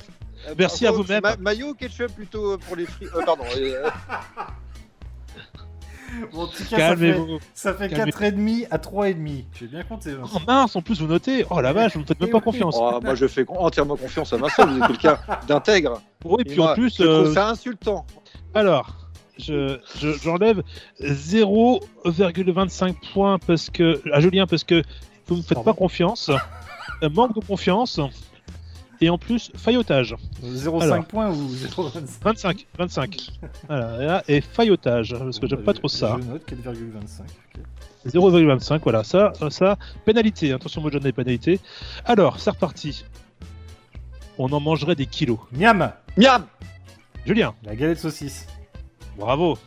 Merci 0.58 0.88
à 0.88 0.92
vous-même. 0.92 1.22
Ma 1.22 1.36
maillot 1.38 1.70
ou 1.70 1.74
ketchup 1.74 2.14
plutôt 2.16 2.58
pour 2.58 2.76
les 2.76 2.86
frites 2.86 3.10
euh, 3.16 3.26
Pardon. 3.26 3.44
Euh... 3.58 3.90
Bon, 6.34 6.44
en 6.44 6.48
tout 6.48 6.64
cas, 6.70 6.90
ça 6.90 6.98
fait, 6.98 7.16
ça 7.54 7.74
fait 7.74 7.88
4,5 7.88 8.68
à 8.70 8.78
3,5. 8.78 9.46
J'ai 9.60 9.68
bien 9.68 9.84
compté. 9.84 10.12
Hein. 10.12 10.24
Oh 10.24 10.40
mince, 10.48 10.76
en 10.76 10.82
plus 10.82 11.00
vous 11.02 11.08
notez. 11.08 11.46
Oh 11.50 11.62
la 11.62 11.74
vache, 11.74 11.94
vous 11.94 12.02
me 12.02 12.06
faites 12.06 12.20
même 12.20 12.30
pas 12.30 12.42
confiance. 12.42 12.76
Oh, 12.80 13.00
moi 13.02 13.16
je 13.16 13.28
fais 13.28 13.46
entièrement 13.48 13.96
confiance 13.96 14.34
à 14.34 14.38
ma 14.38 14.50
soeur, 14.50 14.68
vous 14.68 14.78
êtes 14.82 14.88
quelqu'un 14.88 15.20
d'intègre. 15.48 16.02
Oui, 16.26 16.42
et 16.42 16.46
puis 16.46 16.60
en 16.60 16.74
plus. 16.74 16.98
Je 16.98 17.04
trouve 17.04 17.28
euh, 17.28 17.34
ça 17.34 17.50
insultant. 17.50 18.06
Alors, 18.54 19.10
j'enlève 19.38 20.64
je, 21.00 21.06
0,25 21.06 22.96
points 23.14 23.40
parce 23.40 23.70
que, 23.70 24.02
à 24.14 24.20
Julien 24.20 24.48
parce 24.48 24.64
que 24.64 24.84
vous 25.28 25.38
me 25.38 25.42
faites 25.42 25.64
pas 25.64 25.74
confiance. 25.74 26.32
manque 27.02 27.36
de 27.36 27.46
confiance. 27.46 28.00
Et 29.02 29.10
en 29.10 29.18
plus, 29.18 29.52
faillotage. 29.56 30.16
0,5 30.44 31.04
points 31.06 31.30
ou 31.30 31.50
0,25 31.54 32.02
25, 32.22 32.68
25. 32.78 33.30
voilà, 33.68 34.24
et 34.28 34.42
faillotage, 34.42 35.16
parce 35.18 35.40
que 35.40 35.48
j'aime 35.48 35.64
pas 35.64 35.74
trop 35.74 35.88
ça. 35.88 36.18
Je 36.22 36.28
note 36.28 36.50
4,25. 36.50 37.22
0,25, 38.08 38.82
voilà, 38.82 39.04
ça, 39.04 39.34
ça, 39.50 39.78
pénalité, 40.06 40.54
attention, 40.54 40.82
moi 40.82 40.92
j'en 40.92 41.00
ai 41.00 41.12
pénalité. 41.12 41.60
Alors, 42.06 42.40
c'est 42.40 42.50
reparti. 42.50 43.06
On 44.38 44.52
en 44.52 44.60
mangerait 44.60 44.96
des 44.96 45.06
kilos. 45.06 45.40
Miam 45.52 45.92
Miam 46.18 46.46
Julien 47.26 47.54
La 47.64 47.76
galette 47.76 48.00
saucisse. 48.00 48.48
Bravo 49.18 49.58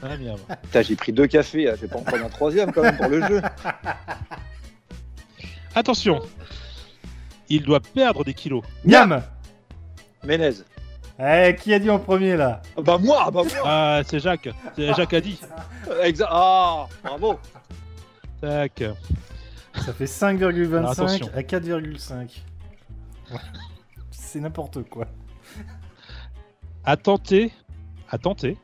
ah, 0.00 0.16
miam. 0.16 0.36
j'ai 0.80 0.94
pris 0.94 1.12
deux 1.12 1.26
cafés, 1.26 1.72
je 1.74 1.80
vais 1.80 1.88
pas 1.88 1.98
en 1.98 2.02
prendre 2.02 2.24
un 2.24 2.28
troisième 2.28 2.70
quand 2.70 2.82
même 2.82 2.96
pour 2.96 3.08
le 3.08 3.20
jeu. 3.26 3.42
Attention 5.74 6.22
il 7.48 7.62
doit 7.62 7.80
perdre 7.80 8.24
des 8.24 8.34
kilos. 8.34 8.62
Miam 8.84 9.22
Ménez. 10.24 10.52
Eh, 11.20 11.56
qui 11.60 11.74
a 11.74 11.78
dit 11.78 11.90
en 11.90 11.98
premier 11.98 12.36
là? 12.36 12.62
Bah 12.76 12.96
moi, 12.98 13.30
bah 13.32 13.42
moi 13.42 13.62
Ah, 13.64 14.02
c'est 14.06 14.20
Jacques. 14.20 14.48
C'est 14.76 14.94
Jacques 14.94 15.14
a 15.14 15.20
dit. 15.20 15.40
Exact. 16.02 16.28
Ah, 16.30 16.86
bravo 17.02 17.38
Tac. 18.40 18.84
Ça 19.74 19.92
fait 19.92 20.04
5,25 20.04 21.30
à 21.34 21.42
4,5. 21.42 22.40
C'est 24.10 24.40
n'importe 24.40 24.82
quoi. 24.88 25.06
A 26.84 26.96
tenté, 26.96 27.52
a 28.10 28.18
tenté 28.18 28.56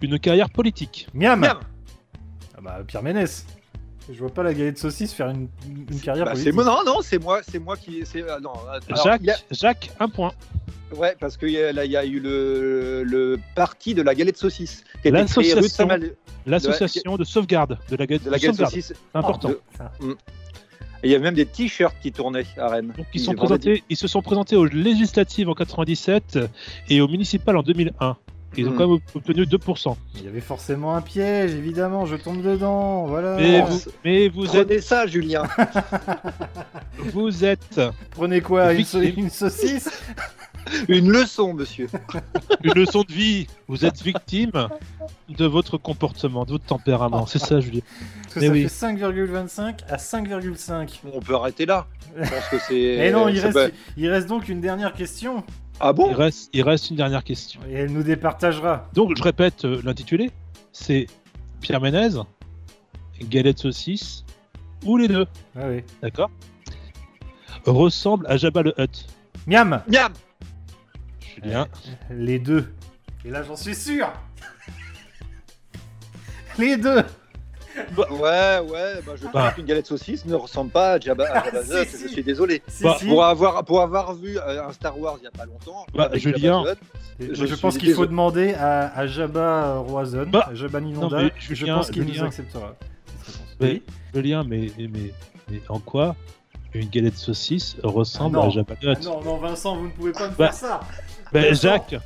une 0.00 0.18
carrière 0.18 0.50
politique. 0.50 1.08
Miam, 1.14 1.40
Miam. 1.40 1.58
Ah 2.56 2.60
bah 2.62 2.78
Pierre 2.86 3.02
Ménès. 3.02 3.46
Je 4.12 4.18
vois 4.20 4.30
pas 4.32 4.42
la 4.44 4.54
galette 4.54 4.74
de 4.74 4.78
saucisse 4.80 5.12
faire 5.12 5.28
une, 5.30 5.48
carrière 6.00 6.24
bah, 6.26 6.32
politique. 6.32 6.54
non, 6.54 6.84
non, 6.84 7.00
c'est 7.02 7.18
moi, 7.18 7.40
c'est 7.42 7.58
moi 7.58 7.76
qui. 7.76 8.04
Euh, 8.16 8.40
non, 8.40 8.52
Jacques, 9.04 9.22
Jacques, 9.50 9.90
un 9.98 10.08
point. 10.08 10.32
Ouais, 10.96 11.16
parce 11.18 11.36
qu'il 11.36 11.50
y, 11.50 11.58
a- 11.60 11.72
là, 11.72 11.84
il 11.84 11.90
y 11.90 11.96
a 11.96 12.04
eu 12.04 12.20
le, 12.20 13.02
le 13.02 13.40
parti 13.56 13.94
de 13.94 14.02
la 14.02 14.14
galette 14.14 14.36
saucisse. 14.36 14.84
L'association- 15.04 15.60
de 15.60 15.66
Saint-Malo- 15.66 16.12
L'association 16.46 17.16
de 17.16 17.24
sauvegarde 17.24 17.76
de 17.90 17.96
la 17.96 18.06
galette 18.06 18.24
de 18.24 18.30
la 18.30 18.38
galette 18.38 18.54
sauvegarde. 18.54 18.72
saucisse. 18.72 18.92
C'est 18.94 19.18
important. 19.18 19.48
De- 19.48 19.60
Mm. 20.00 20.12
Et 21.02 21.08
il 21.08 21.10
y 21.10 21.14
a 21.14 21.18
même 21.18 21.34
des 21.34 21.44
t-shirts 21.44 21.96
qui 22.00 22.10
tournaient 22.12 22.46
à 22.56 22.68
Rennes. 22.68 22.92
Donc 22.96 23.06
ils, 23.12 23.20
sont 23.20 23.34
présentés, 23.34 23.82
ils 23.90 23.96
se 23.96 24.06
sont 24.08 24.22
présentés 24.22 24.56
aux 24.56 24.64
législatives 24.64 25.48
en 25.48 25.54
97 25.54 26.38
et 26.88 27.00
aux 27.00 27.08
municipales 27.08 27.56
en 27.56 27.62
2001. 27.62 28.16
Ils 28.56 28.66
ont 28.68 28.72
Hmm. 28.72 28.76
quand 28.76 28.88
même 28.88 28.98
obtenu 29.14 29.44
2%. 29.44 29.96
Il 30.16 30.24
y 30.24 30.28
avait 30.28 30.40
forcément 30.40 30.94
un 30.94 31.02
piège, 31.02 31.52
évidemment, 31.54 32.06
je 32.06 32.16
tombe 32.16 32.42
dedans, 32.42 33.04
voilà. 33.06 33.36
Mais 33.36 33.60
Oh, 33.62 33.66
vous, 33.66 33.80
mais 34.04 34.28
vous 34.28 34.56
êtes, 34.56 34.66
Prenez 34.68 34.80
ça, 34.80 35.06
Julien. 35.06 35.42
vous 37.12 37.44
êtes 37.44 37.80
Prenez 38.10 38.40
quoi 38.40 38.72
une, 38.72 38.84
saucisse? 39.30 39.90
Une 40.88 41.10
leçon, 41.12 41.52
monsieur. 41.54 41.88
une 42.64 42.72
leçon 42.74 43.02
de 43.02 43.12
vie. 43.12 43.46
Vous 43.68 43.84
êtes 43.84 44.02
victime 44.02 44.68
de 45.28 45.44
votre 45.46 45.76
comportement, 45.78 46.44
de 46.44 46.52
votre 46.52 46.64
tempérament. 46.64 47.26
C'est 47.26 47.38
ça, 47.38 47.60
Julien. 47.60 47.82
Parce 48.22 48.34
que 48.34 48.40
Mais 48.40 48.46
ça 48.46 48.52
oui. 48.52 48.62
fait 48.62 48.68
5,25 49.04 49.74
à 49.88 49.96
5,5. 49.96 51.00
On 51.12 51.20
peut 51.20 51.34
arrêter 51.34 51.66
là. 51.66 51.86
Je 52.16 52.22
pense 52.28 52.48
que 52.50 52.56
c'est. 52.66 52.74
Et 52.80 53.10
non, 53.12 53.24
reste, 53.24 53.72
il 53.96 54.08
reste 54.08 54.26
donc 54.28 54.48
une 54.48 54.60
dernière 54.60 54.92
question. 54.94 55.44
Ah 55.80 55.92
bon 55.92 56.10
Il 56.10 56.16
reste, 56.16 56.50
il 56.52 56.62
reste 56.62 56.90
une 56.90 56.96
dernière 56.96 57.24
question. 57.24 57.60
Et 57.68 57.74
elle 57.74 57.92
nous 57.92 58.02
départagera. 58.02 58.88
Donc, 58.94 59.16
je 59.16 59.22
répète 59.22 59.64
euh, 59.64 59.80
l'intitulé. 59.84 60.30
C'est 60.72 61.06
Pierre 61.60 61.80
Ménez, 61.80 62.20
galette 63.22 63.58
saucisse, 63.58 64.24
ou 64.84 64.96
les 64.96 65.08
deux. 65.08 65.26
Ah 65.56 65.68
oui. 65.68 65.82
D'accord 66.02 66.30
Ressemble 67.66 68.26
à 68.28 68.36
Jabba 68.36 68.62
le 68.62 68.74
Hutt. 68.78 69.06
Miam 69.46 69.82
Miam 69.88 70.12
Julien. 71.34 71.66
Les 72.10 72.38
deux. 72.38 72.72
Et 73.24 73.30
là, 73.30 73.42
j'en 73.42 73.56
suis 73.56 73.74
sûr 73.74 74.10
Les 76.58 76.76
deux 76.76 77.02
Ouais, 77.96 78.58
ouais, 78.60 79.00
bah, 79.06 79.12
je 79.16 79.24
Bah. 79.24 79.30
pense 79.32 79.54
qu'une 79.54 79.64
galette 79.66 79.86
saucisse 79.86 80.24
ne 80.24 80.34
ressemble 80.34 80.70
pas 80.70 80.92
à 80.92 81.00
Jabba, 81.00 81.24
à 81.30 81.44
Jabba 81.44 81.60
Hutt, 81.82 81.88
je 82.02 82.08
suis 82.08 82.22
désolé. 82.22 82.62
Si, 82.68 82.82
Bah, 82.82 82.96
si. 82.98 83.06
Pour 83.06 83.24
avoir, 83.24 83.64
pour 83.64 83.80
avoir 83.82 84.14
vu 84.14 84.38
euh, 84.38 84.66
un 84.66 84.72
Star 84.72 84.98
Wars 84.98 85.16
il 85.18 85.22
n'y 85.22 85.26
a 85.26 85.30
pas 85.30 85.44
longtemps, 85.46 85.86
Bah, 85.94 86.04
avec 86.04 86.20
Julien. 86.20 86.64
Jabba 86.64 86.72
Hutt, 87.20 87.34
je 87.48 87.54
pense 87.56 87.78
qu'il 87.78 87.92
faut 87.94 88.06
demander 88.06 88.54
à, 88.54 88.96
à 88.96 89.06
Jabba 89.06 89.40
euh, 89.40 89.78
Roison, 89.80 90.24
Bah, 90.28 90.48
à 90.50 90.54
Jabba 90.54 90.80
non, 90.80 90.86
Ninonda, 90.88 91.22
mais 91.22 91.32
je 91.38 91.66
pense 91.66 91.90
qu'il 91.90 92.04
nous 92.04 92.22
acceptera. 92.22 92.74
Mais- 93.60 93.66
Oui 93.72 93.82
Julien, 94.14 94.44
mais, 94.46 94.70
mais, 94.78 94.88
mais 95.50 95.60
en 95.68 95.78
quoi 95.78 96.14
une 96.74 96.88
galette 96.90 97.16
saucisse 97.16 97.76
ressemble 97.82 98.36
Ah 98.38 98.42
non. 98.42 98.48
à 98.48 98.50
Jabba 98.50 98.74
the 98.74 98.78
Ah 98.86 98.92
Hutt 98.92 99.04
non, 99.04 99.22
non, 99.22 99.36
Vincent, 99.38 99.76
vous 99.76 99.86
ne 99.86 99.90
pouvez 99.92 100.12
pas 100.12 100.28
me 100.28 100.34
Bah, 100.36 100.46
faire 100.52 100.54
ça 100.54 100.80
Ben. 101.32 101.54
Jacques, 101.54 101.96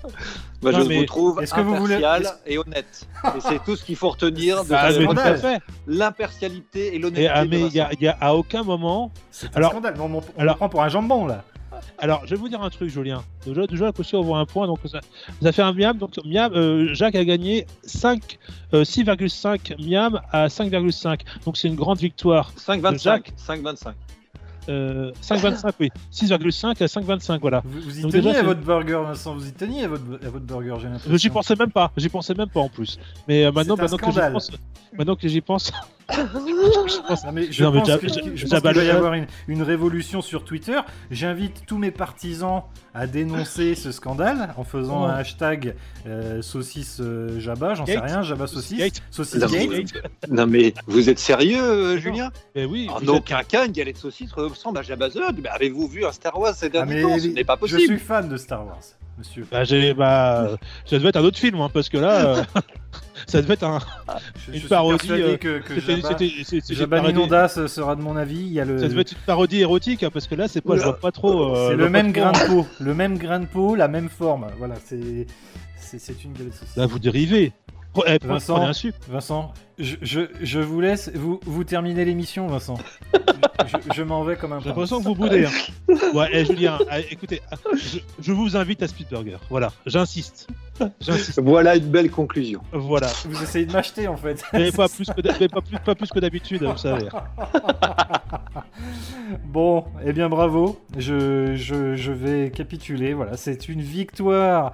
bah, 0.63 0.73
Non, 0.73 0.81
je 0.81 0.99
vous 0.99 1.05
trouve 1.05 1.43
est-ce 1.43 1.55
que 1.55 1.61
vous 1.61 1.77
voulez- 1.77 1.97
impartial 1.97 2.35
et 2.47 2.59
honnête. 2.59 3.07
Et 3.37 3.41
c'est 3.41 3.63
tout 3.65 3.77
ce 3.77 3.85
qu'il 3.85 3.97
faut 3.97 4.11
retenir 4.11 4.65
de 4.65 4.73
ah, 4.75 4.93
ce 4.93 4.99
mais 4.99 5.05
tout 5.07 5.11
à 5.13 5.15
scandale. 5.15 5.39
fait. 5.39 5.61
l'impartialité 5.87 6.95
et 6.95 6.99
l'honnêteté. 6.99 7.23
Et, 7.25 7.29
ah, 7.29 7.45
mais 7.45 7.61
il 7.61 7.73
y 7.75 7.81
a, 7.81 7.91
y 8.01 8.09
a 8.09 8.17
à 8.21 8.35
aucun 8.35 8.63
moment. 8.63 9.11
C'est 9.31 9.49
un 9.49 9.59
Alors- 9.59 9.71
scandale. 9.73 9.95
On, 10.01 10.13
on 10.17 10.23
alors- 10.41 10.57
prend 10.57 10.69
pour 10.69 10.83
un 10.83 10.89
jambon, 10.89 11.27
là. 11.27 11.45
Alors, 11.99 12.23
je 12.25 12.31
vais 12.31 12.37
vous 12.37 12.49
dire 12.49 12.63
un 12.63 12.69
truc, 12.71 12.91
Julien. 12.91 13.23
Déjà, 13.47 13.67
déjà 13.67 13.87
la 13.87 13.93
question, 13.93 14.19
on 14.21 14.23
voit 14.23 14.39
un 14.39 14.45
point. 14.47 14.67
Donc, 14.67 14.79
ça, 14.91 15.01
ça 15.43 15.53
fait 15.53 15.63
un 15.63 15.73
miam. 15.73 15.97
Donc, 15.97 16.13
miam, 16.27 16.53
euh, 16.55 16.93
Jacques 16.95 17.15
a 17.15 17.25
gagné 17.25 17.67
5, 17.85 18.39
euh, 18.75 18.85
6,5 18.85 19.75
miam 19.79 20.21
à 20.31 20.49
5,5. 20.49 21.21
Donc, 21.45 21.57
c'est 21.57 21.69
une 21.69 21.77
grande 21.77 21.99
victoire. 21.99 22.53
5,25. 22.57 23.03
Jacques. 23.03 23.33
5,25. 23.37 23.93
Euh, 24.69 25.13
5,25, 25.23 25.73
oui. 25.81 25.91
6,5 26.13 26.83
à 26.83 26.87
5,25, 26.87 27.41
voilà. 27.41 27.63
Vous, 27.65 27.81
vous 27.81 27.99
y 27.99 28.03
Donc 28.03 28.13
teniez 28.13 28.25
déjà, 28.25 28.41
à 28.41 28.43
votre 28.43 28.61
burger, 28.61 29.01
Vincent. 29.07 29.35
Vous 29.35 29.49
y 29.49 29.53
teniez 29.53 29.85
à 29.85 29.89
votre, 29.89 30.05
à 30.25 30.29
votre 30.31 30.45
burger, 30.45 30.75
j'ai 30.81 30.89
l'impression. 30.89 31.17
J'y 31.17 31.31
pensais 31.31 31.57
même 31.57 31.71
pas. 31.71 31.91
J'y 31.97 32.09
pensais 32.09 32.35
même 32.35 32.49
pas 32.49 32.61
en 32.61 32.69
plus. 32.69 32.99
Mais 33.27 33.45
euh, 33.45 33.53
maintenant, 33.53 33.77
C'est 33.77 33.83
un 33.83 33.85
maintenant 33.85 33.99
que 33.99 34.13
j'y 34.13 34.33
pense, 34.33 34.51
maintenant 34.97 35.17
que 35.17 35.29
j'y 35.29 35.41
pense, 35.41 35.73
j'y 36.13 37.01
pense. 37.07 37.25
Non, 37.25 37.33
mais 37.33 37.51
je 37.53 37.65
Non, 37.65 37.73
pense 37.73 37.89
que- 37.99 38.09
je 38.37 38.47
pense 38.47 38.61
qu'il 38.73 38.85
y 38.85 38.91
avoir 38.91 39.15
une, 39.15 39.27
une 39.49 39.63
révolution 39.63 40.21
sur 40.23 40.45
Twitter. 40.45 40.79
J'invite 41.11 41.63
tous 41.67 41.79
mes 41.79 41.91
partisans 41.91 42.63
à 42.95 43.07
dénoncer 43.07 43.75
ce 43.75 43.93
scandale 43.93 44.53
en 44.57 44.65
faisant 44.65 45.03
Oh. 45.03 45.07
un 45.07 45.15
hashtag 45.15 45.75
euh, 46.07 46.43
saucisse 46.43 46.99
euh, 47.01 47.39
Jabba, 47.39 47.75
j'en 47.75 47.87
sais 47.87 47.99
rien, 47.99 48.23
Jabba 48.23 48.47
saucisse, 48.47 48.79
Gate. 48.79 49.03
saucisse 49.11 49.41
Non, 49.41 49.47
gate. 49.49 49.69
mais- 49.71 49.85
Non 50.37 50.47
mais 50.47 50.75
vous 50.87 51.09
êtes 51.09 51.19
sérieux, 51.21 51.63
euh, 51.63 51.99
Julien 51.99 52.31
Eh 52.55 52.65
oui. 52.65 52.89
En 52.91 53.07
aucun 53.07 53.43
cas, 53.45 53.67
une 53.67 53.73
galette 53.73 53.99
saucisse 53.99 54.33
ressemble 54.33 54.79
à 54.79 54.83
Jabba 54.83 55.09
the 55.11 55.17
Hutt. 55.17 55.37
Mais 55.43 55.49
avez-vous 55.49 55.87
vu 55.89 56.05
un 56.05 56.13
Star 56.13 56.39
Wars 56.39 56.55
ces 56.55 56.67
Ah, 56.67 56.71
derniers 56.71 56.95
mais 56.97 57.03
temps? 57.03 57.19
Ce 57.19 57.27
n'est 57.29 57.45
pas 57.45 57.55
Je 57.55 57.61
possible. 57.61 57.81
suis 57.83 57.99
fan 57.99 58.29
de 58.29 58.37
Star 58.37 58.67
Wars, 58.67 58.81
monsieur. 59.19 59.47
Bah, 59.53 59.63
j'ai, 59.65 59.95
bah, 59.95 60.51
ça 60.85 60.99
devait 60.99 61.11
être 61.11 61.17
un 61.17 61.25
autre 61.25 61.39
film, 61.39 61.61
hein, 61.61 61.71
parce 61.73 61.89
que 61.89 61.99
là, 61.99 62.27
euh, 62.39 62.43
ça 63.27 63.43
devait 63.43 63.55
être 63.55 63.65
un. 63.65 63.79
Je, 64.47 64.53
Une 64.53 64.61
je 64.61 64.69
parodie, 64.69 65.11
euh, 65.11 65.37
que, 65.37 65.59
que 65.59 65.81
C'était, 65.81 66.75
Jabba, 66.75 67.49
sera 67.49 67.97
de 67.97 68.03
mon 68.03 68.17
avis. 68.17 68.41
Il 68.41 68.53
y 68.53 68.61
a 68.61 68.65
le, 68.65 68.79
Ça 68.79 68.89
devait 68.89 69.03
être 69.03 69.13
une 69.13 69.19
parodie 69.27 69.61
érotique, 69.61 70.03
hein, 70.03 70.11
parce 70.13 70.27
que 70.27 70.35
là, 70.35 70.49
c'est 70.49 70.61
pas, 70.61 70.77
je 70.77 70.83
vois 70.83 70.99
pas 70.99 71.13
trop. 71.13 71.55
euh, 71.55 71.71
c'est 71.71 71.77
le 71.77 71.91
même 71.91 72.13
grain 72.13 72.33
de 72.33 72.47
peau, 72.47 72.67
le 72.81 72.95
même 72.95 73.19
grain 73.19 73.41
de 73.41 73.47
peau, 73.47 73.75
la 73.75 73.89
même 73.89 74.09
forme. 74.09 74.47
Voilà, 74.59 74.77
c'est 74.85 75.27
c'est 75.77 75.99
c'est 75.99 76.25
une. 76.25 76.35
Là, 76.77 76.87
vous 76.87 76.99
dérivez. 76.99 77.53
Eh, 78.07 78.19
Vincent. 78.23 78.57
Un. 78.57 78.73
Vincent, 79.09 79.53
je, 79.79 79.97
je, 80.03 80.21
je 80.41 80.61
vous 80.61 80.81
laisse, 80.81 81.11
vous, 81.15 81.41
vous 81.45 81.65
terminez 81.65 82.05
l'émission, 82.05 82.47
Vincent. 82.47 82.79
je 83.67 83.77
je 83.95 84.03
m'en 84.03 84.23
vais 84.23 84.37
comme 84.37 84.53
un 84.53 84.61
J'ai 84.61 84.69
l'impression 84.69 85.01
que 85.01 85.05
vous 85.05 85.15
boudez. 85.15 85.47
Hein. 85.47 85.51
Ouais, 86.15 86.29
eh, 86.33 86.45
Julien, 86.45 86.79
eh, 86.93 87.13
écoutez, 87.13 87.41
je, 87.75 87.99
je 88.21 88.33
vous 88.33 88.57
invite 88.57 88.83
à 88.83 88.89
Speedburger. 88.89 89.39
Voilà, 89.49 89.73
j'insiste. 89.87 90.49
Voilà 91.37 91.77
une 91.77 91.89
belle 91.89 92.11
conclusion. 92.11 92.63
Voilà. 92.73 93.09
Vous 93.25 93.43
essayez 93.43 93.67
de 93.67 93.73
m'acheter 93.73 94.09
en 94.09 94.17
fait. 94.17 94.43
Mais 94.53 94.73
pas 94.73 94.89
plus 94.89 95.07
que, 95.07 95.21
mais 95.41 95.49
pas 95.49 95.61
plus, 95.61 95.79
pas 95.79 95.95
plus 95.95 96.09
que 96.11 96.19
d'habitude, 96.21 96.63
vous 96.63 96.77
savez. 96.79 97.09
Bon, 99.45 99.85
eh 100.05 100.13
bien 100.13 100.29
bravo. 100.29 100.81
Je, 100.97 101.55
je, 101.55 101.95
je 101.95 102.13
vais 102.13 102.51
capituler. 102.51 103.15
Voilà, 103.15 103.37
c'est 103.37 103.69
une 103.69 103.81
victoire. 103.83 104.73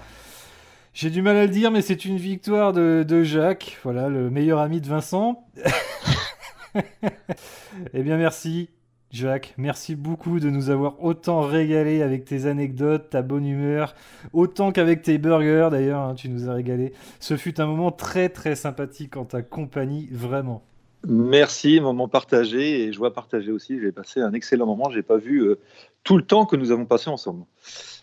J'ai 0.97 1.11
du 1.11 1.21
mal 1.21 1.37
à 1.37 1.45
le 1.45 1.53
dire, 1.53 1.71
mais 1.71 1.83
c'est 1.83 2.07
une 2.07 2.17
victoire 2.17 2.73
de, 2.73 3.05
de 3.07 3.23
Jacques. 3.23 3.79
Voilà, 3.85 4.09
le 4.09 4.31
meilleur 4.31 4.61
ami 4.61 4.81
de 4.81 4.87
Vincent. 4.87 5.47
eh 6.75 8.03
bien 8.03 8.17
merci. 8.17 8.71
Jacques, 9.11 9.53
merci 9.59 9.95
beaucoup 9.95 10.41
de 10.41 10.49
nous 10.49 10.71
avoir 10.71 11.05
autant 11.05 11.43
régalé 11.43 12.01
avec 12.01 12.25
tes 12.25 12.47
anecdotes, 12.47 13.11
ta 13.11 13.21
bonne 13.21 13.47
humeur, 13.47 13.95
autant 14.33 14.73
qu'avec 14.73 15.03
tes 15.03 15.19
burgers 15.19 15.69
d'ailleurs, 15.71 16.01
hein, 16.01 16.15
tu 16.15 16.31
nous 16.31 16.49
as 16.49 16.55
régalé. 16.55 16.95
Ce 17.21 17.37
fut 17.37 17.61
un 17.61 17.67
moment 17.67 17.93
très 17.93 18.31
très 18.31 18.55
sympathique 18.55 19.19
en 19.19 19.27
ta 19.27 19.43
compagnie, 19.43 20.09
vraiment. 20.11 20.65
Merci, 21.07 21.79
moment 21.79 22.09
partagé 22.09 22.85
et 22.85 22.93
joie 22.95 23.13
partagée 23.13 23.53
aussi. 23.53 23.79
J'ai 23.83 23.93
passé 23.93 24.21
un 24.21 24.33
excellent 24.33 24.65
moment. 24.65 24.89
J'ai 24.89 25.03
pas 25.03 25.19
vu 25.19 25.41
euh, 25.41 25.59
tout 26.05 26.17
le 26.17 26.25
temps 26.25 26.47
que 26.47 26.57
nous 26.57 26.73
avons 26.73 26.87
passé 26.87 27.11
ensemble. 27.11 27.45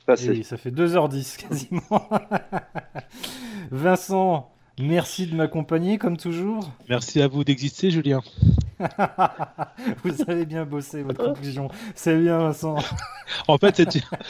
Passé. 0.05 0.43
Ça 0.43 0.57
fait 0.57 0.71
2h10 0.71 1.37
quasiment. 1.47 2.09
Vincent, 3.71 4.51
merci 4.79 5.27
de 5.27 5.35
m'accompagner 5.35 5.97
comme 5.97 6.17
toujours. 6.17 6.69
Merci 6.89 7.21
à 7.21 7.27
vous 7.27 7.43
d'exister, 7.43 7.91
Julien. 7.91 8.21
Vous 10.03 10.21
avez 10.27 10.45
bien 10.45 10.65
bossé 10.65 11.03
votre 11.03 11.23
conclusion. 11.25 11.69
C'est 11.95 12.17
bien 12.17 12.37
Vincent. 12.39 12.75
En 13.47 13.57
fait, 13.57 13.81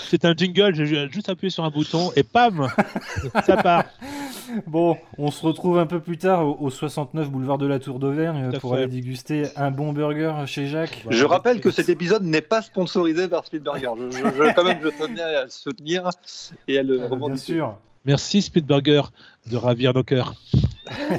c'est, 0.10 0.24
un 0.24 0.34
jingle, 0.34 0.76
j'ai 0.76 1.10
juste 1.10 1.28
appuyé 1.28 1.50
sur 1.50 1.64
un 1.66 1.70
bouton 1.72 2.12
et 2.16 2.24
pam 2.24 2.68
Ça 3.46 3.58
part. 3.58 3.84
Bon, 4.68 4.98
on 5.18 5.30
se 5.32 5.46
retrouve 5.46 5.80
un 5.80 5.88
peu 5.88 6.00
plus 6.00 6.18
tard 6.18 6.46
au, 6.48 6.58
au 6.60 6.70
69 6.70 7.30
boulevard 7.30 7.58
de 7.58 7.66
la 7.66 7.80
Tour 7.80 8.00
d'Auvergne 8.00 8.52
pour 8.60 8.72
fait. 8.76 8.84
aller 8.84 8.88
déguster 8.92 9.48
un 9.58 9.72
bon 9.72 9.92
burger 9.92 10.34
chez 10.46 10.68
Jacques. 10.68 11.04
Je 11.10 11.26
rappelle 11.26 11.60
que 11.60 11.72
cet 11.72 11.90
épisode 11.90 12.24
n'est 12.24 12.42
pas 12.42 12.62
sponsorisé 12.62 13.28
par 13.28 13.46
Speedburger. 13.46 13.90
Je, 13.98 14.12
je, 14.12 14.18
je- 14.20 14.54
quand 14.56 14.64
même, 14.64 14.80
je 14.82 14.90
tenais 14.90 15.22
à 15.22 15.44
le 15.46 15.50
soutenir 15.50 16.10
et 16.68 16.78
à 16.78 16.84
le 16.84 17.02
Euh, 17.02 17.16
bien 17.16 17.36
sûr. 17.36 17.76
Merci 18.06 18.42
Speedburger 18.42 19.12
de 19.50 19.58
ravir 19.58 19.94
nos 19.94 20.04
cœurs. 20.04 20.34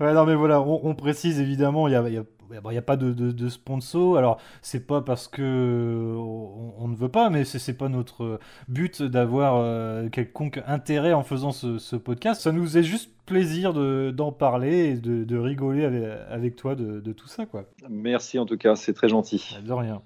ouais, 0.00 0.14
non, 0.14 0.24
mais 0.24 0.34
voilà, 0.34 0.60
on, 0.60 0.80
on 0.84 0.94
précise 0.94 1.40
évidemment, 1.40 1.88
il 1.88 1.90
n'y 1.92 1.96
a, 1.96 2.08
y 2.08 2.16
a- 2.18 2.24
il 2.70 2.74
y 2.74 2.78
a 2.78 2.82
pas 2.82 2.98
de, 2.98 3.12
de, 3.14 3.32
de 3.32 3.48
sponsor. 3.48 4.18
Alors, 4.18 4.38
c'est 4.60 4.86
pas 4.86 5.00
parce 5.00 5.26
que 5.26 6.14
on, 6.18 6.74
on 6.78 6.86
ne 6.88 6.94
veut 6.94 7.08
pas, 7.08 7.30
mais 7.30 7.46
c'est 7.46 7.58
c'est 7.58 7.72
pas 7.76 7.88
notre 7.88 8.40
but 8.68 9.02
d'avoir 9.02 9.54
euh, 9.56 10.10
quelconque 10.10 10.60
intérêt 10.66 11.14
en 11.14 11.22
faisant 11.22 11.50
ce, 11.52 11.78
ce 11.78 11.96
podcast. 11.96 12.42
Ça 12.42 12.52
nous 12.52 12.76
est 12.76 12.82
juste 12.82 13.10
plaisir 13.24 13.72
de- 13.72 14.12
d'en 14.14 14.32
parler 14.32 14.90
et 14.90 14.94
de, 14.96 15.24
de 15.24 15.38
rigoler 15.38 15.84
avec, 15.86 16.04
avec 16.28 16.56
toi 16.56 16.74
de, 16.74 17.00
de 17.00 17.12
tout 17.14 17.26
ça, 17.28 17.46
quoi. 17.46 17.64
Merci 17.88 18.38
en 18.38 18.44
tout 18.44 18.58
cas, 18.58 18.76
c'est 18.76 18.92
très 18.92 19.08
gentil. 19.08 19.56
De 19.64 19.72
rien. 19.72 20.02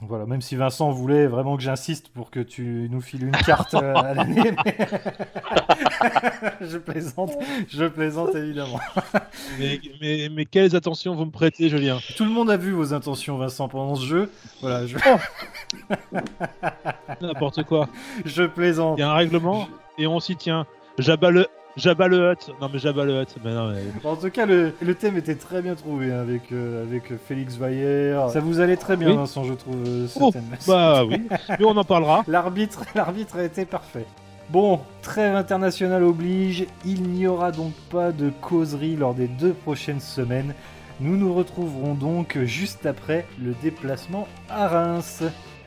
Voilà, 0.00 0.26
même 0.26 0.40
si 0.40 0.54
Vincent 0.54 0.92
voulait 0.92 1.26
vraiment 1.26 1.56
que 1.56 1.62
j'insiste 1.62 2.08
pour 2.10 2.30
que 2.30 2.38
tu 2.38 2.88
nous 2.88 3.00
files 3.00 3.24
une 3.24 3.32
carte 3.32 3.74
euh, 3.74 3.94
à 3.96 4.14
l'année, 4.14 4.52
je 6.60 6.78
plaisante, 6.78 7.32
je 7.68 7.84
plaisante 7.84 8.32
évidemment. 8.36 8.78
mais, 9.58 9.80
mais, 10.00 10.28
mais, 10.28 10.44
quelles 10.44 10.76
attentions 10.76 11.16
vous 11.16 11.24
me 11.24 11.32
prêtez, 11.32 11.68
Julien? 11.68 11.98
Tout 12.16 12.24
le 12.24 12.30
monde 12.30 12.48
a 12.48 12.56
vu 12.56 12.70
vos 12.70 12.94
intentions, 12.94 13.38
Vincent, 13.38 13.66
pendant 13.66 13.96
ce 13.96 14.06
jeu. 14.06 14.30
Voilà, 14.60 14.86
je... 14.86 14.96
N'importe 17.20 17.64
quoi. 17.64 17.88
Je 18.24 18.44
plaisante. 18.44 18.98
Il 18.98 19.00
y 19.00 19.04
a 19.04 19.10
un 19.10 19.14
règlement 19.14 19.68
et 19.98 20.06
on 20.06 20.20
s'y 20.20 20.36
tient. 20.36 20.66
Jabba 20.98 21.30
le, 21.30 21.46
Jabba 21.78 22.08
le 22.08 22.32
Hutt. 22.32 22.50
Non, 22.60 22.68
mais 22.72 22.78
Jabba 22.78 23.04
le 23.04 23.22
Hutt. 23.22 23.36
Mais 23.44 23.54
non, 23.54 23.72
En 24.04 24.16
tout 24.16 24.30
cas, 24.30 24.46
le, 24.46 24.74
le, 24.82 24.94
thème 24.94 25.16
était 25.16 25.36
très 25.36 25.62
bien 25.62 25.76
trouvé 25.76 26.12
hein, 26.12 26.20
avec, 26.20 26.50
euh, 26.52 26.82
avec 26.82 27.12
Félix 27.26 27.56
Vaillère. 27.56 28.30
Ça 28.30 28.40
vous 28.40 28.58
allait 28.60 28.76
très 28.76 28.96
bien, 28.96 29.14
Vincent, 29.14 29.44
je 29.44 29.54
trouve, 29.54 29.76
euh, 29.86 30.08
ce 30.08 30.18
oh, 30.20 30.30
thème. 30.32 30.44
Bah 30.66 31.04
oui, 31.04 31.22
mais 31.48 31.64
on 31.64 31.76
en 31.76 31.84
parlera. 31.84 32.24
L'arbitre, 32.28 32.82
l'arbitre 32.94 33.36
a 33.36 33.44
été 33.44 33.64
parfait. 33.64 34.06
Bon, 34.50 34.80
trêve 35.02 35.36
internationale 35.36 36.02
oblige, 36.02 36.66
il 36.84 37.02
n'y 37.02 37.26
aura 37.26 37.52
donc 37.52 37.72
pas 37.90 38.12
de 38.12 38.30
causerie 38.40 38.96
lors 38.96 39.14
des 39.14 39.28
deux 39.28 39.52
prochaines 39.52 40.00
semaines. 40.00 40.54
Nous 41.00 41.16
nous 41.16 41.32
retrouverons 41.32 41.94
donc 41.94 42.38
juste 42.44 42.86
après 42.86 43.26
le 43.40 43.54
déplacement 43.62 44.26
à 44.48 44.66
Reims. 44.66 45.22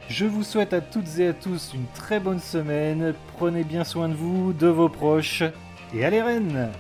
Je 0.09 0.25
vous 0.25 0.43
souhaite 0.43 0.73
à 0.73 0.81
toutes 0.81 1.19
et 1.19 1.27
à 1.27 1.33
tous 1.33 1.71
une 1.73 1.85
très 1.93 2.19
bonne 2.19 2.39
semaine, 2.39 3.13
prenez 3.37 3.63
bien 3.63 3.85
soin 3.85 4.09
de 4.09 4.13
vous, 4.13 4.51
de 4.51 4.67
vos 4.67 4.89
proches, 4.89 5.43
et 5.93 6.05
allez 6.05 6.21
Rennes 6.21 6.71